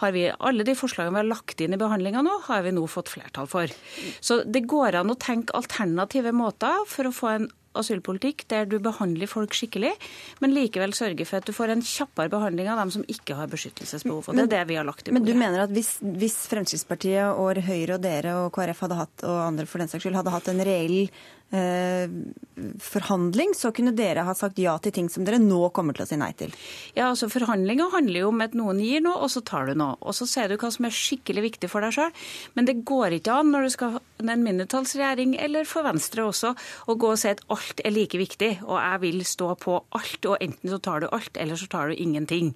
har 0.00 0.12
vi, 0.16 0.26
alle 0.32 0.64
de 0.66 0.74
forslagene 0.78 1.14
vi 1.14 1.22
har 1.22 1.30
lagt 1.30 1.60
inn 1.60 1.76
i 1.76 1.80
behandlinga 1.80 2.24
nå, 2.24 2.40
har 2.48 2.64
vi 2.66 2.74
nå 2.74 2.86
fått 2.90 3.12
flertall 3.12 3.48
for. 3.50 3.72
Så 4.24 4.42
det 4.44 4.64
går 4.70 5.00
an 5.00 5.12
å 5.12 5.18
tenke 5.20 5.56
alternative 5.56 6.32
måter 6.36 6.86
for 6.88 7.08
å 7.08 7.14
få 7.14 7.32
en 7.36 7.50
asylpolitikk 7.78 8.44
der 8.50 8.66
du 8.66 8.78
behandler 8.82 9.30
folk 9.30 9.54
skikkelig, 9.54 9.92
men 10.42 10.54
likevel 10.54 10.94
sørger 10.96 11.28
for 11.28 11.38
at 11.38 11.46
du 11.46 11.54
får 11.54 11.74
en 11.74 11.84
kjappere 11.86 12.32
behandling 12.32 12.70
av 12.70 12.80
dem 12.82 12.92
som 12.94 13.04
ikke 13.06 13.36
har 13.38 13.50
beskyttelsesbehov. 13.52 14.26
og 14.26 14.38
Det 14.38 14.46
er 14.48 14.54
det 14.56 14.64
vi 14.72 14.78
har 14.80 14.88
lagt 14.88 15.06
i 15.06 15.12
bordet. 15.12 15.20
Men 15.20 15.28
du 15.28 15.38
mener 15.38 15.64
at 15.64 15.74
hvis, 15.74 15.92
hvis 16.02 16.38
Fremskrittspartiet 16.50 17.30
og 17.30 17.62
Høyre 17.66 17.98
og 17.98 18.02
dere 18.02 18.36
og 18.42 18.50
KrF 18.56 18.86
hadde 18.86 18.98
hatt, 18.98 19.26
og 19.26 19.42
andre 19.44 19.68
for 19.70 19.82
den 19.82 19.92
saks 19.92 20.06
skyld, 20.06 20.18
hadde 20.18 20.34
hatt 20.34 20.50
en 20.50 20.64
reell 20.66 20.98
forhandling, 21.50 23.54
så 23.58 23.72
kunne 23.74 23.90
dere 23.96 24.22
ha 24.26 24.34
sagt 24.38 24.58
ja 24.62 24.76
til 24.78 24.94
ting 24.94 25.08
som 25.10 25.24
dere 25.26 25.40
nå 25.42 25.64
kommer 25.74 25.96
til 25.96 26.04
å 26.04 26.08
si 26.08 26.18
nei 26.20 26.30
til? 26.38 26.52
Ja, 26.94 27.08
altså 27.08 27.30
Forhandlinger 27.32 27.90
handler 27.94 28.22
jo 28.22 28.28
om 28.30 28.44
at 28.44 28.54
noen 28.58 28.78
gir 28.82 29.02
noe, 29.02 29.18
og 29.24 29.32
så 29.32 29.42
tar 29.46 29.66
du 29.66 29.74
noe. 29.78 29.96
Og 30.00 30.14
så 30.14 30.28
ser 30.30 30.50
du 30.50 30.58
hva 30.60 30.70
som 30.70 30.86
er 30.86 30.94
skikkelig 30.94 31.42
viktig 31.48 31.70
for 31.72 31.82
deg 31.82 31.96
sjøl. 31.96 32.12
Men 32.54 32.68
det 32.68 32.84
går 32.86 33.18
ikke 33.18 33.40
an 33.40 33.50
når 33.50 33.66
du 33.66 33.74
skal 33.74 33.96
ha 33.96 34.02
en 34.20 34.44
mindretallsregjering, 34.44 35.34
eller 35.42 35.66
for 35.66 35.86
Venstre 35.86 36.26
også, 36.28 36.52
å 36.86 36.96
gå 37.00 37.12
og 37.14 37.20
si 37.20 37.32
at 37.32 37.42
alt 37.50 37.82
er 37.82 37.94
like 37.94 38.20
viktig, 38.20 38.52
og 38.66 38.76
jeg 38.78 39.02
vil 39.06 39.24
stå 39.26 39.54
på 39.60 39.78
alt, 39.96 40.30
og 40.30 40.44
enten 40.44 40.70
så 40.70 40.78
tar 40.84 41.02
du 41.02 41.08
alt, 41.10 41.34
eller 41.40 41.58
så 41.58 41.66
tar 41.72 41.90
du 41.90 41.98
ingenting. 41.98 42.52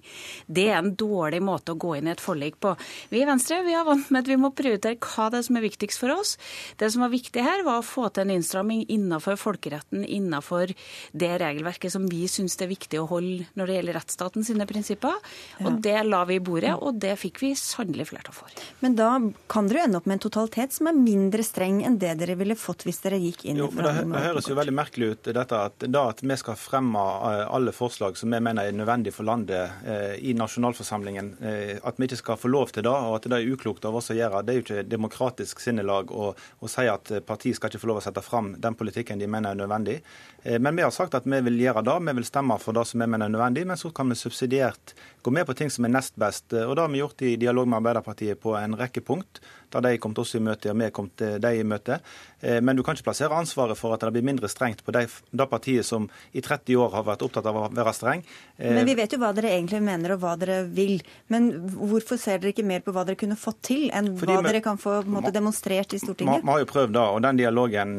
Det 0.47 0.69
er 0.69 0.79
en 0.79 0.93
dårlig 0.95 1.41
måte 1.43 1.73
å 1.73 1.81
gå 1.81 1.97
inn 1.97 2.07
i 2.07 2.13
et 2.13 2.23
forlik 2.23 2.61
på. 2.63 2.75
Vi 3.11 3.23
i 3.23 3.27
Venstre 3.27 3.63
vi 3.65 3.75
er 3.75 3.87
vant 3.87 4.07
med 4.13 4.23
at 4.23 4.31
vi 4.31 4.39
må 4.39 4.53
prioritere 4.55 5.01
hva 5.01 5.27
det 5.33 5.41
er 5.41 5.47
som 5.49 5.59
er 5.59 5.65
viktigst 5.65 5.99
for 5.99 6.15
oss. 6.15 6.35
Det 6.79 6.91
som 6.93 7.03
var 7.03 7.13
viktig 7.13 7.43
her, 7.43 7.65
var 7.65 7.81
å 7.81 7.85
få 7.85 8.07
til 8.13 8.27
en 8.27 8.35
innstramming 8.37 8.84
innenfor 8.91 9.37
folkeretten, 9.39 10.05
innenfor 10.05 10.73
det 11.11 11.31
regelverket 11.41 11.93
som 11.93 12.07
vi 12.11 12.25
syns 12.31 12.57
det 12.57 12.67
er 12.67 12.73
viktig 12.73 13.01
å 13.01 13.07
holde 13.09 13.47
når 13.59 13.69
det 13.69 13.77
gjelder 13.79 13.99
rettsstaten 13.99 14.47
sine 14.47 14.67
prinsipper. 14.69 15.19
Og 15.61 15.69
ja. 15.69 15.75
det 15.87 15.97
la 16.09 16.23
vi 16.29 16.39
i 16.39 16.43
bordet, 16.43 16.73
og 16.75 16.99
det 17.01 17.13
fikk 17.21 17.41
vi 17.43 17.53
sannelig 17.59 18.09
flertall 18.11 18.35
for. 18.35 18.65
Men 18.83 18.97
da 18.97 19.11
kan 19.51 19.69
dere 19.69 19.85
ende 19.85 20.01
opp 20.01 20.09
med 20.09 20.17
en 20.19 20.25
totalitet 20.27 20.75
som 20.75 20.89
er 20.89 20.97
mindre 20.97 21.45
streng 21.45 21.81
enn 21.85 21.99
det 22.01 22.15
dere 22.19 22.37
ville 22.39 22.57
fått 22.59 22.87
hvis 22.87 23.03
dere 23.03 23.19
gikk 23.21 23.45
inn 23.45 23.61
jo, 23.61 23.69
i 23.69 23.75
forhandlingene. 23.75 24.15
Det, 24.15 24.21
det 24.21 24.27
høres 24.29 24.49
jo 24.49 24.59
veldig 24.59 24.75
merkelig 24.75 25.11
ut 25.13 25.31
dette 25.35 25.61
at 25.69 25.87
da 25.91 26.05
at 26.09 26.23
vi 26.23 26.37
skal 26.37 26.55
fremme 26.59 26.99
eh, 26.99 27.43
alle 27.55 27.71
forslag 27.75 28.17
som 28.17 28.31
vi 28.31 28.39
mener 28.39 28.67
er 28.67 28.75
nødvendig 28.75 29.13
for 29.15 29.27
landet 29.27 29.85
eh, 29.85 30.15
i 30.29 30.33
nasjonalforsamlingen, 30.37 31.31
eh, 31.41 31.75
at 31.83 31.99
vi 31.99 32.09
ikke 32.09 32.21
skal 32.21 32.39
få 32.39 32.51
lov 32.51 32.73
til 32.75 32.85
det, 32.85 32.91
og 32.91 33.17
at 33.17 33.27
det 33.29 33.39
er 33.39 33.53
uklokt 33.53 33.85
av 33.85 33.97
oss 33.99 34.11
å 34.13 34.17
gjøre. 34.17 34.43
Det 34.45 34.53
er 34.53 34.59
jo 34.59 34.65
ikke 34.65 34.85
demokratisk 34.89 35.63
sinnelag 35.63 36.11
å, 36.11 36.31
å 36.35 36.71
si 36.71 36.87
at 36.89 37.11
partiet 37.27 37.59
skal 37.59 37.71
ikke 37.71 37.83
få 37.83 37.91
lov 37.91 38.01
å 38.01 38.05
sette 38.05 38.23
fram 38.25 38.53
den 38.61 38.74
politikken 38.77 39.19
de 39.19 39.27
mener 39.27 39.51
er 39.51 39.59
nødvendig. 39.59 39.99
Eh, 40.43 40.59
men 40.59 40.75
vi 40.75 40.85
har 40.85 40.91
sagt 40.91 41.17
at 41.17 41.25
vi 41.25 41.41
vil 41.47 41.59
gjøre 41.59 41.83
det. 41.85 41.97
Vi 42.07 42.15
vil 42.19 42.27
stemme 42.27 42.57
for 42.61 42.77
det 42.77 42.85
som 42.89 43.01
vi 43.01 43.07
mener 43.07 43.25
er 43.25 43.35
nødvendig, 43.35 43.65
men 43.67 43.77
så 43.77 43.91
kan 43.95 44.09
vi 44.09 44.15
subsidiert 44.19 44.95
gå 45.21 45.31
med 45.31 45.47
på 45.47 45.57
ting 45.57 45.69
som 45.73 45.85
er 45.85 45.95
nest 45.95 46.15
best. 46.15 46.53
Eh, 46.53 46.63
og 46.63 46.75
Det 46.75 46.81
har 46.85 46.89
vi 46.93 47.03
gjort 47.03 47.21
i 47.21 47.35
dialog 47.35 47.67
med 47.67 47.81
Arbeiderpartiet 47.81 48.41
på 48.41 48.55
en 48.59 48.77
rekke 48.77 49.01
punkt 49.01 49.41
da 49.75 49.81
de 49.81 49.97
kom 49.99 50.13
til 50.15 50.23
oss 50.23 50.35
i 50.37 50.41
møte, 50.43 50.71
og 50.71 50.79
vi 50.79 50.89
kom 50.95 51.09
til 51.19 51.39
dem 51.43 51.59
i 51.59 51.65
møte. 51.67 51.99
Eh, 52.39 52.61
men 52.63 52.77
du 52.77 52.83
kan 52.85 52.95
ikke 52.95 53.09
plassere 53.09 53.35
ansvaret 53.35 53.77
for 53.79 53.95
at 53.95 54.03
det 54.05 54.13
blir 54.15 54.25
mindre 54.25 54.49
strengt 54.51 54.83
på 54.85 54.93
det, 54.95 55.07
de 55.31 55.47
partiet 55.49 55.87
som 55.87 56.07
i 56.31 56.43
30 56.45 56.77
år 56.79 56.93
har 56.95 57.07
vært 57.07 57.25
opptatt 57.25 57.49
av 57.49 57.59
å 57.59 57.65
være 57.73 57.95
streng. 57.95 58.23
Men 58.61 58.85
vi 58.87 58.95
vet 58.97 59.11
jo 59.11 59.19
hva 59.19 59.33
dere 59.35 59.51
egentlig 59.55 59.81
mener 59.83 60.15
og 60.15 60.21
hva 60.23 60.35
dere 60.39 60.61
vil. 60.69 60.99
Men 61.33 61.49
hvorfor 61.75 62.19
ser 62.21 62.39
dere 62.39 62.53
ikke 62.53 62.67
mer 62.67 62.85
på 62.85 62.93
hva 62.95 63.05
dere 63.07 63.19
kunne 63.19 63.37
fått 63.39 63.61
til, 63.71 63.87
enn 63.91 64.13
Fordi 64.19 64.37
hva 64.37 64.45
vi, 64.45 64.51
dere 64.53 64.63
kan 64.65 64.79
få 64.81 65.01
måte, 65.09 65.33
demonstrert 65.35 65.95
i 65.97 66.01
Stortinget? 66.01 66.45
Vi 66.45 66.53
har 66.53 66.63
jo 66.63 66.69
prøvd 66.69 66.95
da, 66.95 67.07
og 67.15 67.23
den 67.25 67.41
dialogen 67.41 67.97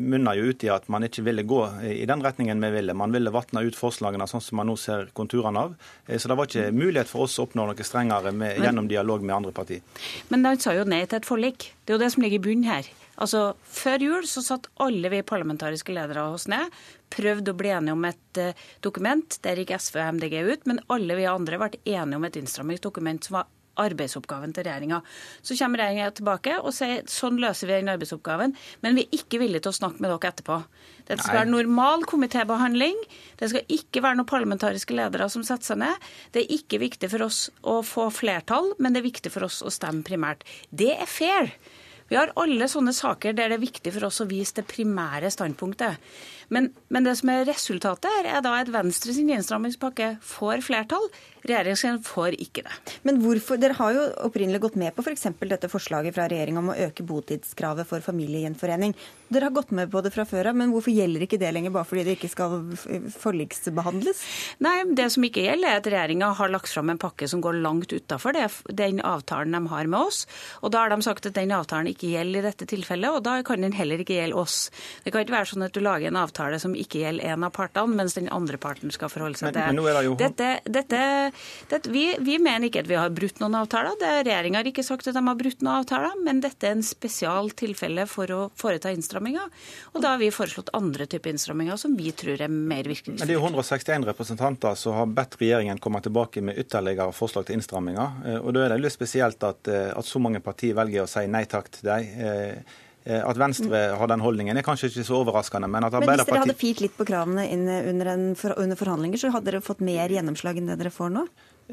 eh, 0.00 0.08
munner 0.14 0.38
jo 0.38 0.50
ut 0.50 0.64
i 0.64 0.70
at 0.72 0.88
man 0.92 1.04
ikke 1.06 1.24
ville 1.26 1.44
gå 1.48 1.60
i 1.92 2.06
den 2.08 2.24
retningen 2.24 2.64
vi 2.64 2.72
ville. 2.78 2.96
Man 2.96 3.12
ville 3.12 3.32
vatne 3.34 3.62
ut 3.66 3.78
forslagene 3.78 4.28
sånn 4.30 4.44
som 4.44 4.60
man 4.60 4.70
nå 4.70 4.76
ser 4.80 5.10
konturene 5.16 5.66
av. 5.66 5.76
Så 6.10 6.30
det 6.30 6.38
var 6.38 6.48
ikke 6.48 6.70
mulighet 6.74 7.10
for 7.10 7.26
oss 7.26 7.38
å 7.38 7.46
oppnå 7.46 7.68
noe 7.68 7.86
strengere 7.86 8.32
med, 8.32 8.58
gjennom 8.64 8.88
dialog 8.90 9.22
med 9.22 9.36
andre 9.36 9.54
partier. 9.54 9.84
Men 10.32 10.46
de 10.46 10.56
sa 10.62 10.74
jo 10.76 10.88
nei 10.88 11.04
til 11.06 11.20
et 11.20 11.28
forlik. 11.28 11.70
Det 11.84 11.94
er 11.94 11.98
jo 11.98 12.04
det 12.04 12.12
som 12.14 12.24
ligger 12.24 12.40
i 12.40 12.44
bunnen 12.48 12.70
her. 12.70 12.88
Altså, 13.20 13.52
Før 13.68 14.04
jul 14.04 14.26
så 14.28 14.42
satt 14.44 14.70
alle 14.80 15.10
vi 15.12 15.20
parlamentariske 15.26 15.92
ledere 15.92 16.24
oss 16.32 16.46
ned, 16.50 16.72
prøvde 17.12 17.52
å 17.52 17.58
bli 17.58 17.72
enige 17.74 17.96
om 17.96 18.06
et 18.08 18.40
uh, 18.40 18.66
dokument. 18.84 19.38
Der 19.44 19.60
gikk 19.60 19.74
SV 19.76 20.00
og 20.00 20.16
MDG 20.16 20.36
ut, 20.46 20.68
men 20.70 20.80
alle 20.92 21.18
vi 21.18 21.28
andre 21.28 21.60
ble 21.60 21.82
enige 21.84 22.20
om 22.20 22.28
et 22.28 22.38
innstrammingsdokument 22.40 23.26
som 23.26 23.40
var 23.40 23.50
arbeidsoppgaven 23.82 24.54
til 24.56 24.66
regjeringa. 24.66 25.00
Så 25.42 25.56
kommer 25.58 25.82
regjeringa 25.82 26.14
tilbake 26.16 26.56
og 26.60 26.74
sier 26.76 27.02
sånn 27.10 27.40
løser 27.42 27.70
vi 27.70 27.78
den 27.78 27.92
arbeidsoppgaven, 27.94 28.54
men 28.84 28.98
vi 28.98 29.06
er 29.06 29.20
ikke 29.20 29.40
villige 29.42 29.66
til 29.66 29.74
å 29.74 29.78
snakke 29.80 30.04
med 30.04 30.12
dere 30.12 30.32
etterpå. 30.32 30.60
Det 31.10 31.18
skal 31.18 31.40
være 31.40 31.50
normal 31.50 32.04
komitébehandling. 32.06 32.98
Det 33.40 33.50
skal 33.50 33.74
ikke 33.74 34.02
være 34.04 34.20
noen 34.20 34.30
parlamentariske 34.30 34.94
ledere 34.94 35.26
som 35.32 35.42
setter 35.46 35.72
seg 35.72 35.80
ned. 35.82 36.08
Det 36.30 36.44
er 36.44 36.56
ikke 36.60 36.78
viktig 36.82 37.10
for 37.10 37.26
oss 37.26 37.44
å 37.66 37.80
få 37.86 38.08
flertall, 38.14 38.74
men 38.78 38.94
det 38.94 39.02
er 39.02 39.10
viktig 39.10 39.32
for 39.34 39.48
oss 39.48 39.58
å 39.66 39.72
stemme 39.74 40.06
primært. 40.06 40.46
Det 40.70 40.92
er 40.94 41.10
fair. 41.10 41.50
Vi 42.10 42.18
har 42.18 42.32
alle 42.42 42.66
sånne 42.66 42.90
saker 42.94 43.36
der 43.38 43.52
det 43.52 43.60
er 43.60 43.62
viktig 43.62 43.92
for 43.94 44.08
oss 44.08 44.18
å 44.22 44.26
vise 44.26 44.56
det 44.58 44.66
primære 44.70 45.30
standpunktet. 45.30 45.98
Men, 46.50 46.70
men 46.90 47.06
det 47.06 47.16
som 47.20 47.30
er 47.32 47.46
resultatet 47.48 48.10
her, 48.10 48.28
er 48.36 48.44
da 48.44 48.56
at 48.58 48.70
Venstre 48.74 49.14
sin 49.14 49.30
innstrammingspakke 49.30 50.16
får 50.26 50.64
flertall. 50.66 51.06
Regjeringen 51.46 52.02
får 52.04 52.34
ikke 52.42 52.64
det. 52.66 52.74
Men 53.06 53.20
hvorfor, 53.22 53.56
Dere 53.60 53.76
har 53.78 53.94
jo 53.96 54.02
opprinnelig 54.26 54.60
gått 54.66 54.76
med 54.80 54.92
på 54.96 55.04
f.eks. 55.06 55.28
For 55.38 55.48
dette 55.48 55.70
forslaget 55.72 56.16
fra 56.16 56.26
regjeringa 56.28 56.60
om 56.60 56.72
å 56.74 56.76
øke 56.88 57.06
botidskravet 57.06 57.88
for 57.88 58.04
familiegjenforening. 58.04 58.92
Dere 59.30 59.48
har 59.48 59.54
gått 59.54 59.72
med 59.76 59.88
på 59.92 60.02
det 60.04 60.12
fra 60.12 60.26
før 60.28 60.50
av, 60.50 60.58
men 60.58 60.74
hvorfor 60.74 60.92
gjelder 60.92 61.24
ikke 61.24 61.38
det 61.40 61.52
lenger 61.54 61.72
bare 61.72 61.88
fordi 61.88 62.04
det 62.08 62.16
ikke 62.18 62.32
skal 62.34 62.58
forliksbehandles? 63.22 64.24
Nei, 64.66 64.74
Det 65.00 65.06
som 65.14 65.24
ikke 65.24 65.46
gjelder, 65.46 65.70
er 65.70 65.80
at 65.80 65.88
regjeringa 65.88 66.32
har 66.36 66.52
lagt 66.52 66.68
fram 66.68 66.90
en 66.92 67.00
pakke 67.00 67.28
som 67.30 67.40
går 67.40 67.60
langt 67.62 67.94
utafor 67.94 68.36
den 68.36 69.00
avtalen 69.06 69.56
de 69.56 69.62
har 69.70 69.88
med 69.88 70.10
oss. 70.10 70.26
Og 70.60 70.74
da 70.74 70.84
har 70.84 70.92
de 70.92 71.00
sagt 71.06 71.30
at 71.30 71.38
den 71.38 71.54
avtalen 71.56 71.88
ikke 71.94 72.10
gjelder 72.10 72.42
i 72.42 72.48
dette 72.50 72.68
tilfellet, 72.68 73.16
og 73.16 73.24
da 73.24 73.38
kan 73.46 73.64
den 73.64 73.76
heller 73.76 74.02
ikke 74.02 74.18
gjelde 74.18 74.36
oss. 74.42 74.68
Det 75.04 75.14
kan 75.14 75.24
ikke 75.24 75.38
være 75.38 75.52
sånn 75.54 75.64
at 75.64 75.76
du 75.76 75.80
lager 75.84 76.10
en 76.10 76.20
avtale 76.20 76.39
avtale 76.40 76.60
som 76.60 76.74
ikke 76.76 77.02
gjelder 77.04 77.32
en 77.34 77.44
av 77.44 77.52
partene, 77.54 77.96
mens 77.96 78.16
den 78.16 78.28
andre 78.32 78.58
parten 78.60 78.92
skal 78.94 79.10
forholde 79.12 79.38
seg 79.38 79.54
til. 79.54 79.76
Men, 79.76 79.84
men 79.84 80.16
dette, 80.18 80.48
dette, 80.64 81.02
dette, 81.70 81.92
vi, 81.92 82.16
vi, 82.20 82.38
mener 82.42 82.68
ikke 82.68 82.84
at 82.84 82.90
vi 82.90 82.98
har 82.98 83.12
brutt 83.14 83.40
noen 83.42 83.58
avtaler. 83.60 83.98
Regjeringa 84.24 84.60
har 84.60 84.70
ikke 84.70 84.84
sagt 84.86 85.08
at 85.10 85.16
de 85.16 85.24
har 85.26 85.38
brutt 85.38 85.62
noen 85.64 85.82
avtaler, 85.82 86.16
men 86.24 86.42
dette 86.44 86.68
er 86.68 86.76
en 86.78 86.84
spesial 86.86 87.52
tilfelle 87.58 88.06
for 88.10 88.32
å 88.34 88.40
foreta 88.58 88.92
innstramminger. 88.94 89.50
Og 89.94 90.02
da 90.02 90.14
har 90.14 90.22
vi 90.22 90.32
foreslått 90.34 90.72
andre 90.76 91.08
typer 91.10 91.34
innstramminger 91.34 91.80
som 91.80 91.96
vi 91.98 92.12
tror 92.16 92.40
er 92.40 92.50
mer 92.50 92.86
virkningsfulle. 92.88 93.24
Men 93.24 93.30
det 93.30 93.36
er 93.36 93.40
jo 93.40 93.46
161 93.46 94.08
representanter 94.10 94.78
som 94.80 94.98
har 94.98 95.10
bedt 95.20 95.38
regjeringen 95.40 95.80
komme 95.82 96.02
tilbake 96.04 96.44
med 96.44 96.60
ytterligere 96.60 97.14
forslag 97.16 97.48
til 97.48 97.58
innstramminger. 97.58 98.20
Eh, 98.26 98.38
og 98.40 98.54
da 98.56 98.66
er 98.66 98.74
det 98.74 98.84
litt 98.84 98.96
spesielt 98.96 99.42
at, 99.46 99.68
eh, 99.70 99.90
at 99.94 100.06
så 100.06 100.22
mange 100.22 100.42
partier 100.44 100.76
velger 100.78 101.04
å 101.04 101.10
si 101.10 101.26
nei 101.30 101.44
takk 101.50 101.70
til 101.74 101.90
dem. 101.90 102.08
Eh, 103.04 103.22
at 103.24 103.38
Venstre 103.40 103.78
har 103.96 104.10
den 104.10 104.20
holdningen 104.20 104.58
er 104.60 104.64
kanskje 104.66 104.90
ikke 104.90 105.06
så 105.08 105.20
overraskende. 105.22 105.70
Men 105.72 105.86
at 105.86 105.94
Arbeiderpartiet... 105.96 106.18
Men 106.18 106.20
hvis 106.20 106.34
dere 106.34 106.44
hadde 106.44 106.60
firt 106.60 106.82
litt 106.84 106.98
på 106.98 107.06
kravene 107.08 107.46
under, 107.48 108.12
en, 108.12 108.26
under 108.36 108.80
forhandlinger, 108.80 109.22
så 109.22 109.32
hadde 109.32 109.48
dere 109.52 109.64
fått 109.64 109.80
mer 109.84 110.12
gjennomslag 110.12 110.60
enn 110.60 110.68
det 110.68 110.76
dere 110.82 110.92
får 110.92 111.14
nå? 111.14 111.24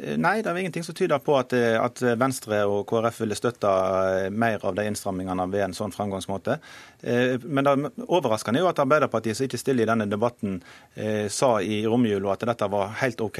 Eh, 0.03 0.17
nei, 0.17 0.41
det 0.43 0.51
er 0.51 0.59
ingenting 0.61 0.85
som 0.85 0.95
tyder 0.95 1.21
på 1.23 1.35
at, 1.39 1.53
eh, 1.53 1.75
at 1.79 2.01
Venstre 2.19 2.61
og 2.69 2.85
KrF 2.89 3.21
ville 3.23 3.37
støtta 3.37 3.71
eh, 4.25 4.29
mer 4.29 4.63
av 4.65 4.75
de 4.77 4.85
innstrammingene 4.89 5.47
ved 5.51 5.67
en 5.67 5.77
sånn 5.77 5.93
framgangsmåte. 5.95 6.59
Men 6.97 7.61
det 7.61 7.71
overraskende 8.07 8.57
er 8.57 8.63
jo 8.63 8.69
at 8.71 8.79
Arbeiderpartiet, 8.81 9.37
som 9.37 9.45
ikke 9.45 9.59
stiller 9.61 9.85
i 9.85 9.89
denne 9.91 10.07
debatten, 10.09 10.55
sa 11.29 11.49
i 11.61 11.83
romjula 11.85 12.31
at 12.33 12.45
dette 12.49 12.67
var 12.73 12.95
helt 13.03 13.21
OK 13.21 13.37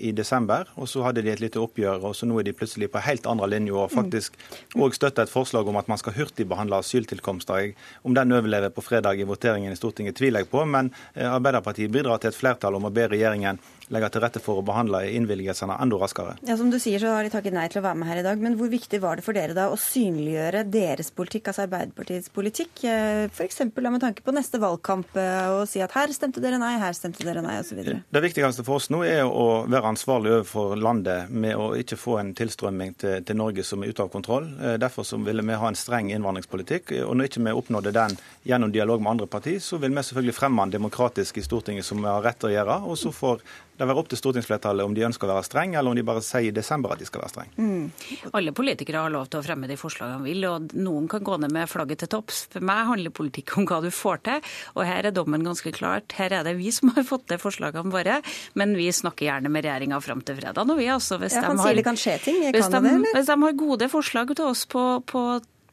i 0.00 0.12
desember. 0.16 0.70
Og 0.80 0.88
så 0.88 1.02
hadde 1.04 1.20
de 1.26 1.28
et 1.28 1.42
lite 1.44 1.60
oppgjør, 1.60 2.06
og 2.08 2.16
så 2.16 2.24
nå 2.24 2.38
er 2.40 2.48
de 2.48 2.54
plutselig 2.56 2.88
på 2.88 3.02
helt 3.04 3.28
andre 3.28 3.50
linje 3.52 3.74
og 3.76 3.92
faktisk 3.92 4.38
òg 4.80 4.96
støtter 4.96 5.28
et 5.28 5.32
forslag 5.32 5.68
om 5.68 5.76
at 5.76 5.92
man 5.92 6.00
skal 6.00 6.16
hurtigbehandle 6.16 6.80
asyltilkomster. 6.80 7.74
Om 8.08 8.16
den 8.16 8.32
overlever 8.38 8.72
på 8.72 8.86
fredag 8.86 9.20
i 9.20 9.28
voteringen 9.28 9.76
i 9.76 9.76
Stortinget, 9.76 10.16
tviler 10.16 10.40
jeg 10.40 10.48
på, 10.48 10.64
men 10.64 10.88
Arbeiderpartiet 11.12 11.92
bidrar 11.92 12.24
til 12.24 12.32
et 12.32 12.40
flertall 12.40 12.80
om 12.80 12.88
å 12.88 12.94
be 12.96 13.10
regjeringen 13.12 13.60
legge 13.90 14.10
til 14.14 14.22
rette 14.24 14.42
for 14.42 14.60
å 14.60 14.64
behandle 14.66 15.02
innvilgelsene 15.16 15.76
enda 15.82 15.98
raskere. 16.00 16.36
Ja, 16.46 16.56
Som 16.56 16.70
du 16.70 16.78
sier, 16.82 17.00
så 17.02 17.14
har 17.16 17.26
de 17.26 17.32
takket 17.32 17.54
nei 17.56 17.66
til 17.70 17.80
å 17.80 17.86
være 17.86 17.98
med 18.00 18.10
her 18.10 18.20
i 18.20 18.26
dag. 18.26 18.40
Men 18.42 18.56
hvor 18.58 18.70
viktig 18.70 19.00
var 19.02 19.18
det 19.18 19.24
for 19.26 19.36
dere 19.36 19.56
da 19.56 19.68
å 19.70 19.78
synliggjøre 19.80 20.64
deres 20.70 21.10
politikk, 21.14 21.50
altså 21.50 21.66
Arbeiderpartiets 21.66 22.30
politikk? 22.34 22.84
Eh, 22.84 23.26
F.eks. 23.30 23.62
med 23.76 24.00
tanke 24.02 24.24
på 24.26 24.34
neste 24.34 24.60
valgkamp, 24.62 25.14
eh, 25.18 25.48
og 25.54 25.64
si 25.70 25.82
at 25.82 25.94
her 25.96 26.12
stemte 26.14 26.42
dere 26.42 26.60
nei, 26.62 26.76
her 26.80 26.94
stemte 26.96 27.26
dere 27.26 27.42
nei, 27.44 27.58
osv. 27.62 27.82
Det 27.82 28.24
viktigste 28.24 28.66
for 28.66 28.80
oss 28.80 28.90
nå 28.92 29.02
er 29.06 29.24
å 29.26 29.64
være 29.66 29.94
ansvarlig 29.94 30.34
overfor 30.38 30.76
landet 30.78 31.30
med 31.30 31.58
å 31.58 31.72
ikke 31.78 31.98
få 32.00 32.18
en 32.20 32.34
tilstrømming 32.38 32.94
til, 33.00 33.24
til 33.26 33.40
Norge 33.40 33.64
som 33.66 33.82
er 33.82 33.90
ute 33.90 34.06
av 34.06 34.12
kontroll. 34.12 34.46
Eh, 34.60 34.76
derfor 34.80 35.06
så 35.06 35.18
ville 35.24 35.44
vi 35.46 35.58
ha 35.58 35.70
en 35.70 35.78
streng 35.78 36.12
innvandringspolitikk. 36.14 36.94
og 37.06 37.16
Når 37.16 37.30
ikke 37.30 37.44
vi 37.46 37.56
oppnådde 37.56 37.94
den 37.96 38.18
gjennom 38.46 38.72
dialog 38.72 39.02
med 39.02 39.16
andre 39.16 39.30
partier, 39.30 39.58
så 39.60 39.80
vil 39.80 39.94
vi 39.94 40.04
selvfølgelig 40.06 40.36
fremme 40.36 40.68
den 40.68 40.78
demokratisk 40.78 41.40
i 41.40 41.44
Stortinget, 41.44 41.84
som 41.84 41.98
vi 41.98 42.08
har 42.08 42.22
rett 42.22 42.38
til 42.40 42.50
å 42.50 42.54
gjøre. 42.54 42.78
og 42.86 42.98
så 42.98 43.12
får 43.12 43.42
det 43.80 43.90
være 43.90 44.02
opp 44.02 44.10
til 44.12 44.20
stortingsflertallet 44.20 44.86
om 44.86 44.94
de 44.96 45.04
ønsker 45.06 45.28
å 45.28 45.34
være 45.34 45.46
streng, 45.48 45.74
eller 45.78 45.92
om 45.92 45.98
de 45.98 46.04
bare 46.06 46.22
sier 46.24 46.50
i 46.50 46.54
desember 46.54 46.94
at 46.94 47.02
de 47.02 47.08
skal 47.08 47.24
være 47.24 47.32
streng. 47.34 47.52
Mm. 47.56 48.30
Alle 48.36 48.54
politikere 48.56 49.04
har 49.04 49.14
lov 49.14 49.30
til 49.30 49.40
å 49.40 49.46
fremme 49.46 49.70
de 49.70 49.78
forslagene 49.80 50.20
de 50.24 50.30
vil, 50.32 50.46
og 50.48 50.74
noen 50.76 51.08
kan 51.10 51.24
gå 51.26 51.38
ned 51.42 51.54
med 51.54 51.70
flagget 51.70 52.04
til 52.04 52.12
topps. 52.16 52.42
For 52.52 52.64
meg 52.64 52.86
handler 52.90 53.14
politikk 53.14 53.56
om 53.60 53.68
hva 53.70 53.80
du 53.84 53.90
får 53.94 54.24
til, 54.28 54.50
og 54.76 54.82
her 54.88 55.10
er 55.10 55.16
dommen 55.16 55.46
ganske 55.46 55.72
klart. 55.76 56.16
Her 56.18 56.40
er 56.40 56.46
det 56.46 56.56
vi 56.60 56.72
som 56.74 56.92
har 56.96 57.06
fått 57.08 57.28
til 57.30 57.40
forslagene 57.42 57.94
våre, 57.94 58.20
men 58.58 58.76
vi 58.78 58.90
snakker 58.94 59.28
gjerne 59.28 59.52
med 59.52 59.66
regjeringa 59.66 60.00
fram 60.04 60.24
til 60.26 60.38
fredag. 60.40 60.66
Og 60.70 60.80
vi 60.80 60.90
altså, 60.92 61.20
hvis, 61.22 61.38
ja, 61.38 61.46
de 61.46 61.56
har, 61.60 61.80
ting. 62.24 62.42
Hvis, 62.50 62.68
de, 62.72 62.96
hvis 63.14 63.32
de 63.32 63.38
har 63.44 63.56
gode 63.64 63.90
forslag 63.92 64.34
til 64.36 64.52
oss 64.52 64.66
på, 64.70 64.84
på 65.08 65.24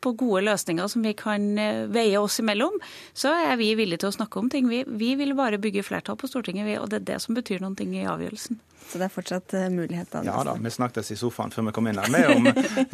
på 0.04 0.14
gode 0.20 0.44
løsninger 0.48 0.88
som 0.92 1.06
vi 1.06 1.14
kan 1.18 1.50
eh, 1.62 1.84
veie 1.92 2.20
oss 2.20 2.40
imellom, 2.42 2.78
så 3.18 3.34
er 3.50 3.58
vi 3.60 3.74
villige 3.80 4.04
til 4.04 4.12
å 4.12 4.16
snakke 4.18 4.42
om 4.42 4.50
ting. 4.54 4.70
Vi, 4.72 4.84
vi 4.88 5.14
vil 5.20 5.36
bare 5.38 5.60
bygge 5.62 5.86
flertall 5.88 6.20
på 6.20 6.30
Stortinget, 6.30 6.78
og 6.82 6.90
det 6.92 7.02
er 7.02 7.08
det 7.14 7.20
som 7.24 7.38
betyr 7.38 7.64
noen 7.64 7.78
ting 7.78 7.96
i 7.98 8.08
avgjørelsen. 8.08 8.60
Så 8.88 9.02
det 9.02 9.10
er 9.10 9.12
fortsatt 9.12 9.54
uh, 9.58 9.66
mulighet? 9.74 10.08
Da, 10.14 10.22
ja 10.24 10.38
da, 10.48 10.54
vi 10.64 10.72
snakket 10.72 11.12
i 11.12 11.18
sofaen 11.20 11.52
før 11.52 11.68
vi 11.68 11.76
kom 11.76 11.90
inn 11.92 12.00
her. 12.00 12.30
Om, 12.32 12.48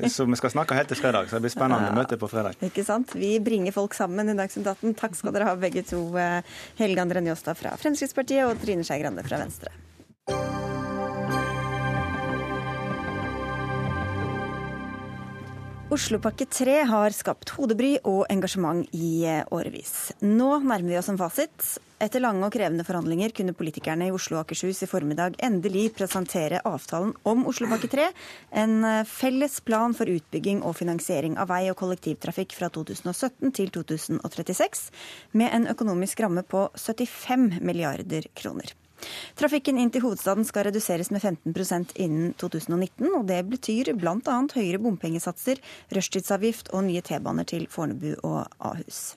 så 0.09 0.25
vi 0.25 0.39
skal 0.39 0.55
snakke 0.55 0.77
helt 0.79 0.89
til 0.89 0.97
fredag, 0.97 1.29
så 1.29 1.37
det 1.37 1.45
blir 1.45 1.53
spennende 1.53 1.91
ja, 1.91 1.93
møte 1.99 2.17
på 2.17 2.31
fredag. 2.31 2.57
Ikke 2.65 2.85
sant. 2.87 3.13
Vi 3.19 3.35
bringer 3.43 3.75
folk 3.75 3.93
sammen 3.97 4.33
i 4.33 4.37
Dagsnytt 4.39 4.71
18. 4.73 4.97
Takk 4.97 5.19
skal 5.19 5.35
dere 5.35 5.51
ha 5.51 5.55
begge 5.59 5.85
to, 5.85 6.01
Helge 6.81 7.05
André 7.05 7.21
Njåstad 7.21 7.59
fra 7.59 7.77
Fremskrittspartiet 7.77 8.47
og 8.47 8.61
Trine 8.63 8.87
Skei 8.87 9.03
Grande 9.03 9.25
fra 9.27 9.43
Venstre. 9.43 9.75
Oslopakke 15.93 16.47
3 16.49 16.79
har 16.89 17.13
skapt 17.13 17.51
hodebry 17.53 17.91
og 18.09 18.23
engasjement 18.33 18.87
i 18.97 19.27
eh, 19.29 19.43
årevis. 19.53 20.15
Nå 20.25 20.47
nærmer 20.63 20.87
vi 20.89 20.97
oss 20.97 21.11
en 21.11 21.19
fasit. 21.19 21.67
Etter 22.01 22.23
lange 22.23 22.47
og 22.47 22.55
krevende 22.55 22.85
forhandlinger 22.87 23.35
kunne 23.37 23.53
politikerne 23.53 24.07
i 24.09 24.15
Oslo 24.15 24.39
og 24.39 24.47
Akershus 24.47 24.81
i 24.81 24.89
formiddag 24.89 25.37
endelig 25.45 25.91
presentere 25.93 26.63
avtalen 26.65 27.13
om 27.29 27.45
Oslopakke 27.51 27.91
3, 27.93 28.09
en 28.63 28.75
eh, 28.89 29.05
felles 29.05 29.59
plan 29.67 29.93
for 29.93 30.09
utbygging 30.09 30.65
og 30.65 30.79
finansiering 30.81 31.37
av 31.37 31.53
vei 31.53 31.67
og 31.69 31.77
kollektivtrafikk 31.83 32.57
fra 32.57 32.73
2017 32.73 33.53
til 33.53 33.69
2036, 33.77 34.87
med 35.37 35.53
en 35.53 35.69
økonomisk 35.75 36.25
ramme 36.25 36.41
på 36.41 36.71
75 36.73 37.61
milliarder 37.61 38.33
kroner. 38.33 38.73
Trafikken 39.39 39.79
inn 39.81 39.91
til 39.93 40.05
hovedstaden 40.05 40.47
skal 40.47 40.67
reduseres 40.69 41.11
med 41.13 41.23
15% 41.23 41.95
innen 42.03 42.33
2019, 42.41 43.09
og 43.17 43.27
det 43.29 43.41
betyr 43.51 43.93
bl.a. 43.97 44.37
høyere 44.55 44.81
bompengesatser, 44.83 45.61
rushtidsavgift 45.95 46.73
og 46.73 46.87
nye 46.87 47.03
T-baner 47.05 47.47
til 47.49 47.67
Fornebu 47.71 48.13
og 48.23 48.47
Ahus. 48.59 49.13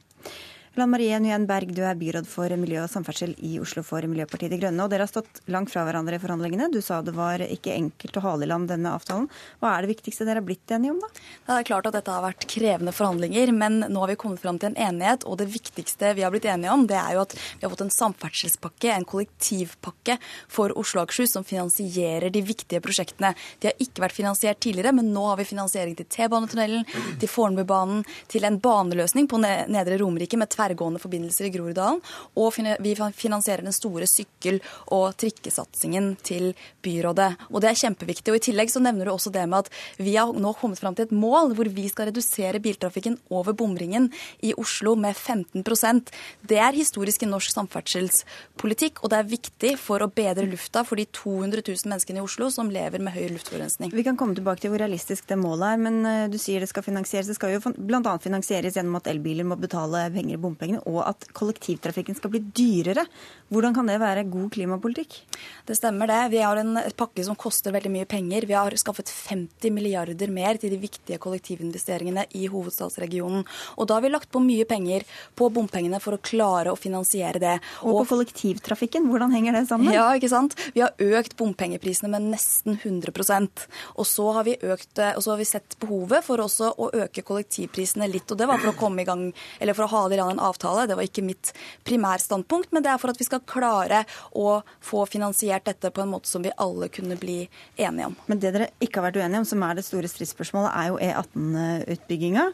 Lan 0.77 0.91
Marie 0.91 1.17
Nguyen 1.19 1.47
Berg, 1.49 1.71
du 1.73 1.79
er 1.89 1.97
byråd 1.97 2.27
for 2.29 2.53
miljø 2.61 2.83
og 2.83 2.91
samferdsel 2.93 3.31
i 3.49 3.55
Oslo 3.57 3.81
for 3.81 4.05
Miljøpartiet 4.05 4.53
De 4.53 4.59
Grønne. 4.61 4.85
og 4.85 4.91
Dere 4.93 5.07
har 5.07 5.09
stått 5.09 5.39
langt 5.49 5.71
fra 5.73 5.87
hverandre 5.87 6.19
i 6.19 6.21
forhandlingene. 6.21 6.67
Du 6.69 6.83
sa 6.85 6.99
det 7.01 7.15
var 7.17 7.41
ikke 7.41 7.73
enkelt 7.73 8.19
å 8.21 8.23
hale 8.27 8.45
i 8.45 8.51
land 8.51 8.69
denne 8.69 8.93
avtalen. 8.93 9.25
Hva 9.63 9.71
er 9.73 9.87
det 9.87 9.95
viktigste 9.95 10.27
dere 10.29 10.43
har 10.43 10.45
blitt 10.45 10.75
enige 10.77 10.93
om, 10.93 10.99
da? 11.01 11.09
Det 11.47 11.55
er 11.55 11.69
klart 11.71 11.89
at 11.89 11.97
dette 11.97 12.13
har 12.13 12.21
vært 12.27 12.45
krevende 12.53 12.93
forhandlinger, 12.93 13.53
men 13.57 13.87
nå 13.89 14.03
har 14.03 14.13
vi 14.13 14.19
kommet 14.21 14.43
fram 14.43 14.59
til 14.61 14.75
en 14.75 14.77
enighet. 14.91 15.25
Og 15.25 15.39
det 15.41 15.47
viktigste 15.55 16.11
vi 16.19 16.27
har 16.27 16.35
blitt 16.35 16.45
enige 16.53 16.75
om, 16.75 16.85
det 16.85 17.01
er 17.01 17.17
jo 17.17 17.25
at 17.25 17.33
vi 17.41 17.65
har 17.65 17.73
fått 17.73 17.87
en 17.87 17.95
samferdselspakke, 17.97 18.93
en 18.93 19.09
kollektivpakke 19.09 20.19
for 20.45 20.77
Oslo 20.77 21.01
og 21.01 21.07
Akershus 21.07 21.39
som 21.39 21.49
finansierer 21.49 22.29
de 22.29 22.45
viktige 22.45 22.83
prosjektene. 22.85 23.33
De 23.65 23.73
har 23.73 23.81
ikke 23.81 24.05
vært 24.05 24.19
finansiert 24.19 24.61
tidligere, 24.61 24.93
men 25.01 25.09
nå 25.17 25.25
har 25.31 25.41
vi 25.41 25.49
finansiering 25.49 25.97
til 25.97 26.11
T-banetunnelen, 26.19 26.85
til 27.17 27.33
Fornebubanen, 27.33 28.05
til 28.29 28.45
en 28.45 28.61
baneløsning 28.61 29.33
på 29.33 29.41
Nedre 29.41 30.03
Romerike 30.05 30.37
med 30.37 30.53
tverr 30.53 30.66
tverrgående 30.67 31.01
forbindelser 31.03 31.49
i 31.49 31.53
Groruddalen. 31.55 32.01
Og 32.37 32.55
vi 32.83 32.95
finansierer 33.17 33.65
den 33.65 33.75
store 33.75 34.07
sykkel- 34.11 34.61
og 34.93 35.17
trikkesatsingen 35.19 36.17
til 36.23 36.53
byrådet. 36.83 37.37
Og 37.51 37.63
det 37.63 37.71
er 37.71 37.81
kjempeviktig. 37.81 38.33
Og 38.33 38.41
I 38.41 38.45
tillegg 38.51 38.71
så 38.71 38.83
nevner 38.83 39.07
du 39.07 39.13
også 39.13 39.33
det 39.33 39.47
med 39.49 39.67
at 39.67 39.71
vi 39.99 40.17
har 40.17 40.33
nå 40.33 40.53
kommet 40.59 40.81
fram 40.81 40.95
til 40.95 41.07
et 41.07 41.15
mål 41.15 41.55
hvor 41.57 41.69
vi 41.71 41.89
skal 41.89 42.11
redusere 42.11 42.61
biltrafikken 42.63 43.19
over 43.31 43.57
bomringen 43.57 44.11
i 44.43 44.53
Oslo 44.57 44.95
med 44.97 45.17
15% 45.17 46.13
Det 46.47 46.59
er 46.59 46.77
historisk 46.77 47.23
i 47.23 47.29
norsk 47.29 47.53
samferdselspolitikk, 47.53 49.03
og 49.03 49.11
det 49.11 49.19
er 49.19 49.31
viktig 49.31 49.73
for 49.81 50.03
å 50.03 50.11
bedre 50.11 50.47
lufta 50.47 50.85
for 50.87 50.97
de 50.97 51.07
200 51.07 51.63
000 51.67 51.91
menneskene 51.91 52.21
i 52.21 52.25
Oslo 52.25 52.51
som 52.51 52.71
lever 52.71 53.03
med 53.03 53.15
høy 53.15 53.29
luftforurensning. 53.35 53.93
Vi 53.95 54.05
kan 54.07 54.19
komme 54.19 54.37
tilbake 54.37 54.63
til 54.63 54.73
hvor 54.73 54.83
realistisk 54.83 55.27
det 55.29 55.39
målet 55.41 55.75
er, 55.75 55.83
men 55.83 55.99
eh, 56.07 56.27
du 56.31 56.39
sier 56.41 56.63
det 56.63 56.71
skal 56.71 56.85
finansieres. 56.87 57.31
Det 57.31 57.39
skal 57.39 57.57
jo 57.57 57.75
bl.a. 57.77 58.17
finansieres 58.23 58.77
gjennom 58.77 58.99
at 59.01 59.11
elbiler 59.11 59.47
må 59.47 59.59
betale 59.61 60.07
penger 60.15 60.37
i 60.37 60.41
bompenger 60.41 60.56
bompengene, 60.57 60.83
og 60.89 61.03
at 61.07 61.29
kollektivtrafikken 61.37 62.17
skal 62.17 62.33
bli 62.33 62.41
dyrere. 62.57 63.07
Hvordan 63.53 63.75
kan 63.77 63.87
det 63.87 64.01
være 64.01 64.25
god 64.27 64.51
klimapolitikk? 64.51 65.21
Det 65.67 65.77
stemmer 65.77 66.09
det. 66.11 66.33
Vi 66.33 66.43
har 66.43 66.57
en 66.59 66.81
pakke 66.97 67.23
som 67.25 67.37
koster 67.37 67.73
veldig 67.75 67.93
mye 67.93 68.07
penger. 68.09 68.47
Vi 68.47 68.57
har 68.57 68.75
skaffet 68.75 69.11
50 69.29 69.71
milliarder 69.71 70.31
mer 70.33 70.59
til 70.59 70.73
de 70.75 70.81
viktige 70.81 71.21
kollektivinvesteringene 71.23 72.27
i 72.35 72.47
hovedstadsregionen. 72.51 73.45
Og 73.77 73.87
da 73.87 73.99
har 73.99 74.03
vi 74.03 74.11
lagt 74.11 74.33
på 74.35 74.43
mye 74.43 74.67
penger 74.67 75.07
på 75.39 75.51
bompengene 75.55 76.01
for 76.03 76.17
å 76.17 76.23
klare 76.23 76.73
å 76.73 76.81
finansiere 76.81 77.43
det. 77.43 77.55
Og 77.87 78.01
på 78.03 78.17
kollektivtrafikken, 78.17 79.07
hvordan 79.11 79.35
henger 79.37 79.61
det 79.61 79.67
sammen? 79.71 79.95
Ja, 79.95 80.09
ikke 80.17 80.33
sant. 80.33 80.57
Vi 80.75 80.83
har 80.83 80.97
økt 80.99 81.37
bompengeprisene 81.39 82.11
med 82.11 82.33
nesten 82.33 82.81
100% 82.83 83.67
Og 83.97 84.07
så 84.09 84.27
har 84.33 84.47
vi, 84.47 84.57
økt, 84.63 84.99
og 84.99 85.23
så 85.23 85.33
har 85.33 85.39
vi 85.39 85.49
sett 85.49 85.79
behovet 85.83 86.25
for 86.27 86.43
også 86.43 86.73
å 86.83 86.91
øke 87.05 87.23
kollektivprisene 87.27 88.09
litt. 88.11 88.31
Og 88.33 88.41
det 88.41 88.49
var 88.51 88.59
for 88.63 88.73
å 88.73 88.79
komme 88.79 89.05
i 89.05 89.09
gang, 89.09 89.29
eller 89.61 89.77
for 89.77 89.87
å 89.87 89.93
ha 89.93 90.03
det 90.11 90.19
i 90.19 90.25
en 90.25 90.43
avtale. 90.47 90.87
Det 90.89 90.97
var 90.99 91.07
ikke 91.07 91.25
mitt 91.27 91.53
primærstandpunkt, 91.87 92.73
men 92.75 92.85
det 92.85 92.93
er 92.93 93.01
for 93.03 93.13
at 93.13 93.21
vi 93.21 93.27
skal 93.27 93.45
klare 93.47 94.05
å 94.37 94.61
få 94.85 95.05
finansiert 95.11 95.67
dette 95.69 95.91
på 95.91 96.05
en 96.05 96.13
måte 96.13 96.31
som 96.31 96.45
vi 96.45 96.55
alle 96.63 96.89
kunne 96.93 97.19
bli 97.21 97.39
enige 97.77 98.11
om. 98.11 98.17
Men 98.31 98.41
det 98.43 98.53
dere 98.55 98.71
ikke 98.83 99.01
har 99.01 99.09
vært 99.09 99.21
uenige 99.23 99.43
om, 99.43 99.49
som 99.49 99.65
er 99.67 99.79
det 99.79 99.87
store 99.87 100.11
stridsspørsmålet, 100.11 100.73
er 100.73 100.91
jo 100.91 101.01
E18-utbygginga. 101.07 102.47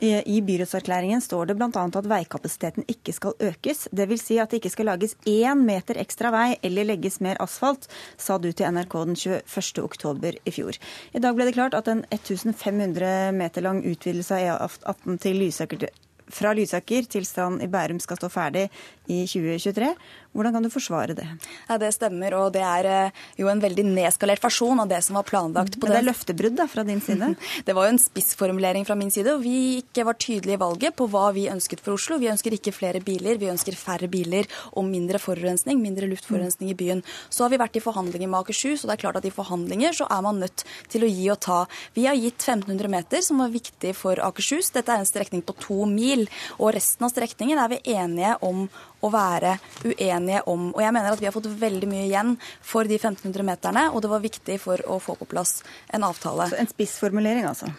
I 0.00 0.40
byrådserklæringen 0.46 1.22
står 1.24 1.50
det 1.50 1.58
bl.a. 1.60 1.70
at 1.70 2.10
veikapasiteten 2.14 2.86
ikke 2.90 3.14
skal 3.16 3.36
økes. 3.50 3.86
Dvs. 3.92 4.26
Si 4.30 4.38
at 4.42 4.52
det 4.52 4.60
ikke 4.60 4.74
skal 4.74 4.90
lages 4.92 5.16
én 5.28 5.64
meter 5.66 5.98
ekstra 6.00 6.32
vei 6.34 6.48
eller 6.66 6.88
legges 6.92 7.20
mer 7.24 7.40
asfalt, 7.42 7.88
sa 8.20 8.38
du 8.38 8.50
til 8.52 8.68
NRK 8.70 8.98
den 9.10 9.18
21. 9.18 9.84
oktober 9.84 10.36
i 10.44 10.54
fjor. 10.54 10.76
I 11.16 11.22
dag 11.22 11.36
ble 11.36 11.48
det 11.48 11.56
klart 11.56 11.76
at 11.78 11.88
en 11.90 12.04
1500 12.10 13.32
meter 13.36 13.64
lang 13.64 13.82
utvidelse 13.86 14.36
av 14.36 14.70
E18 14.84 15.20
til 15.24 15.42
Lysaker 15.44 15.88
fra 16.34 16.54
Lysaker 16.56 17.08
til 17.10 17.26
Strand 17.26 17.62
i 17.62 17.68
Bærum 17.70 18.00
skal 18.02 18.18
stå 18.20 18.30
ferdig 18.32 18.68
i 19.08 19.22
2023. 19.26 19.94
Hvordan 20.30 20.54
kan 20.54 20.62
du 20.62 20.70
forsvare 20.70 21.14
det? 21.18 21.26
Ja, 21.66 21.76
Det 21.78 21.90
stemmer, 21.94 22.34
og 22.38 22.52
det 22.54 22.62
er 22.62 22.86
eh, 22.86 23.16
jo 23.40 23.48
en 23.50 23.60
veldig 23.60 23.82
nedskalert 23.88 24.42
versjon 24.44 24.78
av 24.78 24.86
det 24.90 25.00
som 25.02 25.16
var 25.18 25.26
planlagt. 25.26 25.74
Men 25.80 25.90
det 25.90 25.98
er 25.98 26.06
løftebrudd 26.06 26.54
da, 26.60 26.68
fra 26.70 26.84
din 26.86 27.00
side? 27.02 27.32
Det 27.66 27.74
var 27.74 27.88
jo 27.88 27.94
en 27.96 27.98
spissformulering 28.02 28.86
fra 28.86 28.94
min 28.94 29.10
side, 29.10 29.32
og 29.34 29.42
vi 29.42 29.80
ikke 29.80 30.04
var 30.06 30.18
tydelige 30.22 30.54
i 30.54 30.60
valget 30.60 30.94
på 30.96 31.08
hva 31.10 31.32
vi 31.34 31.48
ønsket 31.50 31.82
for 31.82 31.96
Oslo. 31.96 32.20
Vi 32.22 32.30
ønsker 32.30 32.54
ikke 32.54 32.74
flere 32.74 33.02
biler, 33.02 33.40
vi 33.42 33.50
ønsker 33.50 33.74
færre 33.78 34.06
biler 34.10 34.46
og 34.70 34.86
mindre 34.86 35.18
forurensning, 35.18 35.82
mindre 35.82 36.06
luftforurensning 36.12 36.70
i 36.70 36.78
byen. 36.78 37.02
Så 37.28 37.44
har 37.44 37.52
vi 37.52 37.60
vært 37.60 37.80
i 37.80 37.82
forhandlinger 37.82 38.30
med 38.30 38.44
Akershus, 38.44 38.84
og 38.84 38.90
det 38.90 38.96
er 38.96 39.02
klart 39.02 39.18
at 39.18 39.26
i 39.26 39.34
forhandlinger 39.34 39.98
så 39.98 40.06
er 40.10 40.22
man 40.26 40.38
nødt 40.42 40.64
til 40.92 41.06
å 41.06 41.10
gi 41.10 41.26
og 41.34 41.40
ta. 41.42 41.60
Vi 41.98 42.06
har 42.06 42.18
gitt 42.18 42.38
1500 42.38 42.92
meter, 42.92 43.26
som 43.26 43.42
var 43.42 43.50
viktig 43.50 43.96
for 43.98 44.22
Akershus. 44.30 44.70
Dette 44.78 44.94
er 44.94 45.02
en 45.02 45.10
strekning 45.10 45.42
på 45.42 45.58
to 45.58 45.82
mil, 45.90 46.28
og 46.60 46.74
resten 46.78 47.06
av 47.06 47.14
strekningen 47.14 47.58
er 47.58 47.74
vi 47.74 47.82
enige 47.98 48.38
om 48.46 48.68
å 49.00 49.12
være 49.12 49.56
uenige 49.84 50.42
om. 50.50 50.70
Og 50.74 50.82
jeg 50.84 50.96
mener 50.96 51.12
at 51.12 51.22
vi 51.22 51.28
har 51.28 51.36
fått 51.36 51.48
veldig 51.60 51.88
mye 51.90 52.08
igjen 52.08 52.34
for 52.60 52.88
de 52.88 52.98
1500 52.98 53.46
meterne, 53.46 53.88
og 53.94 54.04
det 54.04 54.12
var 54.12 54.24
viktig 54.24 54.60
for 54.62 54.82
å 54.88 55.00
få 55.02 55.16
på 55.20 55.28
plass 55.30 55.60
en 55.88 56.04
avtale. 56.06 56.50
Så 56.50 56.60
en 56.60 56.70
spissformulering, 56.70 57.48
altså? 57.48 57.70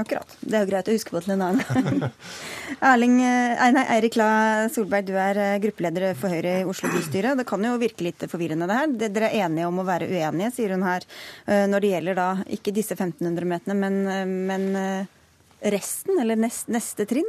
Akkurat. 0.00 0.36
Det 0.40 0.56
er 0.56 0.62
jo 0.64 0.70
greit 0.70 0.88
å 0.88 0.94
huske 0.94 1.12
på 1.12 1.20
til 1.20 1.34
en 1.34 1.42
annen 1.44 1.60
gang. 1.68 2.12
Erling, 2.92 3.18
eh, 3.26 3.64
nei, 3.76 3.82
Eirik 3.92 4.16
La 4.16 4.28
Solberg, 4.72 5.04
du 5.10 5.18
er 5.20 5.40
eh, 5.40 5.58
gruppeleder 5.60 6.16
for 6.18 6.32
Høyre 6.32 6.54
i 6.62 6.68
Oslo 6.68 6.88
bystyre. 6.94 7.34
Det 7.36 7.44
kan 7.48 7.64
jo 7.66 7.74
virke 7.80 8.06
litt 8.06 8.24
forvirrende 8.30 8.68
det 8.70 8.78
her. 8.78 8.94
Dere 9.02 9.28
er 9.28 9.46
enige 9.48 9.68
om 9.68 9.82
å 9.82 9.86
være 9.86 10.08
uenige, 10.08 10.52
sier 10.56 10.72
hun 10.72 10.86
her, 10.86 11.04
eh, 11.44 11.66
når 11.68 11.84
det 11.84 11.92
gjelder 11.92 12.20
da 12.22 12.28
ikke 12.56 12.74
disse 12.78 12.96
1500 12.96 13.50
meterne, 13.52 13.76
men, 13.82 14.40
men 14.48 15.68
resten, 15.76 16.16
eller 16.22 16.40
nest, 16.40 16.72
neste 16.72 17.06
trinn? 17.10 17.28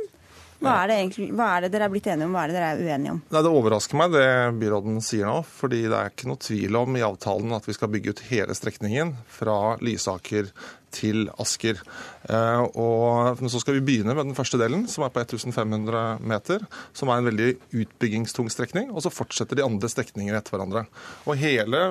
Hva 0.63 0.75
er, 0.83 0.93
egentlig, 0.97 1.29
hva 1.35 1.49
er 1.55 1.65
det 1.65 1.71
dere 1.73 1.87
er 1.89 1.93
blitt 1.93 2.07
enige 2.11 2.29
om, 2.29 2.35
hva 2.35 2.43
er 2.45 2.51
det 2.51 2.57
dere 2.59 2.69
er 2.73 2.83
uenige 2.83 3.15
om? 3.15 3.23
Nei, 3.33 3.41
det 3.45 3.55
overrasker 3.59 3.99
meg 3.99 4.13
det 4.15 4.27
byråden 4.61 5.01
sier 5.03 5.29
nå. 5.29 5.41
fordi 5.47 5.81
det 5.85 5.97
er 5.99 6.13
ikke 6.13 6.29
noe 6.31 6.43
tvil 6.43 6.79
om 6.79 6.99
i 6.99 7.03
avtalen 7.05 7.57
at 7.57 7.67
vi 7.67 7.75
skal 7.75 7.91
bygge 7.93 8.15
ut 8.15 8.23
hele 8.29 8.55
strekningen 8.57 9.15
fra 9.27 9.57
Lysaker 9.83 10.49
til 10.93 11.27
Asker. 11.41 11.79
Eh, 12.29 12.63
og 12.79 13.41
så 13.49 13.59
skal 13.61 13.77
vi 13.77 13.83
begynne 13.87 14.15
med 14.15 14.29
den 14.29 14.37
første 14.37 14.59
delen, 14.61 14.85
som 14.91 15.05
er 15.05 15.13
på 15.13 15.23
1500 15.23 16.21
meter. 16.23 16.63
Som 16.95 17.11
er 17.11 17.19
en 17.19 17.29
veldig 17.29 17.49
utbyggingstung 17.83 18.51
strekning. 18.53 18.91
Og 18.93 19.03
så 19.05 19.11
fortsetter 19.13 19.59
de 19.59 19.65
andre 19.65 19.89
strekningene 19.91 20.39
etter 20.39 20.55
hverandre. 20.55 20.85
Og 21.27 21.39
hele, 21.41 21.81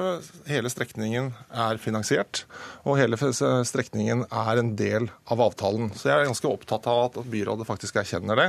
hele 0.49 0.73
strekningen 0.73 1.33
er 1.51 1.83
finansiert. 1.83 2.45
Og 2.87 2.99
hele 3.01 3.19
strekningen 3.19 4.27
er 4.29 4.63
en 4.63 4.73
del 4.79 5.11
av 5.33 5.43
avtalen. 5.49 5.93
Så 5.97 6.09
jeg 6.09 6.17
er 6.17 6.31
ganske 6.31 6.51
opptatt 6.51 6.89
av 6.91 7.05
at 7.09 7.21
byrådet 7.33 7.69
faktisk 7.69 8.01
erkjenner 8.01 8.39
det. 8.39 8.49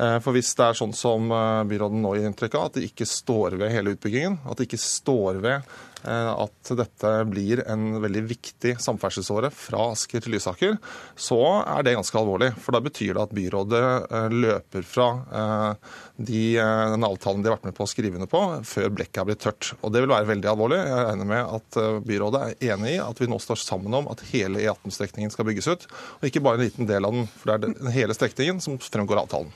Eh, 0.00 0.18
for 0.24 0.36
hvis 0.36 0.54
det 0.58 0.68
er 0.68 0.78
sånn 0.78 0.94
som 0.96 1.32
eh, 1.32 1.64
byråden 1.68 2.02
nå 2.04 2.16
gir 2.16 2.30
inntrykk 2.30 2.58
av, 2.58 2.70
at 2.70 2.78
det 2.78 2.88
ikke 2.90 3.08
står 3.08 3.58
ved 3.60 3.74
hele 3.74 3.96
utbyggingen, 3.96 4.40
at 4.46 4.58
det 4.58 4.68
ikke 4.68 4.82
står 4.82 5.42
ved 5.44 5.76
at 6.04 6.70
dette 6.78 7.10
blir 7.30 7.62
en 7.66 8.00
veldig 8.02 8.22
viktig 8.28 8.74
samferdselsåre 8.82 9.50
fra 9.54 9.88
Asker 9.94 10.22
til 10.22 10.36
Lysaker, 10.36 10.76
så 11.18 11.40
er 11.62 11.86
det 11.86 11.96
ganske 11.96 12.18
alvorlig. 12.20 12.52
For 12.62 12.76
da 12.76 12.82
betyr 12.84 13.16
det 13.16 13.24
at 13.24 13.34
byrådet 13.36 13.82
eh, 14.04 14.36
løper 14.44 14.86
fra 14.86 15.08
de, 16.16 16.42
den 16.56 17.06
avtalen 17.06 17.42
de 17.42 17.50
har 17.50 17.56
vært 17.56 17.68
med 17.68 17.76
på 17.76 17.84
å 17.84 17.90
skrive 17.90 18.20
under 18.20 18.30
på, 18.30 18.42
før 18.68 18.92
blekket 18.94 19.22
er 19.22 19.28
blitt 19.30 19.42
tørt. 19.44 19.72
Og 19.80 19.92
det 19.94 20.04
vil 20.04 20.12
være 20.12 20.30
veldig 20.30 20.50
alvorlig. 20.52 20.80
Jeg 20.80 21.04
regner 21.10 21.30
med 21.32 21.54
at 21.58 21.80
byrådet 22.06 22.42
er 22.46 22.74
enig 22.74 22.96
i 22.96 23.02
at 23.02 23.20
vi 23.20 23.30
nå 23.30 23.40
står 23.42 23.60
sammen 23.62 23.98
om 23.98 24.10
at 24.12 24.24
hele 24.30 24.62
E18-strekningen 24.64 25.34
skal 25.34 25.48
bygges 25.48 25.70
ut, 25.72 25.86
og 26.20 26.28
ikke 26.28 26.44
bare 26.44 26.60
en 26.60 26.66
liten 26.68 26.88
del 26.88 27.08
av 27.08 27.16
den. 27.16 27.30
For 27.36 27.50
det 27.50 27.56
er 27.56 27.68
den 27.68 27.96
hele 27.96 28.16
strekningen 28.16 28.62
som 28.64 28.80
fremgår 28.82 29.20
av 29.20 29.28
avtalen. 29.28 29.54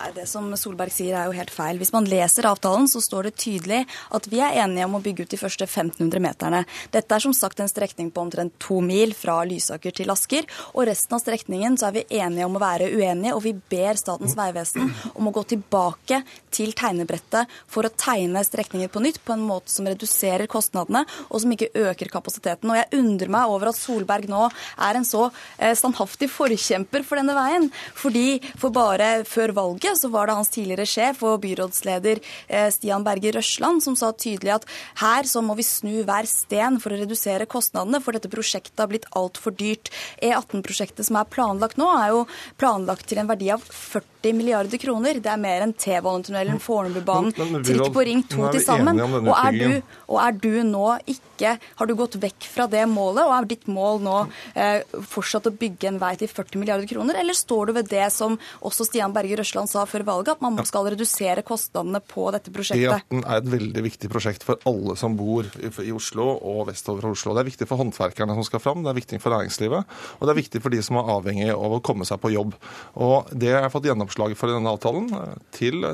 Nei, 0.00 0.12
Det 0.14 0.24
som 0.28 0.46
Solberg 0.56 0.92
sier 0.94 1.12
er 1.18 1.28
jo 1.28 1.34
helt 1.36 1.50
feil. 1.52 1.76
Hvis 1.76 1.92
man 1.92 2.06
leser 2.08 2.46
avtalen, 2.48 2.86
så 2.88 3.02
står 3.04 3.28
det 3.28 3.34
tydelig 3.42 3.82
at 4.16 4.26
vi 4.32 4.38
er 4.40 4.56
enige 4.62 4.86
om 4.88 4.96
å 4.96 5.00
bygge 5.04 5.26
ut 5.26 5.32
de 5.34 5.38
første 5.40 5.66
1500 5.66 6.22
meterne. 6.24 6.62
Dette 6.94 7.12
er 7.12 7.20
som 7.20 7.34
sagt 7.36 7.60
en 7.60 7.68
strekning 7.68 8.08
på 8.08 8.22
omtrent 8.24 8.54
to 8.62 8.78
mil 8.80 9.12
fra 9.16 9.42
Lysaker 9.44 9.92
til 9.92 10.12
Asker. 10.12 10.48
Og 10.72 10.86
resten 10.88 11.16
av 11.16 11.20
strekningen 11.20 11.76
så 11.76 11.90
er 11.90 11.98
vi 11.98 12.04
enige 12.16 12.46
om 12.48 12.56
å 12.56 12.62
være 12.62 12.88
uenige, 12.94 13.34
og 13.36 13.44
vi 13.44 13.52
ber 13.52 14.00
Statens 14.00 14.36
vegvesen 14.38 14.88
om 15.12 15.28
å 15.28 15.34
gå 15.36 15.44
tilbake 15.52 16.22
til 16.48 16.72
tegnebrettet 16.72 17.52
for 17.68 17.84
å 17.84 17.92
tegne 17.92 18.40
strekninger 18.46 18.88
på 18.88 19.04
nytt 19.04 19.20
på 19.26 19.36
en 19.36 19.44
måte 19.44 19.68
som 19.74 19.88
reduserer 19.90 20.48
kostnadene, 20.48 21.04
og 21.28 21.44
som 21.44 21.52
ikke 21.52 21.72
øker 21.90 22.12
kapasiteten. 22.14 22.72
Og 22.72 22.80
jeg 22.80 23.02
undrer 23.02 23.34
meg 23.36 23.52
over 23.52 23.74
at 23.74 23.80
Solberg 23.80 24.32
nå 24.32 24.46
er 24.48 24.96
en 24.96 25.08
så 25.08 25.26
eh, 25.58 25.76
standhaftig 25.76 26.30
forkjemper 26.32 27.04
for 27.04 27.20
denne 27.20 27.36
veien. 27.36 27.68
Fordi 28.00 28.40
for 28.56 28.72
bare 28.72 29.12
før 29.28 29.52
valget 29.60 29.89
så 29.98 30.10
var 30.12 30.28
det 30.28 30.36
hans 30.38 30.52
tidligere 30.52 30.88
sjef 30.88 31.22
og 31.26 31.40
byrådsleder 31.44 32.20
eh, 32.48 32.68
Stian 32.74 33.04
Berger 33.06 33.38
Røsland 33.38 33.84
som 33.84 33.96
sa 33.98 34.12
tydelig 34.12 34.56
at 34.58 34.66
her 35.02 35.28
så 35.28 35.42
må 35.44 35.56
vi 35.58 35.66
snu 35.66 36.02
hver 36.08 36.28
sten 36.28 36.80
for 36.82 36.94
å 36.94 37.00
redusere 37.00 37.48
kostnadene, 37.50 38.02
for 38.02 38.16
dette 38.16 38.30
prosjektet 38.32 38.80
har 38.80 38.90
blitt 38.90 39.08
altfor 39.16 39.54
dyrt. 39.56 39.92
E18-prosjektet 40.22 41.06
som 41.08 41.18
er 41.20 41.30
planlagt 41.30 41.80
nå, 41.80 41.88
er 42.00 42.14
jo 42.14 42.26
planlagt 42.60 43.08
til 43.10 43.22
en 43.22 43.30
verdi 43.30 43.50
av 43.54 43.64
40 43.64 44.36
milliarder 44.36 44.80
kroner. 44.82 45.20
Det 45.22 45.32
er 45.32 45.40
mer 45.40 45.64
enn 45.64 45.74
T-banetunnelen, 45.74 46.60
Fornebubanen, 46.62 47.34
trikk 47.64 47.90
på 47.94 48.06
Ring 48.06 48.24
2 48.28 48.52
til 48.56 48.64
sammen. 48.64 49.00
Og 49.00 49.34
er, 49.34 49.58
du, 49.58 49.98
og 50.10 50.22
er 50.22 50.38
du 50.40 50.52
nå 50.66 50.86
ikke 51.06 51.29
Har 51.50 51.90
du 51.90 51.96
gått 51.98 52.18
vekk 52.20 52.46
fra 52.54 52.68
det 52.70 52.86
målet, 52.90 53.24
og 53.26 53.34
er 53.34 53.50
ditt 53.50 53.66
mål 53.70 54.02
nå 54.04 54.16
eh, 54.54 54.86
fortsatt 55.10 55.50
å 55.50 55.54
bygge 55.54 55.90
en 55.90 56.00
vei 56.02 56.14
til 56.20 56.30
40 56.30 56.62
milliarder 56.62 56.90
kroner, 56.90 57.18
eller 57.18 57.36
står 57.36 57.70
du 57.70 57.76
ved 57.80 57.90
det 57.90 58.06
som 58.14 58.38
også 58.62 58.86
Stian 58.86 59.14
Berger 59.14 59.42
Røsland 59.42 59.70
sa 59.70 59.80
sa 59.80 59.86
før 59.88 60.04
valget, 60.06 60.36
at 60.36 60.44
man 60.44 60.58
skal 60.68 60.88
redusere 60.92 61.44
kostnadene 61.46 62.00
på 62.04 62.26
dette 62.34 62.52
prosjektet. 62.54 63.06
E18 63.10 63.24
er 63.24 63.40
et 63.40 63.50
veldig 63.54 63.84
viktig 63.86 64.10
prosjekt 64.12 64.44
for 64.46 64.60
alle 64.68 64.96
som 65.00 65.16
bor 65.18 65.48
i 65.60 65.92
Oslo 65.94 66.26
og 66.36 66.66
vestover 66.70 67.04
fra 67.04 67.12
Oslo. 67.14 67.34
Det 67.36 67.44
er 67.44 67.50
viktig 67.50 67.68
for 67.70 67.80
håndverkerne 67.80 68.36
som 68.36 68.46
skal 68.46 68.62
fram, 68.62 68.84
det 68.84 68.92
er 68.92 68.98
viktig 69.00 69.20
for 69.22 69.36
næringslivet, 69.36 69.96
og 70.18 70.26
det 70.26 70.34
er 70.34 70.40
viktig 70.40 70.62
for 70.64 70.74
de 70.74 70.82
som 70.84 71.00
er 71.00 71.12
avhengig 71.16 71.50
av 71.54 71.76
å 71.76 71.82
komme 71.84 72.08
seg 72.08 72.20
på 72.22 72.32
jobb. 72.34 72.56
Og 73.00 73.30
Det 73.40 73.52
jeg 73.52 73.62
har 73.62 73.72
fått 73.72 73.88
gjennomslag 73.88 74.36
for 74.38 74.50
i 74.50 74.56
denne 74.56 74.74
avtalen, 74.74 75.08
til 75.54 75.84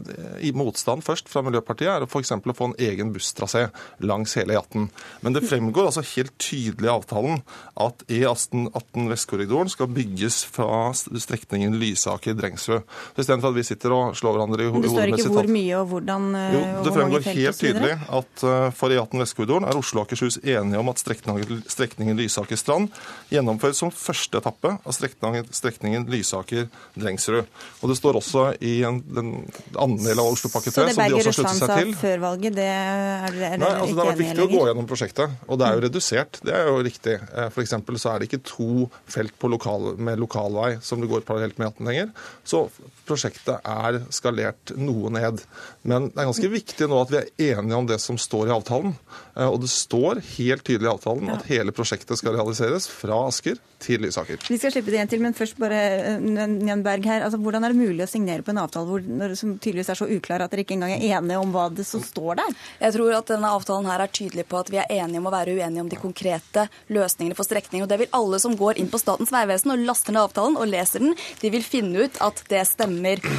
i 0.43 0.53
motstand 0.57 1.05
først 1.07 1.31
fra 1.31 1.45
Miljøpartiet, 1.47 1.93
er 1.93 2.07
f.eks. 2.07 2.35
å 2.37 2.57
få 2.57 2.71
en 2.71 2.79
egen 2.83 3.13
busstrasé 3.15 3.67
langs 4.05 4.35
hele 4.39 4.57
E18. 4.57 4.89
Men 5.23 5.36
det 5.37 5.45
fremgår 5.47 5.91
altså 5.91 6.05
helt 6.15 6.33
tydelig 6.41 6.89
i 6.89 6.93
avtalen 6.93 7.43
at 7.83 8.03
E18 8.09 9.09
Vestkorridoren 9.11 9.71
skal 9.73 9.91
bygges 9.93 10.43
fra 10.49 10.91
strekningen 10.97 11.77
Lysaker-Drengsrud. 11.81 12.87
Istedenfor 13.17 13.53
at 13.53 13.59
vi 13.59 13.67
sitter 13.67 13.95
og 13.97 14.17
slår 14.19 14.37
hverandre 14.37 14.67
i 14.67 14.71
hodet 14.71 14.91
med 14.91 14.95
sitat. 14.95 15.13
Det 15.13 15.23
står 15.23 15.29
ikke 15.29 15.37
hvor 15.37 15.53
mye 15.57 15.81
og 15.81 15.91
hvordan 15.93 16.29
eh, 16.41 16.57
jo, 16.57 16.63
Det 16.87 16.95
fremgår 16.97 17.27
helt 17.31 17.61
tydelig 17.61 17.93
at 18.21 18.45
uh, 18.47 18.55
for 18.77 18.95
E18 18.95 19.25
Vestkorridoren 19.25 19.69
er 19.69 19.81
Oslo 19.81 20.03
og 20.03 20.09
Akershus 20.09 20.41
enige 20.43 20.81
om 20.81 20.93
at 20.93 21.03
strekningen, 21.03 21.63
strekningen 21.71 22.21
Lysaker-Strand 22.21 22.91
gjennomføres 23.33 23.83
som 23.85 23.93
første 23.95 24.41
etappe 24.41 24.77
av 24.77 24.97
strekningen, 24.97 25.49
strekningen 25.55 26.09
Lysaker-Drengsrud. 26.13 27.45
Og 27.83 27.93
det 27.93 27.99
står 28.01 28.21
også 28.23 28.49
i 28.65 28.79
en, 28.89 29.03
den 29.05 29.33
andre 29.75 30.11
del 30.11 30.23
av 30.23 30.33
Oslopakke 30.33 30.73
3, 30.73 30.89
som 30.97 31.03
de 31.05 31.19
også 31.21 31.37
sluttet 31.41 31.61
seg 31.61 31.67
til. 31.67 31.67
Så 31.67 31.67
det 31.67 31.77
Berger 31.77 31.87
Røsland 31.87 31.95
sa 31.97 32.03
før 32.07 32.25
valget, 32.27 32.57
det 32.57 32.69
er, 32.71 33.41
er 33.53 33.59
Nei, 33.61 33.73
altså, 33.81 33.93
Det 33.93 34.03
har 34.03 34.11
vært 34.11 34.23
viktig 34.23 34.45
å 34.45 34.49
gå 34.51 34.63
gjennom 34.69 34.89
prosjektet, 34.91 35.26
og 35.47 35.59
det 35.61 35.67
er 35.67 35.77
jo 35.77 35.85
redusert. 35.87 36.41
Det 36.45 36.55
er 36.55 36.69
jo 36.69 36.83
riktig. 36.85 37.17
Eh, 37.33 37.49
F.eks. 37.51 37.75
så 38.03 38.13
er 38.13 38.21
det 38.21 38.29
ikke 38.31 38.45
to 38.47 38.87
felt 39.11 39.47
lokal, 39.47 39.95
med 39.99 40.21
lokalvei 40.23 40.77
som 40.85 41.03
det 41.03 41.11
går 41.11 41.27
parallelt 41.29 41.59
med 41.59 41.71
E18 41.71 41.91
lenger. 41.91 42.15
Så 42.45 42.67
prosjektet 43.07 43.63
er 43.63 44.01
skalert 44.15 44.75
noe 44.79 45.13
ned. 45.15 45.43
Men 45.87 46.11
det 46.11 46.21
er 46.21 46.31
ganske 46.31 46.53
viktig 46.53 46.89
nå 46.91 47.01
at 47.05 47.13
vi 47.13 47.21
er 47.23 47.57
enige 47.57 47.79
om 47.79 47.89
det 47.89 48.01
som 48.03 48.19
står 48.21 48.51
i 48.51 48.55
avtalen. 48.57 48.97
Eh, 49.37 49.47
og 49.47 49.61
det 49.63 49.71
står 49.73 50.23
helt 50.37 50.67
tydelig 50.67 50.89
i 50.89 50.93
avtalen 50.95 51.33
at 51.35 51.47
hele 51.51 51.75
prosjektet 51.77 52.21
skal 52.21 52.37
realiseres 52.39 52.89
fra 52.91 53.23
Asker 53.29 53.61
til 53.83 54.01
Lysaker. 54.03 54.41
Vi 54.49 54.59
skal 54.59 54.73
slippe 54.73 54.91
det 54.93 54.99
igjen 54.99 55.11
til, 55.13 55.23
men 55.23 55.37
først 55.37 55.59
bare 55.61 56.17
Njan 56.23 56.85
Berg 56.85 57.07
her. 57.09 57.25
Altså, 57.27 57.41
hvordan 57.43 57.67
er 57.67 57.75
det 57.75 57.81
mulig 57.81 58.05
å 58.07 58.11
signere 58.11 58.45
på 58.45 58.55
en 58.55 58.63
avtale 58.63 58.89
hvor, 58.89 59.35
som 59.39 59.57
tydeligvis 59.59 59.93
er 59.93 60.01
så 60.01 60.09
uklar 60.09 60.45
at 60.45 60.53
dere 60.53 60.65
ikke 60.65 60.77
engang 60.79 60.95
er 60.97 61.19
enige 61.19 61.41
om 61.41 61.53
hva 61.55 61.69
det 61.73 61.87
som 61.89 62.03
står 62.05 62.41
der? 62.41 62.57
Jeg 62.81 62.97
tror 62.97 63.19
at 63.19 63.33
denne 63.35 63.53
avtalen 63.53 63.91
her 63.91 64.05
er 64.05 64.13
tydelig 64.21 64.47
på 64.49 64.61
at 64.61 64.73
vi 64.73 64.81
er 64.83 64.93
enige 64.99 65.21
om 65.21 65.29
å 65.29 65.35
være 65.35 65.57
uenige 65.57 65.85
om 65.85 65.93
de 65.93 66.01
konkrete 66.01 66.67
løsningene 66.93 67.37
for 67.37 67.49
strekningen. 67.49 67.85
Og 67.85 67.93
det 67.93 68.01
vil 68.05 68.15
alle 68.17 68.41
som 68.43 68.57
går 68.57 68.81
inn 68.81 68.91
på 68.93 69.01
Statens 69.03 69.33
vegvesen 69.35 69.75
og 69.75 69.85
laster 69.85 70.17
ned 70.17 70.25
avtalen 70.25 70.59
og 70.61 70.71
leser 70.73 71.05
den, 71.05 71.17
de 71.43 71.53
vil 71.53 71.65
finne 71.67 72.07
ut 72.07 72.21
at 72.25 72.43
det 72.51 72.65
stemmer. 72.69 72.96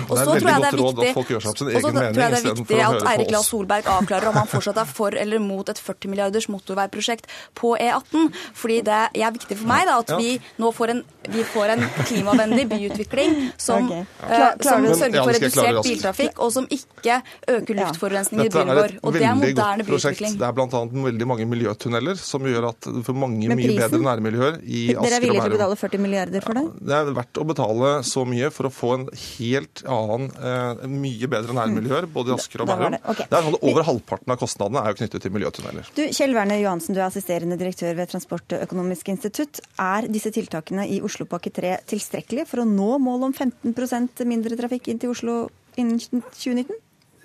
Og 0.07 0.13
så 0.17 0.25
tror 0.25 0.37
jeg 0.37 0.63
det 0.63 0.69
er 0.69 0.77
viktig, 0.77 1.37
og 1.37 1.43
så 1.43 1.53
tror 1.57 1.71
jeg 1.71 2.15
det 2.15 2.25
er 2.27 2.45
viktig 2.45 2.79
at 2.83 3.07
Eirik 3.11 3.31
Lahl 3.33 3.45
Solberg 3.45 3.89
avklarer 3.97 4.31
om 4.31 4.37
han 4.39 4.49
fortsatt 4.51 4.79
er 4.81 4.89
for 4.89 5.15
eller 5.17 5.41
mot 5.43 5.69
et 5.71 5.79
40 5.81 6.11
milliarders 6.11 6.47
motorveiprosjekt 6.51 7.29
på 7.57 7.73
E18. 7.75 8.29
Fordi 8.57 8.79
det 8.87 9.01
er 9.17 9.35
viktig 9.35 9.57
for 9.59 9.69
meg 9.69 9.87
da, 9.89 9.97
at 10.03 10.13
vi 10.19 10.35
nå 10.61 10.71
får 10.75 10.93
en, 10.95 11.03
vi 11.33 11.45
får 11.47 11.73
en 11.75 11.85
klimavennlig 12.03 12.67
byutvikling 12.71 13.35
som, 13.61 13.89
okay. 13.89 14.05
uh, 14.23 14.49
som 14.63 14.87
sørger 14.91 15.21
for 15.21 15.37
redusert 15.37 15.81
biltrafikk, 15.87 16.41
og 16.43 16.53
som 16.55 16.69
ikke 16.73 17.19
øker 17.57 17.81
luftforurensningen 17.81 18.47
i 18.47 18.53
byen 18.53 18.73
vår. 18.77 18.95
Og 19.03 19.17
det 19.17 19.25
er 19.25 19.37
moderne 19.39 19.87
byutvikling. 19.87 20.37
Det 20.39 20.47
er 20.47 20.57
bl.a. 20.57 20.83
veldig 21.07 21.29
mange 21.29 21.49
miljøtunneler 21.49 22.19
som 22.21 22.45
gjør 22.47 22.71
at 22.71 22.89
du 22.91 23.01
får 23.05 23.17
mange 23.17 23.51
mye 23.51 23.75
bedre 23.77 24.01
nærmiljøer 24.03 24.61
i 24.63 24.87
Asker 24.93 24.97
og 24.97 25.03
Bærum. 25.03 25.07
Dere 25.07 25.17
er 25.17 25.25
villige 25.25 25.43
til 25.43 25.53
å 25.53 25.57
betale 25.57 25.81
40 25.83 26.05
milliarder 26.05 26.45
for 26.45 26.59
det? 26.59 26.65
Det 26.87 26.97
er 26.97 27.13
verdt 27.17 27.41
å 27.41 27.47
betale 27.47 27.93
så 28.07 28.25
mye 28.27 28.51
for 28.53 28.69
å 28.69 28.73
få 28.73 28.93
en 28.97 29.07
helt 29.07 29.46
annen, 29.55 30.29
uh, 30.37 30.85
mye 30.91 31.29
bedre 31.31 31.55
nærmiljøer 31.57 32.07
både 32.13 32.33
i 32.33 32.35
Asker 32.37 32.63
og 32.63 32.71
Bærum. 32.71 32.97
Okay. 33.01 33.27
Det 33.29 33.37
er 33.37 33.45
sånn 33.47 33.57
at 33.57 33.67
Over 33.67 33.87
halvparten 33.87 34.33
av 34.33 34.41
kostnadene 34.41 34.83
er 34.83 34.93
jo 34.93 34.99
knyttet 35.01 35.25
til 35.25 35.35
miljøtunneler. 35.35 35.91
Du, 35.97 36.03
Kjell 36.15 36.35
Werner 36.37 36.61
Johansen, 36.61 36.97
du 36.97 37.01
er 37.01 37.07
assisterende 37.09 37.59
direktør 37.59 37.95
ved 37.99 38.11
Transportøkonomisk 38.13 39.13
institutt. 39.13 39.61
Er 39.81 40.09
disse 40.11 40.33
tiltakene 40.35 40.87
i 40.91 40.99
Oslopakke 41.05 41.53
3 41.53 41.77
tilstrekkelige 41.93 42.47
for 42.49 42.63
å 42.63 42.67
nå 42.69 42.97
målet 43.03 43.31
om 43.31 43.37
15% 43.73 44.25
mindre 44.27 44.59
trafikk 44.59 44.91
inn 44.91 45.01
til 45.01 45.15
Oslo 45.15 45.39
innen 45.77 46.01
2019? 46.01 46.75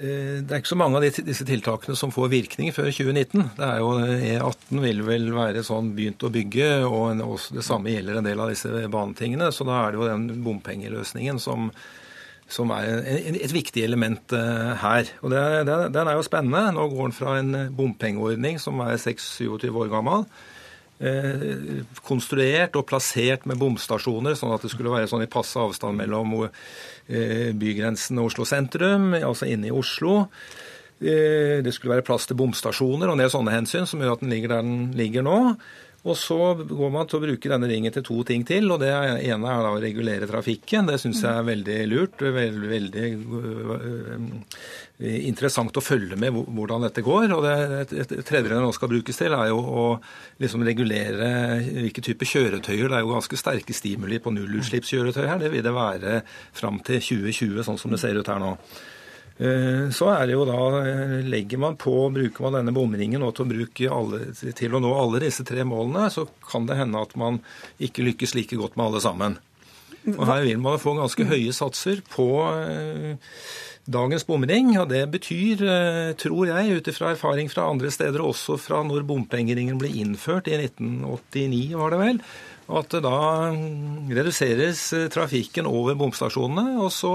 Eh, 0.02 0.40
det 0.42 0.50
er 0.50 0.62
ikke 0.62 0.72
så 0.72 0.78
mange 0.80 0.98
av 0.98 1.04
disse 1.04 1.44
tiltakene 1.46 1.94
som 1.98 2.12
får 2.14 2.30
virkning 2.32 2.72
før 2.74 2.88
2019. 2.90 3.50
Det 3.58 3.66
er 3.68 3.82
jo 3.82 3.90
E18 4.02 4.82
vil 4.82 5.02
vel 5.06 5.28
være 5.36 5.62
sånn 5.66 5.92
begynt 5.96 6.24
å 6.26 6.32
bygge, 6.32 6.70
og 6.88 7.20
det 7.54 7.64
samme 7.66 7.92
gjelder 7.92 8.18
en 8.18 8.26
del 8.26 8.42
av 8.42 8.50
disse 8.50 8.86
banetingene. 8.92 9.52
Så 9.54 9.66
da 9.68 9.82
er 9.82 9.92
det 9.92 10.00
jo 10.00 10.08
den 10.08 10.44
bompengeløsningen 10.46 11.38
som 11.42 11.70
som 12.52 12.72
er 12.74 13.02
et 13.32 13.52
viktig 13.54 13.84
element 13.84 14.34
eh, 14.36 14.72
her. 14.82 15.12
Og 15.24 15.32
Den 15.32 16.08
er 16.08 16.16
jo 16.16 16.24
spennende. 16.26 16.72
Nå 16.76 16.88
går 16.92 17.08
den 17.08 17.16
fra 17.16 17.36
en 17.40 17.52
bompengeordning 17.76 18.60
som 18.60 18.80
er 18.84 18.98
26-27 19.00 19.70
år 19.72 19.92
gammel, 19.92 20.26
eh, 21.00 21.84
konstruert 22.04 22.76
og 22.76 22.86
plassert 22.90 23.46
med 23.48 23.60
bomstasjoner, 23.60 24.36
sånn 24.38 24.52
at 24.56 24.64
det 24.64 24.72
skulle 24.74 24.92
være 24.92 25.08
sånn 25.10 25.24
i 25.24 25.30
passe 25.32 25.60
avstand 25.60 26.00
mellom 26.02 26.42
eh, 26.44 27.50
bygrensen 27.56 28.20
og 28.20 28.32
Oslo 28.32 28.48
sentrum, 28.48 29.14
altså 29.22 29.48
inne 29.48 29.70
i 29.70 29.74
Oslo. 29.74 30.26
Det 31.02 31.72
skulle 31.74 31.96
være 31.96 32.04
plass 32.06 32.28
til 32.30 32.36
bomstasjoner 32.38 33.10
og 33.10 33.16
en 33.16 33.22
del 33.24 33.30
sånne 33.32 33.50
hensyn 33.50 33.88
som 33.90 33.98
gjør 33.98 34.12
at 34.14 34.20
den 34.22 34.30
ligger 34.30 34.52
der 34.52 34.60
den 34.62 34.92
ligger 34.94 35.24
nå. 35.26 35.38
Og 36.02 36.16
så 36.18 36.36
går 36.66 36.88
man 36.90 37.06
til 37.06 37.20
å 37.20 37.22
bruke 37.22 37.50
denne 37.50 37.68
ringen 37.70 37.92
til 37.94 38.02
to 38.02 38.16
ting 38.26 38.42
til. 38.46 38.66
og 38.74 38.80
Det 38.82 38.90
ene 38.90 39.50
er 39.52 39.66
å 39.68 39.76
regulere 39.78 40.26
trafikken. 40.26 40.88
Det 40.90 40.96
syns 40.98 41.20
jeg 41.22 41.30
er 41.30 41.46
veldig 41.46 41.76
lurt. 41.92 42.24
Veldig, 42.34 42.70
veldig 42.72 43.04
øh, 43.38 44.24
interessant 45.22 45.78
å 45.78 45.84
følge 45.84 46.18
med 46.18 46.34
hvordan 46.34 46.88
dette 46.88 47.04
går. 47.06 47.36
og 47.36 47.46
Det 47.46 48.24
tredje 48.26 48.50
det 48.50 48.58
nå 48.58 48.72
skal 48.74 48.90
brukes 48.90 49.22
til, 49.22 49.36
er 49.38 49.52
jo 49.52 49.60
å 49.62 49.84
liksom 50.42 50.66
regulere 50.66 51.28
hvilke 51.68 52.02
typer 52.02 52.32
kjøretøyer. 52.32 52.88
Det 52.88 52.98
er 52.98 53.06
jo 53.06 53.14
ganske 53.14 53.38
sterke 53.38 53.76
stimuli 53.76 54.18
på 54.18 54.34
nullutslippskjøretøy 54.34 55.22
her. 55.22 55.38
Det 55.44 55.52
vil 55.54 55.62
det 55.62 55.76
være 55.76 56.18
fram 56.50 56.82
til 56.82 56.98
2020, 56.98 57.62
sånn 57.68 57.78
som 57.78 57.94
det 57.94 58.02
ser 58.02 58.18
ut 58.18 58.32
her 58.32 58.42
nå. 58.42 58.56
Eh, 59.42 59.90
så 59.90 60.10
er 60.12 60.28
det 60.28 60.36
jo 60.36 60.44
da, 60.46 60.58
eh, 60.86 61.14
legger 61.26 61.58
man 61.58 61.78
på, 61.80 61.94
bruker 62.14 62.44
man 62.44 62.60
denne 62.60 62.74
bomringen 62.74 63.24
til 63.34 63.88
å, 63.90 63.96
alle, 63.96 64.20
til 64.54 64.76
å 64.76 64.80
nå 64.82 64.92
alle 64.94 65.22
disse 65.24 65.42
tre 65.48 65.64
målene, 65.66 66.10
så 66.14 66.28
kan 66.46 66.68
det 66.68 66.78
hende 66.78 67.02
at 67.02 67.16
man 67.18 67.40
ikke 67.82 68.04
lykkes 68.06 68.36
like 68.38 68.58
godt 68.60 68.76
med 68.78 68.86
alle 68.86 69.02
sammen. 69.02 69.38
Og 70.14 70.24
Her 70.26 70.46
vil 70.46 70.62
man 70.62 70.80
få 70.82 70.94
ganske 70.98 71.26
høye 71.26 71.54
satser 71.54 72.02
på 72.10 72.28
eh, 72.54 73.18
dagens 73.86 74.26
bomring. 74.26 74.72
Og 74.78 74.88
det 74.90 75.02
betyr, 75.10 75.62
tror 76.18 76.50
jeg, 76.50 76.78
ut 76.78 76.90
ifra 76.90 77.12
erfaring 77.14 77.50
fra 77.50 77.68
andre 77.70 77.90
steder, 77.90 78.22
også 78.22 78.58
fra 78.62 78.82
når 78.86 79.06
bompengeringen 79.06 79.78
ble 79.78 79.90
innført 80.02 80.50
i 80.50 80.58
1989, 80.58 81.78
var 81.78 81.94
det 81.94 82.02
vel, 82.02 82.22
at 82.80 82.96
da 83.04 83.18
reduseres 84.12 84.84
trafikken 85.12 85.68
over 85.68 85.96
bomstasjonene, 85.98 86.78
og 86.82 86.90
så 86.94 87.12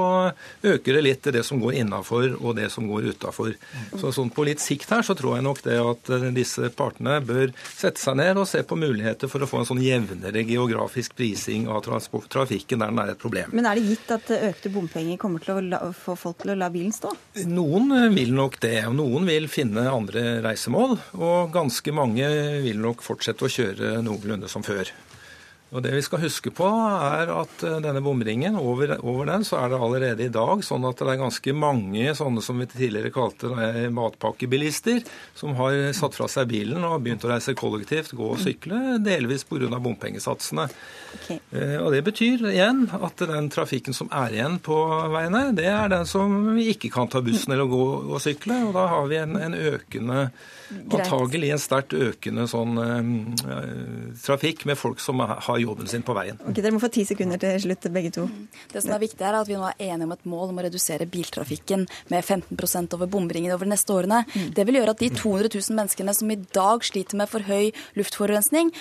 øker 0.65 0.97
det 0.97 1.03
litt 1.05 1.29
det 1.33 1.43
som 1.45 1.61
går 1.61 1.79
innafor 1.81 2.37
og 2.37 2.57
det 2.59 2.69
som 2.73 2.87
går 2.89 3.11
utafor. 3.13 3.55
Så 3.97 4.13
sånn 4.15 4.31
på 4.33 4.45
litt 4.47 4.63
sikt 4.63 4.91
her 4.93 5.05
så 5.05 5.15
tror 5.17 5.37
jeg 5.37 5.47
nok 5.47 5.63
det 5.65 5.77
at 5.81 6.11
disse 6.35 6.71
partene 6.77 7.19
bør 7.25 7.53
sette 7.67 8.01
seg 8.01 8.19
ned 8.19 8.39
og 8.39 8.47
se 8.49 8.63
på 8.67 8.77
muligheter 8.79 9.31
for 9.31 9.43
å 9.43 9.49
få 9.49 9.61
en 9.61 9.69
sånn 9.71 9.83
jevnere 9.83 10.45
geografisk 10.47 11.17
prising 11.17 11.67
av 11.71 11.83
trafikken 11.85 12.83
der 12.83 12.93
den 12.93 13.01
er 13.03 13.13
et 13.13 13.21
problem. 13.21 13.53
Men 13.55 13.69
er 13.69 13.79
det 13.79 13.87
gitt 13.91 14.13
at 14.15 14.31
økte 14.37 14.71
bompenger 14.73 15.19
kommer 15.21 15.43
til 15.43 15.57
å 15.57 15.63
la, 15.63 15.81
få 15.95 16.17
folk 16.19 16.41
til 16.43 16.53
å 16.53 16.59
la 16.59 16.69
bilen 16.73 16.93
stå? 16.95 17.13
Noen 17.49 17.91
vil 18.15 18.33
nok 18.35 18.59
det. 18.63 18.79
og 18.89 18.97
Noen 18.99 19.27
vil 19.29 19.49
finne 19.51 19.87
andre 19.91 20.39
reisemål. 20.45 20.97
Og 21.17 21.51
ganske 21.53 21.93
mange 21.95 22.29
vil 22.65 22.81
nok 22.83 23.03
fortsette 23.05 23.45
å 23.45 23.51
kjøre 23.51 23.97
noenlunde 24.05 24.49
som 24.51 24.65
før. 24.65 24.91
Og 25.75 25.83
Det 25.83 25.91
vi 25.91 26.01
skal 26.05 26.21
huske 26.23 26.51
på, 26.55 26.67
er 26.67 27.27
at 27.33 27.63
eh, 27.67 27.79
denne 27.83 27.99
bomringen, 28.03 28.55
over, 28.55 28.93
over, 29.01 29.25
den 29.27 29.43
så 29.47 29.59
er 29.59 29.73
det 29.73 29.79
allerede 29.83 30.23
i 30.23 30.31
dag 30.31 30.63
sånn 30.63 30.85
at 30.87 31.01
det 31.01 31.09
er 31.11 31.19
ganske 31.19 31.55
mange 31.57 32.13
sånne 32.15 32.43
som 32.43 32.61
vi 32.61 32.69
tidligere 32.71 33.11
kalte 33.11 33.51
matpakkebilister, 33.93 35.01
som 35.35 35.57
har 35.59 35.75
satt 35.97 36.15
fra 36.15 36.29
seg 36.31 36.47
bilen 36.53 36.85
og 36.87 37.01
begynt 37.03 37.25
å 37.27 37.33
reise 37.33 37.55
kollektivt, 37.57 38.15
gå 38.15 38.31
og 38.35 38.39
sykle, 38.41 38.97
delvis 39.03 39.43
pga. 39.47 39.67
bompengesatsene. 39.75 40.69
Okay. 41.17 41.41
Eh, 41.51 41.77
og 41.81 41.91
Det 41.97 42.03
betyr 42.07 42.47
igjen 42.53 42.85
at 42.95 43.25
den 43.27 43.51
trafikken 43.51 43.95
som 43.95 44.11
er 44.15 44.37
igjen 44.37 44.59
på 44.63 44.77
veiene, 45.11 45.49
det 45.57 45.67
er 45.67 45.91
den 45.91 46.07
som 46.07 46.53
vi 46.55 46.69
ikke 46.71 46.93
kan 46.93 47.11
ta 47.11 47.19
bussen 47.25 47.51
eller 47.55 47.67
gå 47.67 47.83
og 48.07 48.21
sykle. 48.23 48.63
og 48.69 48.77
Da 48.77 48.87
har 48.93 49.11
vi 49.11 49.19
en, 49.19 49.35
en 49.35 49.57
økende 49.57 50.29
Antagelig 50.69 51.51
en 51.53 51.61
sterkt 51.61 51.95
økende 51.97 52.47
sånn 52.49 52.79
uh, 52.79 54.15
trafikk 54.23 54.65
med 54.69 54.79
folk 54.79 55.01
som 55.03 55.21
har 55.23 55.61
jobben 55.61 55.87
sin 55.89 56.05
på 56.05 56.15
veien. 56.17 56.39
Ok, 56.43 56.57
Dere 56.59 56.73
må 56.75 56.81
få 56.83 56.91
ti 56.93 57.05
sekunder 57.07 57.41
til 57.41 57.59
slutt, 57.63 57.87
begge 57.93 58.11
to. 58.17 58.27
Det 58.73 58.83
som 58.83 58.95
er 58.95 59.03
viktig 59.03 59.23
er 59.23 59.39
at 59.39 59.47
Vi 59.47 59.57
nå 59.57 59.67
er 59.69 59.79
enige 59.93 60.09
om 60.09 60.15
et 60.15 60.27
mål 60.27 60.51
om 60.51 60.59
å 60.61 60.67
redusere 60.67 61.07
biltrafikken 61.09 61.87
med 62.11 62.25
15 62.25 62.93
over 62.97 63.07
bomringen 63.07 63.53
over 63.53 63.67
de 63.67 63.73
neste 63.73 63.93
årene. 63.93 64.23
Mm. 64.27 64.51
Det 64.57 64.67
vil 64.67 64.79
gjøre 64.81 64.95
at 64.95 65.03
de 65.03 65.09
200 65.13 65.53
000 65.55 65.79
menneskene 65.79 66.15
som 66.17 66.31
i 66.31 66.39
dag 66.57 66.83
sliter 66.85 67.19
med 67.19 67.31
for 67.31 67.47
høy 67.47 67.71
luftforurensning, 67.97 68.73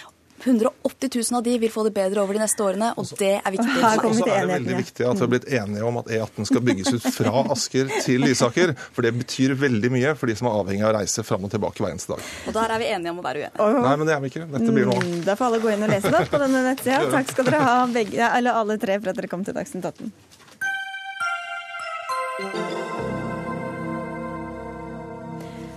180 0.44 1.10
000 1.14 1.38
av 1.38 1.42
de 1.42 1.58
vil 1.58 1.70
få 1.72 1.84
det 1.86 1.92
bedre 1.96 2.22
over 2.22 2.36
de 2.36 2.42
neste 2.42 2.62
årene, 2.62 2.92
og 2.96 3.08
det 3.18 3.32
er 3.40 3.54
viktig. 3.54 3.72
Og 3.76 4.14
så 4.18 4.26
er 4.28 4.46
det 4.46 4.52
veldig 4.52 4.76
viktig 4.82 5.06
at 5.06 5.16
vi 5.16 5.24
har 5.24 5.32
blitt 5.32 5.48
enige 5.60 5.84
om 5.88 5.96
at 6.02 6.10
E18 6.12 6.48
skal 6.50 6.64
bygges 6.66 6.92
ut 6.96 7.06
fra 7.14 7.32
Asker 7.54 7.90
til 8.04 8.20
Lysaker. 8.26 8.74
For 8.92 9.06
det 9.06 9.12
betyr 9.16 9.56
veldig 9.58 9.90
mye 9.94 10.14
for 10.18 10.30
de 10.30 10.36
som 10.38 10.50
er 10.50 10.58
avhengig 10.60 10.84
av 10.86 10.92
å 10.92 10.96
reise 11.00 11.24
fram 11.26 11.46
og 11.48 11.50
tilbake 11.54 11.82
hver 11.82 11.94
eneste 11.94 12.14
dag. 12.14 12.20
Og 12.46 12.52
der 12.58 12.76
er 12.76 12.82
vi 12.82 12.90
enige 12.92 13.14
om 13.14 13.22
å 13.22 13.26
være 13.26 13.38
uenige. 13.46 13.70
Nei, 13.86 13.94
men 13.96 14.04
det 14.10 14.14
er 14.16 14.20
vi 14.24 14.32
ikke. 14.32 14.46
Dette 14.56 14.70
blir 14.78 14.86
noe 14.90 15.02
mm, 15.02 15.18
Da 15.26 15.38
får 15.38 15.50
alle 15.50 15.62
gå 15.64 15.68
inn 15.74 15.86
og 15.88 15.92
lese 15.94 16.14
det 16.14 16.24
på 16.32 16.42
denne 16.44 16.60
nettsida. 16.70 17.02
Takk 17.16 17.34
skal 17.34 17.50
dere 17.50 17.64
ha, 17.66 17.76
begge, 17.96 18.22
eller 18.30 18.62
alle 18.62 18.74
tre, 18.82 19.00
for 19.00 19.12
at 19.12 19.20
dere 19.20 19.32
kom 19.32 19.42
til 19.46 19.54
Dagsnytt 19.56 19.90
18. 19.92 20.12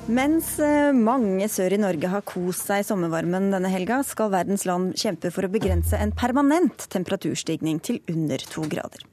Mens 0.10 0.56
eh, 0.58 0.90
mange 0.90 1.46
sør 1.54 1.76
i 1.76 1.78
Norge 1.78 2.10
har 2.10 2.24
kost 2.26 2.66
seg 2.66 2.82
i 2.82 2.86
sommervarmen 2.88 3.52
denne 3.54 3.70
helga, 3.70 4.00
skal 4.02 4.32
verdens 4.34 4.64
land 4.66 4.96
kjempe 4.98 5.30
for 5.30 5.46
å 5.46 5.52
begrense 5.54 6.00
en 6.02 6.10
permanent 6.18 6.88
temperaturstigning 6.90 7.78
til 7.86 8.00
under 8.10 8.42
to 8.50 8.64
grader. 8.72 9.04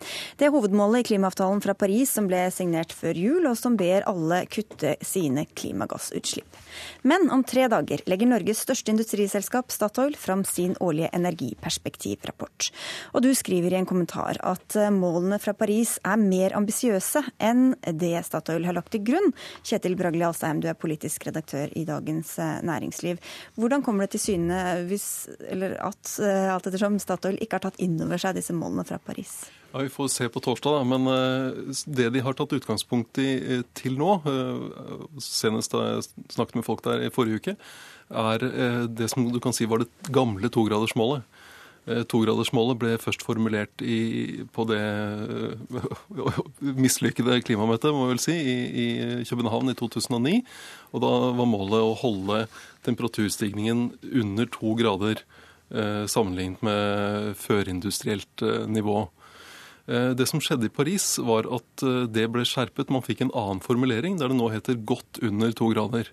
Det 0.41 0.47
er 0.47 0.55
hovedmålet 0.55 1.05
i 1.05 1.07
klimaavtalen 1.11 1.61
fra 1.61 1.75
Paris 1.77 2.15
som 2.17 2.31
ble 2.31 2.47
signert 2.55 2.95
før 2.97 3.21
jul, 3.21 3.45
og 3.51 3.59
som 3.61 3.77
ber 3.77 4.07
alle 4.09 4.39
kutte 4.49 4.95
sine 5.05 5.45
klimagassutslipp. 5.53 6.57
Men 7.05 7.29
om 7.35 7.45
tre 7.45 7.67
dager 7.69 8.01
legger 8.09 8.33
Norges 8.33 8.65
største 8.65 8.95
industriselskap, 8.95 9.69
Statoil, 9.77 10.17
fram 10.17 10.47
sin 10.49 10.79
årlige 10.81 11.13
energiperspektivrapport. 11.13 12.71
Og 13.13 13.27
du 13.27 13.35
skriver 13.37 13.77
i 13.77 13.81
en 13.83 13.91
kommentar 13.93 14.41
at 14.41 14.81
eh, 14.81 14.89
målene 14.89 15.43
fra 15.45 15.53
Paris 15.53 15.99
er 16.09 16.25
mer 16.25 16.57
ambisiøse 16.57 17.27
enn 17.37 17.75
det 17.85 18.15
Statoil 18.25 18.65
har 18.65 18.81
lagt 18.81 18.97
til 18.97 19.05
grunn. 19.13 19.31
Kjetil 19.61 20.01
Bragli 20.01 20.25
Alstheim, 20.25 20.65
du 20.65 20.73
er 20.73 20.81
politisk 20.87 21.27
redaktør 21.29 21.73
i 21.77 21.85
Dagens 21.89 22.37
eh, 22.43 22.63
Næringsliv. 22.67 23.21
Hvordan 23.59 23.85
kommer 23.85 24.07
det 24.07 24.17
til 24.17 24.25
syne 24.31 24.63
hvis, 24.89 25.27
at 25.51 26.17
eh, 26.23 26.49
alt 26.55 26.69
ettersom 26.71 27.01
Statoil 27.03 27.39
ikke 27.41 27.59
har 27.59 27.67
tatt 27.67 27.81
inn 27.83 27.99
over 28.05 28.21
seg 28.23 28.39
disse 28.39 28.55
målene 28.57 28.87
fra 28.87 29.01
Paris? 29.03 29.39
Ja, 29.73 29.83
Vi 29.83 29.93
får 29.93 30.13
se 30.15 30.29
på 30.33 30.43
torsdag, 30.45 30.79
da. 30.79 30.87
Men 30.87 31.11
eh, 31.11 31.75
det 31.99 32.13
de 32.15 32.25
har 32.25 32.39
tatt 32.39 32.55
utgangspunkt 32.57 33.19
i 33.23 33.63
til 33.77 33.99
nå, 33.99 34.21
senest 35.23 35.75
da 35.75 35.85
jeg 35.91 36.09
snakket 36.37 36.61
med 36.61 36.67
folk 36.69 36.85
der 36.87 37.07
i 37.07 37.13
forrige 37.13 37.43
uke, 37.43 37.57
er 38.07 38.43
det 38.87 39.09
som 39.11 39.25
du 39.35 39.41
kan 39.43 39.55
si 39.57 39.67
var 39.67 39.83
det 39.83 40.13
gamle 40.15 40.47
togradersmålet. 40.53 41.27
Eh, 41.87 42.03
togradersmålet 42.11 42.79
ble 42.83 42.95
først 42.99 43.23
formulert 43.23 43.83
i, 43.85 44.43
på 44.51 44.65
det 44.67 44.81
eh, 44.83 45.91
mislykkede 46.87 47.39
klimamøtet 47.47 47.95
må 47.95 48.09
vel 48.11 48.19
si, 48.23 48.35
i, 48.35 48.57
i, 48.83 48.87
København 49.29 49.71
i 49.71 49.77
2009. 49.79 50.41
Og 50.91 51.05
da 51.05 51.13
var 51.39 51.51
målet 51.51 51.79
å 51.79 51.95
holde 52.03 52.47
temperaturstigningen 52.87 53.93
under 54.03 54.51
to 54.51 54.75
grader 54.79 55.23
eh, 55.71 56.05
sammenlignet 56.11 56.67
med 56.67 57.39
førindustrielt 57.39 58.43
eh, 58.43 58.67
nivå. 58.67 59.05
Eh, 59.87 60.11
det 60.19 60.27
som 60.27 60.43
skjedde 60.43 60.67
i 60.67 60.75
Paris, 60.75 61.13
var 61.23 61.47
at 61.55 61.87
eh, 61.87 62.05
det 62.11 62.27
ble 62.35 62.43
skjerpet. 62.49 62.91
Man 62.91 63.07
fikk 63.07 63.23
en 63.23 63.35
annen 63.39 63.63
formulering, 63.63 64.19
der 64.19 64.33
det 64.33 64.39
nå 64.41 64.51
heter 64.51 64.75
'godt 64.75 65.23
under 65.23 65.55
to 65.55 65.71
grader'. 65.71 66.11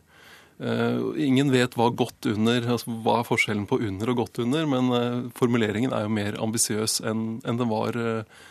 Eh, 0.59 1.25
ingen 1.25 1.51
vet 1.51 1.75
hva 1.77 1.89
godt 1.89 2.29
under, 2.29 2.65
altså 2.75 2.93
hva 3.03 3.19
er 3.21 3.27
forskjellen 3.27 3.67
på 3.69 3.81
under 3.81 4.13
og 4.13 4.23
godt 4.23 4.43
under, 4.45 4.69
men 4.69 4.95
eh, 4.95 5.19
formuleringen 5.37 5.93
er 5.95 6.07
jo 6.07 6.13
mer 6.13 6.39
ambisiøs 6.41 7.01
enn, 7.09 7.39
den 7.43 7.69
var 7.71 7.97
eh, 7.97 8.41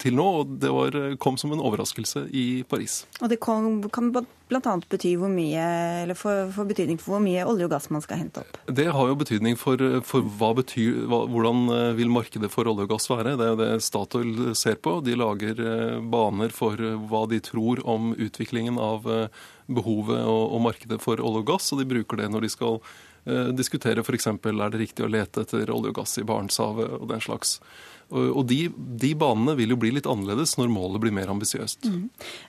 til 0.00 0.14
nå, 0.16 0.24
og 0.40 0.52
det 0.62 0.70
var, 0.72 0.94
kom 1.20 1.34
som 1.36 1.50
en 1.52 1.60
overraskelse 1.60 2.28
i 2.30 2.62
Paris. 2.70 3.02
Og 3.18 3.28
Det 3.32 3.40
kan, 3.42 3.82
kan 3.92 4.12
bl.a. 4.14 4.60
bety 4.88 5.16
hvor 5.18 5.32
mye, 5.32 5.64
eller 6.04 6.16
få, 6.16 6.46
betydning 6.68 7.00
for 7.02 7.16
hvor 7.16 7.24
mye 7.24 7.42
olje 7.44 7.66
og 7.66 7.72
gass 7.74 7.90
man 7.92 8.04
skal 8.04 8.22
hente 8.22 8.44
opp? 8.44 8.60
Det 8.70 8.86
har 8.94 9.10
jo 9.10 9.18
betydning 9.18 9.58
for, 9.60 9.82
for 10.06 10.24
hva 10.38 10.52
betyr, 10.56 11.02
hva, 11.10 11.24
hvordan 11.32 11.66
vil 11.98 12.14
markedet 12.14 12.52
for 12.54 12.70
olje 12.70 12.86
og 12.86 12.94
gass 12.94 13.10
være. 13.10 13.34
Det 13.36 13.48
er 13.48 13.52
jo 13.52 13.60
det 13.60 13.68
Statoil 13.84 14.54
ser 14.56 14.78
på. 14.80 15.00
De 15.04 15.18
lager 15.18 15.60
baner 16.06 16.54
for 16.54 16.80
hva 17.10 17.26
de 17.28 17.42
tror 17.44 17.82
om 17.84 18.14
utviklingen 18.14 18.80
av 18.80 19.10
behovet 19.66 20.22
og, 20.22 20.54
og 20.54 20.64
markedet 20.68 21.00
for 21.02 21.20
olje 21.20 21.42
og 21.44 21.50
gass, 21.50 21.72
og 21.72 21.82
de 21.82 21.90
bruker 21.90 22.22
det 22.22 22.30
når 22.32 22.46
de 22.46 22.52
skal 22.52 22.80
eh, 23.26 23.52
diskutere 23.56 24.04
f.eks. 24.04 24.30
er 24.30 24.72
det 24.72 24.82
riktig 24.82 25.06
å 25.06 25.10
lete 25.10 25.46
etter 25.46 25.72
olje 25.74 25.92
og 25.94 26.00
gass 26.00 26.16
i 26.22 26.26
Barentshavet 26.26 26.98
og 27.00 27.06
den 27.10 27.24
slags. 27.24 27.58
Og 28.14 28.44
de, 28.46 28.68
de, 28.70 29.08
banene 29.18 29.56
vil 29.58 29.72
jo 29.74 29.78
bli 29.82 29.90
litt 29.96 30.06
annerledes 30.06 30.54
når 30.60 30.70
målet 30.70 31.02
blir 31.02 31.14
mer 31.14 31.30
ambisiøst. 31.32 31.88
Mm. 31.90 32.04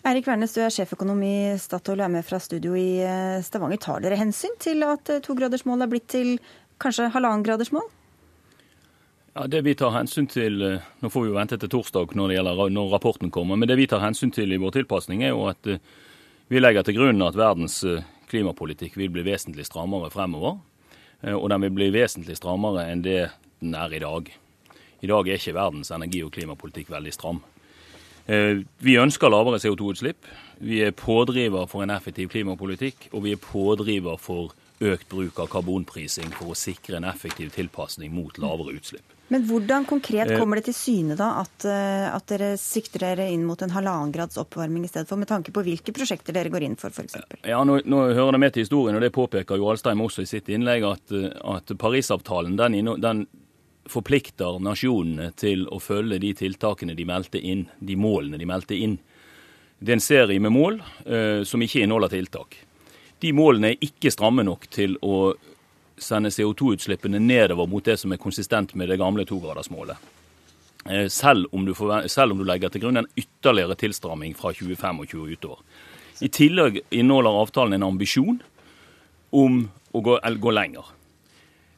Eirik 0.05 0.27
Wærnes, 0.29 0.53
du 0.53 0.61
er 0.61 0.73
sjeføkonom 0.73 1.23
i 1.25 1.37
Statoil 1.57 1.97
og 1.97 2.05
er 2.05 2.13
med 2.13 2.27
fra 2.27 2.37
studio 2.41 2.75
i 2.77 2.99
eh, 3.01 3.39
Stavanger. 3.45 3.81
Tar 3.81 4.03
dere 4.05 4.19
hensyn 4.19 4.53
til 4.61 4.85
at 4.85 5.09
eh, 5.09 5.21
togradersmålet 5.25 5.87
er 5.87 5.91
blitt 5.95 6.05
til 6.13 6.35
kanskje 6.83 7.09
halvannengradersmål? 7.15 7.89
Ja, 9.33 9.47
det 9.49 9.63
vi 9.65 9.73
tar 9.77 9.95
hensyn 9.97 10.29
til, 10.29 10.61
eh, 10.61 10.85
Nå 11.01 11.09
får 11.09 11.25
vi 11.25 11.31
jo 11.31 11.39
vente 11.39 11.57
til 11.57 11.73
torsdag 11.73 12.13
når, 12.13 12.29
det 12.29 12.37
gjelder, 12.37 12.63
når 12.77 12.93
rapporten 12.93 13.33
kommer. 13.33 13.57
Men 13.57 13.71
det 13.71 13.79
vi 13.81 13.89
tar 13.89 14.05
hensyn 14.05 14.33
til 14.35 14.53
i 14.53 14.61
vår 14.61 14.77
tilpasning, 14.77 15.25
er 15.25 15.33
jo 15.33 15.47
at 15.49 15.73
vi 16.47 16.61
legger 16.61 16.85
til 16.87 16.97
grunn 16.97 17.23
at 17.25 17.37
verdens 17.37 17.81
eh, 17.87 18.05
klimapolitikk 18.31 18.97
vil 18.99 19.11
bli 19.11 19.25
vesentlig 19.27 19.67
strammere 19.67 20.11
fremover. 20.13 20.59
Eh, 21.21 21.35
og 21.35 21.49
den 21.51 21.65
vil 21.65 21.75
bli 21.75 21.89
vesentlig 21.95 22.37
strammere 22.39 22.87
enn 22.91 23.03
det 23.05 23.21
den 23.59 23.75
er 23.75 23.93
i 23.93 24.01
dag. 24.03 24.29
I 25.01 25.09
dag 25.09 25.27
er 25.27 25.39
ikke 25.39 25.57
verdens 25.57 25.91
energi- 25.93 26.23
og 26.25 26.33
klimapolitikk 26.35 26.91
veldig 26.93 27.13
stram. 27.13 27.41
Eh, 28.27 28.63
vi 28.83 28.97
ønsker 29.01 29.31
lavere 29.31 29.59
CO2-utslipp. 29.63 30.29
Vi 30.59 30.81
er 30.85 30.95
pådriver 30.95 31.67
for 31.69 31.83
en 31.83 31.93
effektiv 31.93 32.31
klimapolitikk, 32.33 33.09
og 33.13 33.23
vi 33.25 33.35
er 33.35 33.41
pådriver 33.41 34.17
for 34.21 34.55
økt 34.77 35.09
bruk 35.09 35.39
av 35.41 35.49
karbonprising 35.49 36.31
for 36.37 36.53
å 36.53 36.57
sikre 36.57 36.99
en 36.99 37.07
effektiv 37.09 37.51
tilpasning 37.55 38.13
mot 38.13 38.37
lavere 38.37 38.77
utslipp. 38.77 39.16
Men 39.27 39.43
hvordan 39.47 39.85
konkret 39.85 40.31
eh, 40.31 40.39
kommer 40.39 40.59
det 40.59 40.69
til 40.69 40.75
syne 40.77 41.17
da 41.19 41.33
at, 41.41 41.65
eh, 41.67 42.05
at 42.07 42.27
dere 42.31 42.53
sikter 42.61 43.03
dere 43.03 43.25
inn 43.33 43.43
mot 43.47 43.61
en 43.61 43.73
halvannen 43.75 44.13
grads 44.15 44.39
oppvarming 44.39 44.85
i 44.87 44.91
stedet 44.91 45.09
for, 45.09 45.19
med 45.19 45.27
tanke 45.27 45.51
på 45.55 45.63
hvilke 45.65 45.95
prosjekter 45.95 46.35
dere 46.35 46.51
går 46.53 46.63
inn 46.67 46.77
for 46.79 46.95
f.eks.? 46.95 47.17
Ja, 47.43 47.59
nå, 47.67 47.81
nå, 47.83 48.03
hører 48.15 48.37
det 48.37 48.43
med 48.45 48.55
til 48.55 48.63
historien, 48.63 48.95
og 48.95 49.03
det 49.03 49.11
påpeker 49.15 49.59
jo 49.59 49.67
Alstein 49.71 50.03
også 50.03 50.23
i 50.23 50.29
sitt 50.29 50.47
innlegg, 50.53 50.87
at, 50.87 51.17
at 51.57 51.75
Parisavtalen 51.79 52.55
den, 52.59 52.79
den 53.03 53.25
forplikter 53.91 54.61
nasjonene 54.63 55.31
til 55.39 55.65
å 55.71 55.79
følge 55.83 56.19
de 56.23 56.31
tiltakene 56.37 56.95
de 56.95 57.07
meldte 57.07 57.41
inn, 57.41 57.67
de 57.79 57.99
målene 57.99 58.39
de 58.39 58.47
meldte 58.47 58.79
inn. 58.79 58.97
Det 59.79 59.93
er 59.93 59.99
en 59.99 60.03
serie 60.07 60.41
med 60.41 60.53
mål 60.55 60.79
eh, 61.05 61.43
som 61.45 61.61
ikke 61.61 61.83
inneholder 61.83 62.15
tiltak. 62.15 62.57
De 63.21 63.33
målene 63.33 63.73
er 63.73 63.85
ikke 63.85 64.11
stramme 64.13 64.45
nok 64.45 64.67
til 64.73 64.97
å 65.05 65.33
sende 65.97 66.29
CO2-utslippene 66.29 67.19
nedover 67.19 67.67
mot 67.67 67.85
det 67.85 67.97
som 67.99 68.13
er 68.13 68.21
konsistent 68.21 68.75
med 68.75 68.89
det 68.89 68.99
gamle 69.01 69.25
togradersmålet. 69.25 69.97
Eh, 70.89 71.07
selv 71.07 71.47
om, 71.51 71.65
du 71.65 71.73
selv 72.07 72.31
om 72.31 72.37
du 72.37 72.45
legger 72.45 72.69
til 72.69 72.85
grunn 72.85 73.01
en 73.01 73.09
ytterligere 73.15 73.75
tilstramming 73.75 74.35
fra 74.37 74.53
2025 74.53 75.01
og 75.03 75.31
utover. 75.33 75.63
I 76.21 76.29
tillegg 76.33 76.81
inneholder 76.89 77.41
avtalen 77.41 77.77
en 77.77 77.89
ambisjon 77.91 78.39
om 79.31 79.65
å 79.91 80.01
gå, 80.01 80.17
gå 80.17 80.53
lenger. 80.53 80.93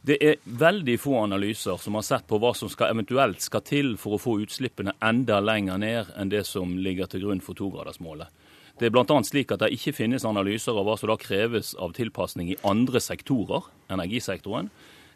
Det 0.02 0.16
er 0.24 0.38
veldig 0.44 0.96
få 1.00 1.18
analyser 1.26 1.78
som 1.78 1.98
har 1.98 2.06
sett 2.08 2.28
på 2.28 2.40
hva 2.40 2.54
som 2.56 2.70
skal 2.72 2.94
eventuelt 2.94 3.42
skal 3.44 3.66
til 3.68 3.98
for 4.00 4.16
å 4.16 4.22
få 4.22 4.38
utslippene 4.46 4.96
enda 5.04 5.42
lenger 5.44 5.82
ned 5.82 6.14
enn 6.16 6.32
det 6.32 6.46
som 6.48 6.78
ligger 6.80 7.10
til 7.12 7.26
grunn 7.26 7.44
for 7.44 7.58
togradersmålet. 7.60 8.30
Det 8.80 8.88
er 8.88 8.94
bl.a. 8.96 9.18
slik 9.28 9.52
at 9.52 9.60
det 9.60 9.74
ikke 9.76 9.92
finnes 9.98 10.24
analyser 10.28 10.78
av 10.78 10.88
hva 10.88 10.96
som 11.00 11.12
da 11.12 11.18
kreves 11.20 11.74
av 11.76 11.92
tilpasning 11.98 12.54
i 12.54 12.60
andre 12.68 13.02
sektorer, 13.04 13.68
energisektoren. 13.92 14.70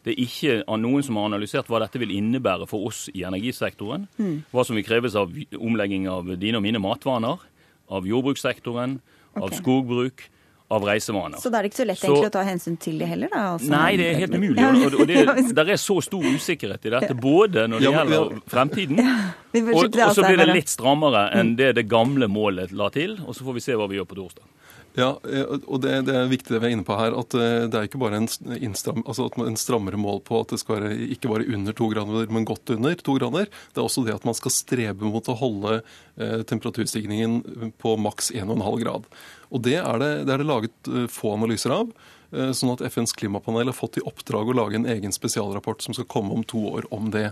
Det 0.04 0.12
er 0.12 0.20
ikke 0.20 0.78
noen 0.84 1.06
som 1.06 1.16
har 1.16 1.30
analysert 1.30 1.70
hva 1.72 1.80
dette 1.80 2.02
vil 2.02 2.12
innebære 2.12 2.68
for 2.68 2.90
oss 2.90 3.06
i 3.16 3.24
energisektoren. 3.24 4.10
Mm. 4.20 4.36
Hva 4.52 4.66
som 4.68 4.76
vil 4.76 4.84
kreves 4.84 5.16
av 5.16 5.32
omlegging 5.56 6.10
av 6.12 6.28
dine 6.42 6.60
og 6.60 6.66
mine 6.66 6.82
matvaner, 6.84 7.40
av 7.88 8.08
jordbrukssektoren, 8.08 8.98
av 9.40 9.56
skogbruk 9.56 10.26
av 10.74 10.86
reisevaner. 10.88 11.42
Så 11.42 11.52
da 11.54 11.60
er 11.60 11.66
det 11.66 11.72
ikke 11.74 11.82
så 11.82 11.88
lett 11.90 12.00
så, 12.00 12.08
egentlig 12.10 12.30
å 12.32 12.34
ta 12.34 12.44
hensyn 12.48 12.78
til 12.82 12.98
det 13.02 13.10
heller? 13.12 13.32
da? 13.34 13.44
Altså, 13.54 13.70
nei, 13.74 13.90
det 14.00 14.08
er 14.10 14.20
helt 14.24 14.38
umulig. 14.38 14.64
Og, 14.64 14.98
og 15.04 15.12
det, 15.12 15.26
der 15.60 15.74
er 15.76 15.82
så 15.82 16.00
stor 16.06 16.26
usikkerhet 16.26 16.90
i 16.90 16.94
dette, 16.96 17.18
både 17.18 17.68
når 17.70 17.84
det 17.84 17.90
ja, 17.90 17.94
gjelder 18.00 18.42
fremtiden, 18.54 19.04
og, 19.64 19.84
og 19.86 20.18
så 20.18 20.26
blir 20.26 20.42
det 20.42 20.50
litt 20.52 20.74
strammere 20.74 21.28
enn 21.34 21.54
mm. 21.54 21.60
det 21.62 21.70
det 21.80 21.86
gamle 21.92 22.30
målet 22.32 22.74
la 22.74 22.90
til. 22.94 23.20
Og 23.28 23.38
så 23.38 23.46
får 23.46 23.60
vi 23.60 23.66
se 23.68 23.78
hva 23.78 23.90
vi 23.92 24.00
gjør 24.00 24.10
på 24.10 24.20
torsdag. 24.22 24.50
Ja, 24.94 25.16
eh, 25.26 25.48
og 25.66 25.82
det, 25.82 25.94
det, 26.06 26.14
er 26.14 26.30
viktig 26.30 26.54
det 26.54 26.60
vi 26.62 26.70
er 26.70 26.76
inne 26.76 26.86
på 26.86 26.98
her, 27.00 27.16
at 27.18 27.34
eh, 27.38 27.66
det 27.66 27.80
er 27.80 27.88
ikke 27.88 28.02
bare 28.02 28.20
en, 28.22 28.30
innstram, 28.60 29.02
altså 29.10 29.26
en 29.42 29.58
strammere 29.58 29.98
mål 29.98 30.22
på 30.28 30.44
at 30.44 30.54
det 30.54 30.60
skal 30.62 30.78
være 30.78 31.10
ikke 31.16 31.32
bare 31.32 31.48
under 31.50 31.78
to 31.78 31.90
grader, 31.90 32.30
men 32.34 32.46
godt 32.46 32.76
under 32.76 32.98
to 33.02 33.18
grader. 33.18 33.50
Det 33.74 33.82
er 33.82 33.88
også 33.88 34.06
det 34.06 34.14
at 34.14 34.28
man 34.30 34.38
skal 34.38 34.54
strebe 34.54 35.10
mot 35.10 35.30
å 35.30 35.38
holde 35.40 35.80
eh, 35.80 36.42
temperaturstigningen 36.50 37.74
på 37.82 37.96
maks 38.02 38.30
1,5 38.38 38.62
grad. 38.84 39.10
Og 39.54 39.66
det 39.66 39.80
er 39.82 40.02
det, 40.02 40.12
det 40.28 40.36
er 40.36 40.44
det 40.44 40.50
laget 40.50 40.94
få 41.14 41.34
analyser 41.38 41.74
av. 41.74 41.90
Eh, 42.34 42.50
sånn 42.58 42.72
at 42.74 42.82
FNs 42.82 43.14
klimapanel 43.18 43.70
har 43.70 43.78
fått 43.78 44.00
i 44.00 44.04
oppdrag 44.10 44.50
å 44.50 44.56
lage 44.58 44.80
en 44.80 44.88
egen 44.90 45.14
spesialrapport 45.14 45.84
som 45.86 45.94
skal 45.94 46.08
komme 46.10 46.34
om 46.34 46.42
to 46.48 46.64
år 46.72 46.88
om 46.96 47.12
det. 47.14 47.28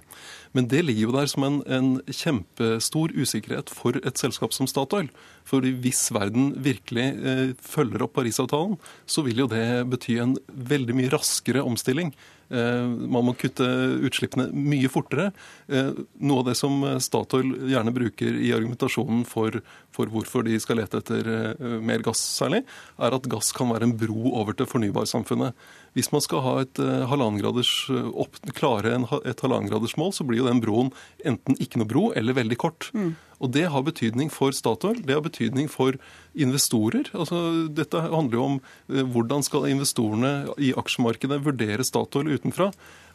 Men 0.54 0.68
det 0.70 0.84
ligger 0.86 1.08
jo 1.08 1.16
der 1.16 1.32
som 1.32 1.46
en, 1.48 1.60
en 1.66 1.90
kjempestor 2.06 3.14
usikkerhet 3.18 3.72
for 3.74 3.98
et 3.98 4.22
selskap 4.22 4.54
som 4.54 4.70
Statoil. 4.70 5.10
For 5.48 5.66
hvis 5.66 6.04
verden 6.14 6.52
virkelig 6.62 7.08
eh, 7.18 7.48
følger 7.58 8.06
opp 8.06 8.14
Parisavtalen, 8.20 8.78
så 9.10 9.26
vil 9.26 9.42
jo 9.42 9.50
det 9.50 9.66
bety 9.90 10.20
en 10.22 10.38
veldig 10.48 11.00
mye 11.00 11.14
raskere 11.16 11.66
omstilling 11.66 12.14
man 12.52 13.26
må 13.28 13.34
kutte 13.40 13.66
utslippene 14.04 14.50
mye 14.52 14.90
fortere. 14.92 15.30
Eh, 15.72 15.92
noe 16.20 16.42
av 16.42 16.50
det 16.50 16.58
som 16.60 16.84
Statoil 17.04 17.54
gjerne 17.72 17.94
bruker 17.96 18.40
i 18.42 18.52
argumentasjonen 18.56 19.24
for, 19.30 19.62
for 19.96 20.12
hvorfor 20.12 20.46
de 20.48 20.60
skal 20.62 20.82
lete 20.82 21.02
etter 21.02 21.30
eh, 21.32 21.78
mer 21.82 22.04
gass 22.06 22.22
særlig, 22.40 22.64
er 23.00 23.18
at 23.18 23.30
gass 23.32 23.54
kan 23.56 23.72
være 23.72 23.90
en 23.90 23.96
bro 23.98 24.36
over 24.42 24.58
til 24.58 24.70
fornybarsamfunnet. 24.70 25.56
Hvis 25.98 26.12
man 26.14 26.24
skal 26.24 26.44
ha 26.46 26.54
et, 26.64 26.80
opp, 26.80 28.38
klare 28.56 28.94
et 29.28 29.44
halvannengradersmål, 29.44 30.14
så 30.16 30.24
blir 30.28 30.40
jo 30.40 30.48
den 30.48 30.62
broen 30.64 30.94
enten 31.28 31.58
ikke 31.60 31.82
noe 31.82 31.90
bro 31.90 32.06
eller 32.16 32.38
veldig 32.38 32.60
kort. 32.62 32.92
Mm. 32.96 33.14
Og 33.42 33.52
det 33.56 33.68
har 33.74 33.86
betydning 33.86 34.30
for 34.34 34.54
Statoil, 34.56 35.02
det 35.02 35.16
har 35.18 35.24
betydning 35.26 35.70
for 35.72 35.98
investorer. 36.38 37.10
Altså, 37.18 37.68
dette 37.74 38.04
handler 38.06 38.38
jo 38.38 38.48
om 38.48 38.58
eh, 38.62 39.02
hvordan 39.02 39.46
skal 39.46 39.70
investorene 39.72 40.34
i 40.62 40.72
aksjemarkedet 40.78 41.42
vurdere 41.46 41.86
Statoil 41.88 42.30
utenfra. 42.36 42.70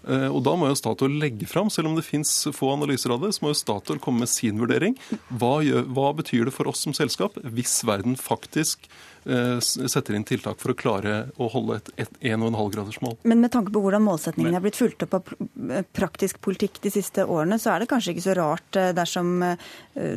Eh, 0.06 0.28
og 0.30 0.42
Da 0.46 0.54
må 0.58 0.70
jo 0.70 0.78
Statoil 0.78 1.18
legge 1.20 1.48
fram, 1.50 1.70
selv 1.72 1.90
om 1.90 1.98
det 1.98 2.06
fins 2.06 2.30
få 2.54 2.72
analyser 2.74 3.14
av 3.14 3.24
det, 3.24 3.34
så 3.34 3.44
må 3.44 3.52
jo 3.52 3.58
Statoil 3.58 4.00
komme 4.02 4.24
med 4.24 4.30
sin 4.30 4.60
vurdering. 4.62 4.96
Hva, 5.28 5.58
gjør, 5.66 5.86
hva 5.90 6.12
betyr 6.16 6.46
det 6.46 6.54
for 6.54 6.70
oss 6.70 6.84
som 6.86 6.94
selskap 6.96 7.38
hvis 7.42 7.80
verden 7.86 8.16
faktisk 8.20 8.86
Eh, 9.26 9.58
setter 9.60 10.14
inn 10.14 10.22
tiltak 10.22 10.60
for 10.62 10.70
å 10.70 10.76
klare 10.78 11.14
å 11.42 11.48
holde 11.50 11.80
et 11.98 12.10
1,5-gradersmål. 12.30 13.16
Men 13.26 13.40
med 13.42 13.50
tanke 13.50 13.72
på 13.74 13.80
hvordan 13.82 14.04
målsettingene 14.06 14.60
er 14.60 14.62
blitt 14.62 14.78
fulgt 14.78 15.02
opp 15.02 15.16
av 15.18 15.32
praktisk 15.96 16.38
politikk 16.44 16.78
de 16.84 16.92
siste 16.94 17.24
årene, 17.26 17.58
så 17.58 17.72
er 17.72 17.82
det 17.82 17.88
kanskje 17.90 18.14
ikke 18.14 18.22
så 18.28 18.36
rart 18.38 18.78
eh, 18.78 18.92
dersom 18.94 19.42
eh, 19.42 19.56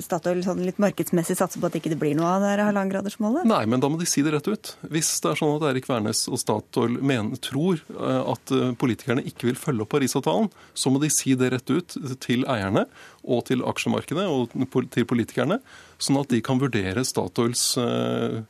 Statoil 0.06 0.44
sånn 0.46 0.62
litt 0.62 0.78
markedsmessig 0.82 1.40
satser 1.40 1.58
på 1.58 1.66
at 1.66 1.74
det 1.74 1.82
ikke 1.82 1.98
blir 1.98 2.14
noe 2.20 2.36
av 2.36 2.46
det 2.46 2.54
halvannengradersmålet? 2.60 3.50
Nei, 3.50 3.64
men 3.72 3.82
da 3.82 3.90
må 3.90 3.98
de 3.98 4.06
si 4.10 4.22
det 4.26 4.36
rett 4.36 4.52
ut. 4.52 4.76
Hvis 4.94 5.10
det 5.26 5.34
er 5.34 5.42
sånn 5.42 5.56
at 5.56 5.66
Erik 5.72 5.90
Wærnes 5.90 6.28
og 6.30 6.38
Statoil 6.44 7.00
mener, 7.02 7.42
tror 7.42 7.82
at 7.98 8.54
politikerne 8.78 9.24
ikke 9.26 9.50
vil 9.50 9.58
følge 9.58 9.79
opp 9.84 9.94
Parisavtalen, 9.94 10.50
så 10.74 10.92
må 10.92 11.02
de 11.04 11.12
si 11.14 11.36
det 11.40 11.52
rett 11.54 11.74
ut 11.74 11.98
til 12.24 12.46
eierne 12.50 12.86
og 13.24 13.46
til 13.50 13.64
aksjemarkedet 13.68 14.26
og 14.30 14.54
til 14.94 15.08
politikerne, 15.10 15.60
sånn 16.00 16.20
at 16.22 16.32
de 16.32 16.42
kan 16.46 16.60
vurdere 16.62 17.04
Statoils, 17.08 17.64
eh, 17.82 18.42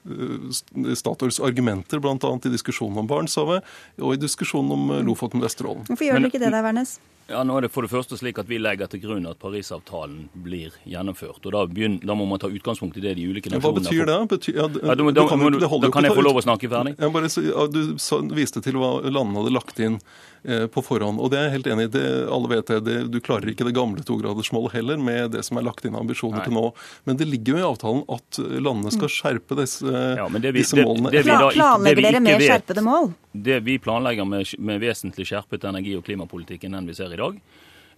Statoils 0.98 1.40
argumenter, 1.44 2.02
bl.a. 2.04 2.18
i 2.18 2.54
diskusjonen 2.54 3.04
om 3.04 3.10
Barentshavet 3.10 3.64
og 4.00 4.16
i 4.16 4.22
diskusjonen 4.22 4.76
om 4.76 4.92
eh, 4.98 5.06
Lofoten 5.06 5.42
og 5.42 5.48
Vesterålen. 5.48 5.88
Hvorfor 5.90 6.10
gjør 6.10 6.22
dere 6.22 6.34
ikke 6.34 6.44
det 6.44 6.54
der, 6.54 6.66
Wærnes? 6.66 7.00
Ja, 7.30 7.44
nå 7.46 7.60
er 7.60 7.68
det 7.68 7.70
for 7.70 7.86
det 7.86 7.92
første 7.92 8.18
slik 8.18 8.40
at 8.42 8.48
Vi 8.50 8.58
legger 8.58 8.90
til 8.90 9.04
grunn 9.04 9.28
at 9.30 9.38
Parisavtalen 9.38 10.32
blir 10.34 10.74
gjennomført. 10.90 11.44
og 11.46 11.52
Da, 11.54 11.66
begynner, 11.70 12.02
da 12.02 12.16
må 12.18 12.26
man 12.26 12.42
ta 12.42 12.50
utgangspunkt 12.50 12.98
i 12.98 13.04
det 13.04 13.14
de 13.20 13.28
ulike 13.30 13.52
nasjonene 13.54 13.68
Hva 13.68 13.84
betyr 13.84 14.10
det? 14.10 14.18
Betyr, 14.32 14.56
ja, 14.58 14.66
ja, 14.66 14.96
da, 14.96 15.12
da, 15.14 15.28
kan, 15.30 15.46
da, 15.60 15.92
kan 15.94 16.10
jeg 16.10 16.18
få 16.18 16.26
lov 16.26 16.42
å 16.42 16.46
snakke 16.46 16.72
ferdig? 16.72 16.96
Ja, 16.98 17.12
bare, 17.14 17.30
du 17.30 18.34
viste 18.34 18.66
til 18.66 18.82
hva 18.82 18.96
landene 19.06 19.44
hadde 19.44 19.54
lagt 19.54 19.84
inn 19.86 20.00
Eh, 20.44 20.68
på 20.68 20.82
forhånd. 20.82 21.20
Og 21.20 21.34
det 21.34 21.36
er 21.40 21.48
jeg 21.50 21.56
helt 21.58 21.68
enig 21.68 21.86
i. 21.90 21.92
Det, 21.98 22.04
alle 22.32 22.50
vet 22.54 22.70
det, 22.86 22.96
Du 23.12 23.20
klarer 23.20 23.52
ikke 23.52 23.66
det 23.68 23.76
gamle 23.76 24.06
togradersmålet 24.08 24.69
heller 24.74 25.00
med 25.02 25.32
det 25.36 25.44
som 25.48 25.60
er 25.60 25.66
lagt 25.68 25.86
inn 25.86 25.96
av 25.98 26.04
ambisjoner 26.06 26.42
Nei. 26.42 26.46
til 26.48 26.56
nå. 26.58 26.66
Men 27.10 27.20
det 27.20 27.30
ligger 27.30 27.56
jo 27.56 27.62
i 27.62 27.68
avtalen 27.68 28.04
at 28.16 28.40
landene 28.40 28.94
skal 28.96 29.14
skjerpe 29.14 29.58
disse, 29.60 29.86
ja, 29.90 30.28
vi, 30.34 30.44
disse 30.60 30.80
målene. 30.80 31.14
Det, 31.14 31.24
det 31.28 31.40
da, 31.40 31.50
planlegger 31.56 32.06
dere 32.10 32.24
mer 32.26 32.44
skjerpede 32.44 32.86
mål? 32.86 33.12
Det 33.50 33.60
vi 33.66 33.80
planlegger 33.82 34.28
med, 34.28 34.54
med 34.60 34.84
vesentlig 34.84 35.28
skjerpet 35.30 35.68
energi- 35.70 35.98
og 36.00 36.06
klimapolitikken 36.08 36.78
enn 36.78 36.90
vi 36.90 36.98
ser 36.98 37.14
i 37.14 37.20
dag, 37.20 37.42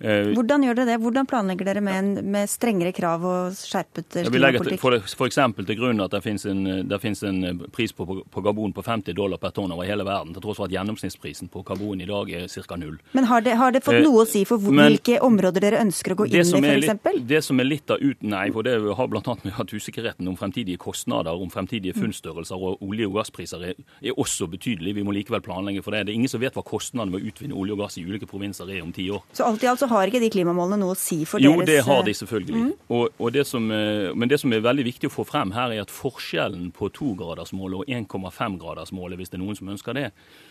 Hvordan 0.02 0.66
gjør 0.66 0.80
dere 0.82 0.90
det? 0.94 0.98
Hvordan 1.02 1.28
planlegger 1.30 1.68
dere 1.68 1.84
med, 1.86 1.98
en, 2.00 2.32
med 2.34 2.50
strengere 2.50 2.94
krav 2.96 3.26
og 3.28 3.58
skjerpet 3.58 4.18
klimapolitikk? 4.28 4.86
Eksempel 5.32 5.68
til 5.68 5.78
grunn 5.80 6.02
at 6.04 6.12
det 6.12 6.22
finnes 6.26 6.46
en, 6.50 6.64
det 6.90 7.00
finnes 7.02 7.22
en 7.28 7.62
pris 7.72 7.94
på, 7.96 8.06
på, 8.06 8.44
karbon 8.44 8.74
på 8.76 8.84
50 8.84 9.16
dollar 9.16 9.40
per 9.42 9.54
tonn 9.56 9.72
over 9.72 9.88
hele 9.88 10.06
verden, 10.08 10.34
til 10.36 10.44
tross 10.44 10.60
for 10.60 10.68
at 10.68 10.76
gjennomsnittsprisen 10.76 11.52
på 11.54 11.64
karbon 11.68 12.02
i 12.04 12.08
dag 12.10 12.32
er 12.36 12.48
ca. 12.52 12.78
null. 12.80 12.98
Men 13.16 13.30
har 13.30 13.46
det, 13.46 13.56
har 13.60 13.76
det 13.76 13.84
fått 13.86 14.00
eh, 14.00 14.06
noe 14.06 14.26
å 14.26 14.28
si 14.30 14.44
for 14.50 14.62
hvilke 14.62 15.18
Men, 15.18 15.26
områder 15.30 15.64
dere 15.64 15.84
ønsker 15.86 16.16
å 16.16 16.20
gå 16.20 16.28
inn 16.28 16.36
i, 16.36 16.42
f.eks.? 16.42 17.22
Det 17.32 17.42
som 17.46 17.62
er 17.62 17.70
litt 17.70 17.94
av 17.94 18.02
uten, 18.02 18.32
Nei, 18.32 18.48
for 18.56 18.66
det 18.66 18.78
har 18.98 19.10
bl.a. 19.12 19.36
med 19.44 19.60
at 19.60 19.74
usikkerheten 19.74 20.28
om 20.32 20.38
fremtidige 20.40 20.80
kostnader, 20.82 21.36
om 21.36 21.52
fremtidige 21.54 21.98
funnstørrelser 21.98 22.62
og 22.62 22.82
olje- 22.86 23.10
og 23.10 23.20
gasspriser 23.20 23.66
er, 23.72 23.80
er, 24.02 24.16
også 24.22 24.48
betydelig. 24.52 24.96
Vi 24.98 25.06
må 25.06 25.16
likevel 25.16 25.44
planlegge 25.44 25.84
for 25.86 25.96
det. 25.96 26.06
Det 26.08 26.16
er 26.16 26.20
ingen 26.22 26.32
som 26.32 26.42
vet 26.44 26.56
hva 26.58 26.64
kostnadene 26.66 27.16
med 27.16 27.22
å 27.22 27.32
utvinne 27.32 27.58
olje 27.58 27.76
og 27.76 27.84
gass 27.84 27.98
i 28.00 28.06
ulike 28.08 28.30
provinser 28.30 28.70
er 28.72 28.84
om 28.86 28.94
ti 28.96 29.10
år. 29.12 29.24
Så 29.36 29.48
alt 29.48 29.66
i 29.66 29.70
alt 29.72 29.82
så 29.84 29.91
har 29.92 30.10
ikke 30.10 30.22
de 30.24 30.32
klimamålene 30.34 30.80
noe 30.82 30.96
å 30.96 31.00
si 31.00 31.22
for 31.30 31.44
jo, 31.44 31.54
deres 31.60 31.62
Jo, 31.62 31.68
det 31.70 31.80
har 31.88 32.06
de 32.08 32.16
selvfølgelig. 32.18 32.64
Mm. 32.64 32.72
Og, 32.98 33.18
og 33.20 33.34
det 33.36 33.46
som, 33.50 33.68
eh, 33.76 34.10
men 34.16 34.32
det 34.32 34.40
som 34.42 34.54
er 34.56 34.64
veldig 34.66 34.88
viktig 34.88 35.12
å 35.12 35.14
få 35.14 35.26
frem 35.28 35.54
her, 35.56 35.76
er 35.76 35.84
at 35.86 35.94
forskjellen 35.94 36.72
på 36.76 36.90
togradersmålet 36.98 37.84
og 37.84 37.94
1,5-gradersmålet, 38.00 39.20
hvis 39.20 39.34
det 39.34 39.40
er 39.40 39.44
noen 39.44 39.60
som 39.60 39.72
ønsker 39.76 39.98
det, 39.98 40.10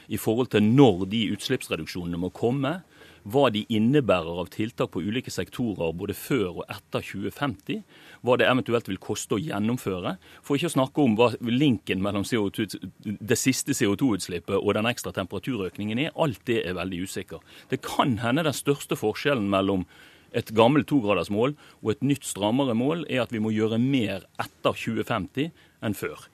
i 0.08 0.20
forhold 0.20 0.52
til 0.54 0.64
når 0.66 1.06
de 1.12 1.24
utslippsreduksjonene 1.34 2.20
må 2.20 2.32
komme, 2.34 2.80
hva 3.28 3.48
de 3.52 3.64
innebærer 3.68 4.40
av 4.42 4.48
tiltak 4.54 4.92
på 4.94 5.02
ulike 5.04 5.32
sektorer 5.32 5.92
både 5.96 6.16
før 6.16 6.62
og 6.62 6.62
etter 6.72 7.04
2050, 7.04 7.82
hva 8.24 8.36
det 8.40 8.48
eventuelt 8.48 8.88
vil 8.88 9.00
koste 9.02 9.36
å 9.36 9.40
gjennomføre. 9.40 10.16
For 10.46 10.56
ikke 10.56 10.70
å 10.70 10.76
snakke 10.76 11.04
om 11.04 11.16
hva 11.18 11.30
linken 11.44 12.02
mellom 12.04 12.24
CO2, 12.24 12.68
det 13.04 13.38
siste 13.38 13.76
CO2-utslippet 13.76 14.56
og 14.56 14.72
den 14.76 14.88
ekstra 14.90 15.12
temperaturøkningen 15.16 16.00
er. 16.06 16.14
Alt 16.16 16.44
det 16.48 16.62
er 16.64 16.78
veldig 16.78 17.04
usikker. 17.04 17.44
Det 17.68 17.82
kan 17.84 18.18
hende 18.24 18.46
den 18.48 18.56
største 18.56 18.98
forskjellen 18.98 19.50
mellom 19.52 19.86
et 20.36 20.52
gammelt 20.54 20.86
togradersmål 20.90 21.56
og 21.82 21.88
et 21.90 22.04
nytt 22.06 22.26
strammere 22.26 22.76
mål 22.78 23.02
er 23.10 23.24
at 23.24 23.32
vi 23.34 23.42
må 23.42 23.50
gjøre 23.54 23.80
mer 23.82 24.28
etter 24.40 24.76
2050 24.76 25.50
enn 25.82 25.96
før. 25.98 26.28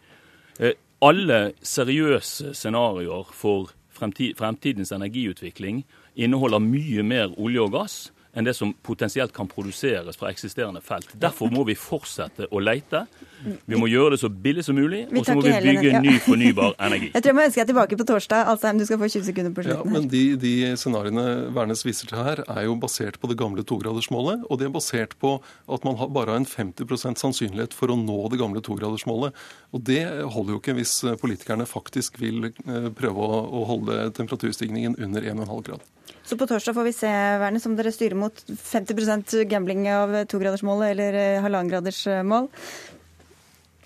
Eh, 0.60 0.76
alle 1.04 1.54
seriøse 1.64 2.54
scenarioer 2.56 3.32
for 3.36 3.72
fremtidens 3.96 4.92
energiutvikling 4.92 5.84
inneholder 6.16 6.62
mye 6.62 7.04
mer 7.06 7.32
olje 7.36 7.62
og 7.62 7.74
gass 7.76 7.96
enn 8.36 8.44
det 8.44 8.52
som 8.56 8.74
potensielt 8.84 9.32
kan 9.32 9.48
produseres 9.48 10.18
fra 10.20 10.28
eksisterende 10.28 10.82
felt. 10.84 11.14
Derfor 11.16 11.48
må 11.52 11.64
vi 11.64 11.76
fortsette 11.78 12.50
å 12.52 12.60
leite. 12.60 13.06
Vi 13.44 13.78
må 13.78 13.88
gjøre 13.90 14.14
det 14.14 14.20
så 14.22 14.30
billig 14.30 14.64
som 14.66 14.76
mulig, 14.78 15.04
og 15.10 15.26
så 15.26 15.36
må 15.36 15.44
vi 15.44 15.52
bygge 15.52 15.90
ja. 15.90 16.00
ny 16.04 16.16
fornybar 16.24 16.76
energi. 16.88 17.10
Jeg 17.14 17.22
tror 17.22 17.32
jeg 17.32 17.36
må 17.38 17.44
ønske 17.46 17.62
deg 17.62 17.70
tilbake 17.70 17.98
på 18.00 18.06
torsdag. 18.08 18.50
Alsheim, 18.52 18.80
du 18.80 18.86
skal 18.88 19.00
få 19.00 19.08
20 19.12 19.26
sekunder 19.28 19.54
på 19.56 19.64
slutten. 19.66 19.90
Ja, 19.92 19.94
men 19.96 20.08
de, 20.12 20.22
de 20.40 20.54
scenarioene 20.80 21.26
Værnes 21.56 21.84
viser 21.86 22.10
til 22.10 22.20
her, 22.20 22.42
er 22.46 22.66
jo 22.66 22.76
basert 22.80 23.18
på 23.22 23.30
det 23.30 23.38
gamle 23.40 23.64
togradersmålet. 23.66 24.46
Og 24.50 24.60
de 24.60 24.68
er 24.68 24.74
basert 24.74 25.16
på 25.22 25.36
at 25.42 25.86
man 25.86 25.98
bare 26.16 26.34
har 26.34 26.40
en 26.40 26.48
50% 26.48 27.22
sannsynlighet 27.22 27.76
for 27.76 27.92
å 27.92 27.98
nå 28.00 28.18
det 28.32 28.40
gamle 28.40 28.62
togradersmålet. 28.64 29.36
Og 29.76 29.84
det 29.86 30.02
holder 30.32 30.56
jo 30.56 30.62
ikke 30.62 30.76
hvis 30.78 30.98
politikerne 31.20 31.68
faktisk 31.68 32.20
vil 32.22 32.50
eh, 32.50 32.88
prøve 32.96 33.30
å 33.46 33.66
holde 33.68 34.08
temperaturstigningen 34.16 34.98
under 35.02 35.28
1,5 35.34 35.62
grad. 35.70 35.86
Så 36.26 36.34
på 36.38 36.46
torsdag 36.46 36.74
får 36.74 36.86
vi 36.88 36.92
se 36.96 37.10
Wernes, 37.38 37.66
om 37.68 37.76
dere 37.78 37.92
styrer 37.94 38.18
mot 38.18 38.40
50% 38.50 39.44
gambling 39.50 39.86
av 39.94 40.14
togradersmålet 40.30 40.94
eller 40.94 41.18
eh, 41.20 41.42
halvannengradersmål. 41.44 42.48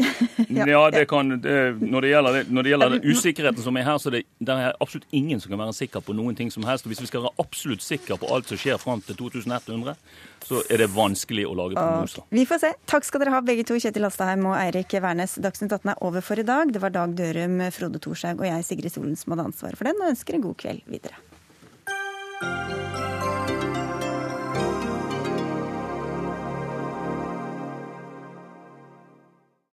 ja, 0.48 0.82
det 0.92 1.04
kan, 1.10 1.34
det, 1.42 1.54
når 1.80 2.04
det 2.04 2.10
gjelder, 2.12 2.38
når 2.48 2.66
det 2.66 2.72
gjelder 2.72 2.96
usikkerheten 3.04 3.64
som 3.64 3.78
er 3.78 3.86
her, 3.86 3.98
så 4.02 4.12
det, 4.14 4.22
det 4.38 4.56
er 4.56 4.76
absolutt 4.80 5.06
ingen 5.16 5.40
som 5.42 5.52
kan 5.52 5.62
være 5.62 5.76
sikker 5.76 6.04
på 6.04 6.16
noen 6.16 6.36
ting 6.38 6.52
som 6.52 6.66
helst. 6.68 6.86
Og 6.86 6.94
hvis 6.94 7.02
vi 7.04 7.10
skal 7.10 7.24
være 7.26 7.42
absolutt 7.42 7.84
sikre 7.84 8.18
på 8.20 8.30
alt 8.34 8.50
som 8.50 8.60
skjer 8.60 8.80
fram 8.82 9.02
til 9.06 9.18
2100, 9.18 9.96
så 10.46 10.62
er 10.72 10.82
det 10.82 10.90
vanskelig 10.94 11.46
å 11.48 11.56
lage 11.58 11.78
prognoser. 11.78 12.26
Vi 12.34 12.46
får 12.48 12.62
se. 12.64 12.72
Takk 12.90 13.06
skal 13.08 13.24
dere 13.24 13.36
ha 13.36 13.42
begge 13.44 13.66
to, 13.68 13.78
Kjetil 13.80 14.08
Astaheim 14.08 14.46
og 14.50 14.56
Eirik 14.58 14.96
Wærnes. 15.02 15.36
Dagsnytt 15.42 15.76
18 15.76 15.94
er 15.94 16.04
over 16.06 16.24
for 16.24 16.40
i 16.40 16.46
dag. 16.46 16.72
Det 16.74 16.82
var 16.82 16.94
Dag 16.96 17.14
Dørum, 17.18 17.60
Frode 17.74 18.02
Thorshaug 18.02 18.42
og 18.42 18.48
jeg, 18.48 18.66
Sigrid 18.68 18.94
Solen, 18.94 19.18
som 19.20 19.36
hadde 19.36 19.50
ansvaret 19.52 19.80
for 19.80 19.90
den, 19.90 20.00
og 20.00 20.14
ønsker 20.14 20.38
en 20.38 20.48
god 20.48 20.58
kveld 20.64 20.84
videre. 20.90 21.18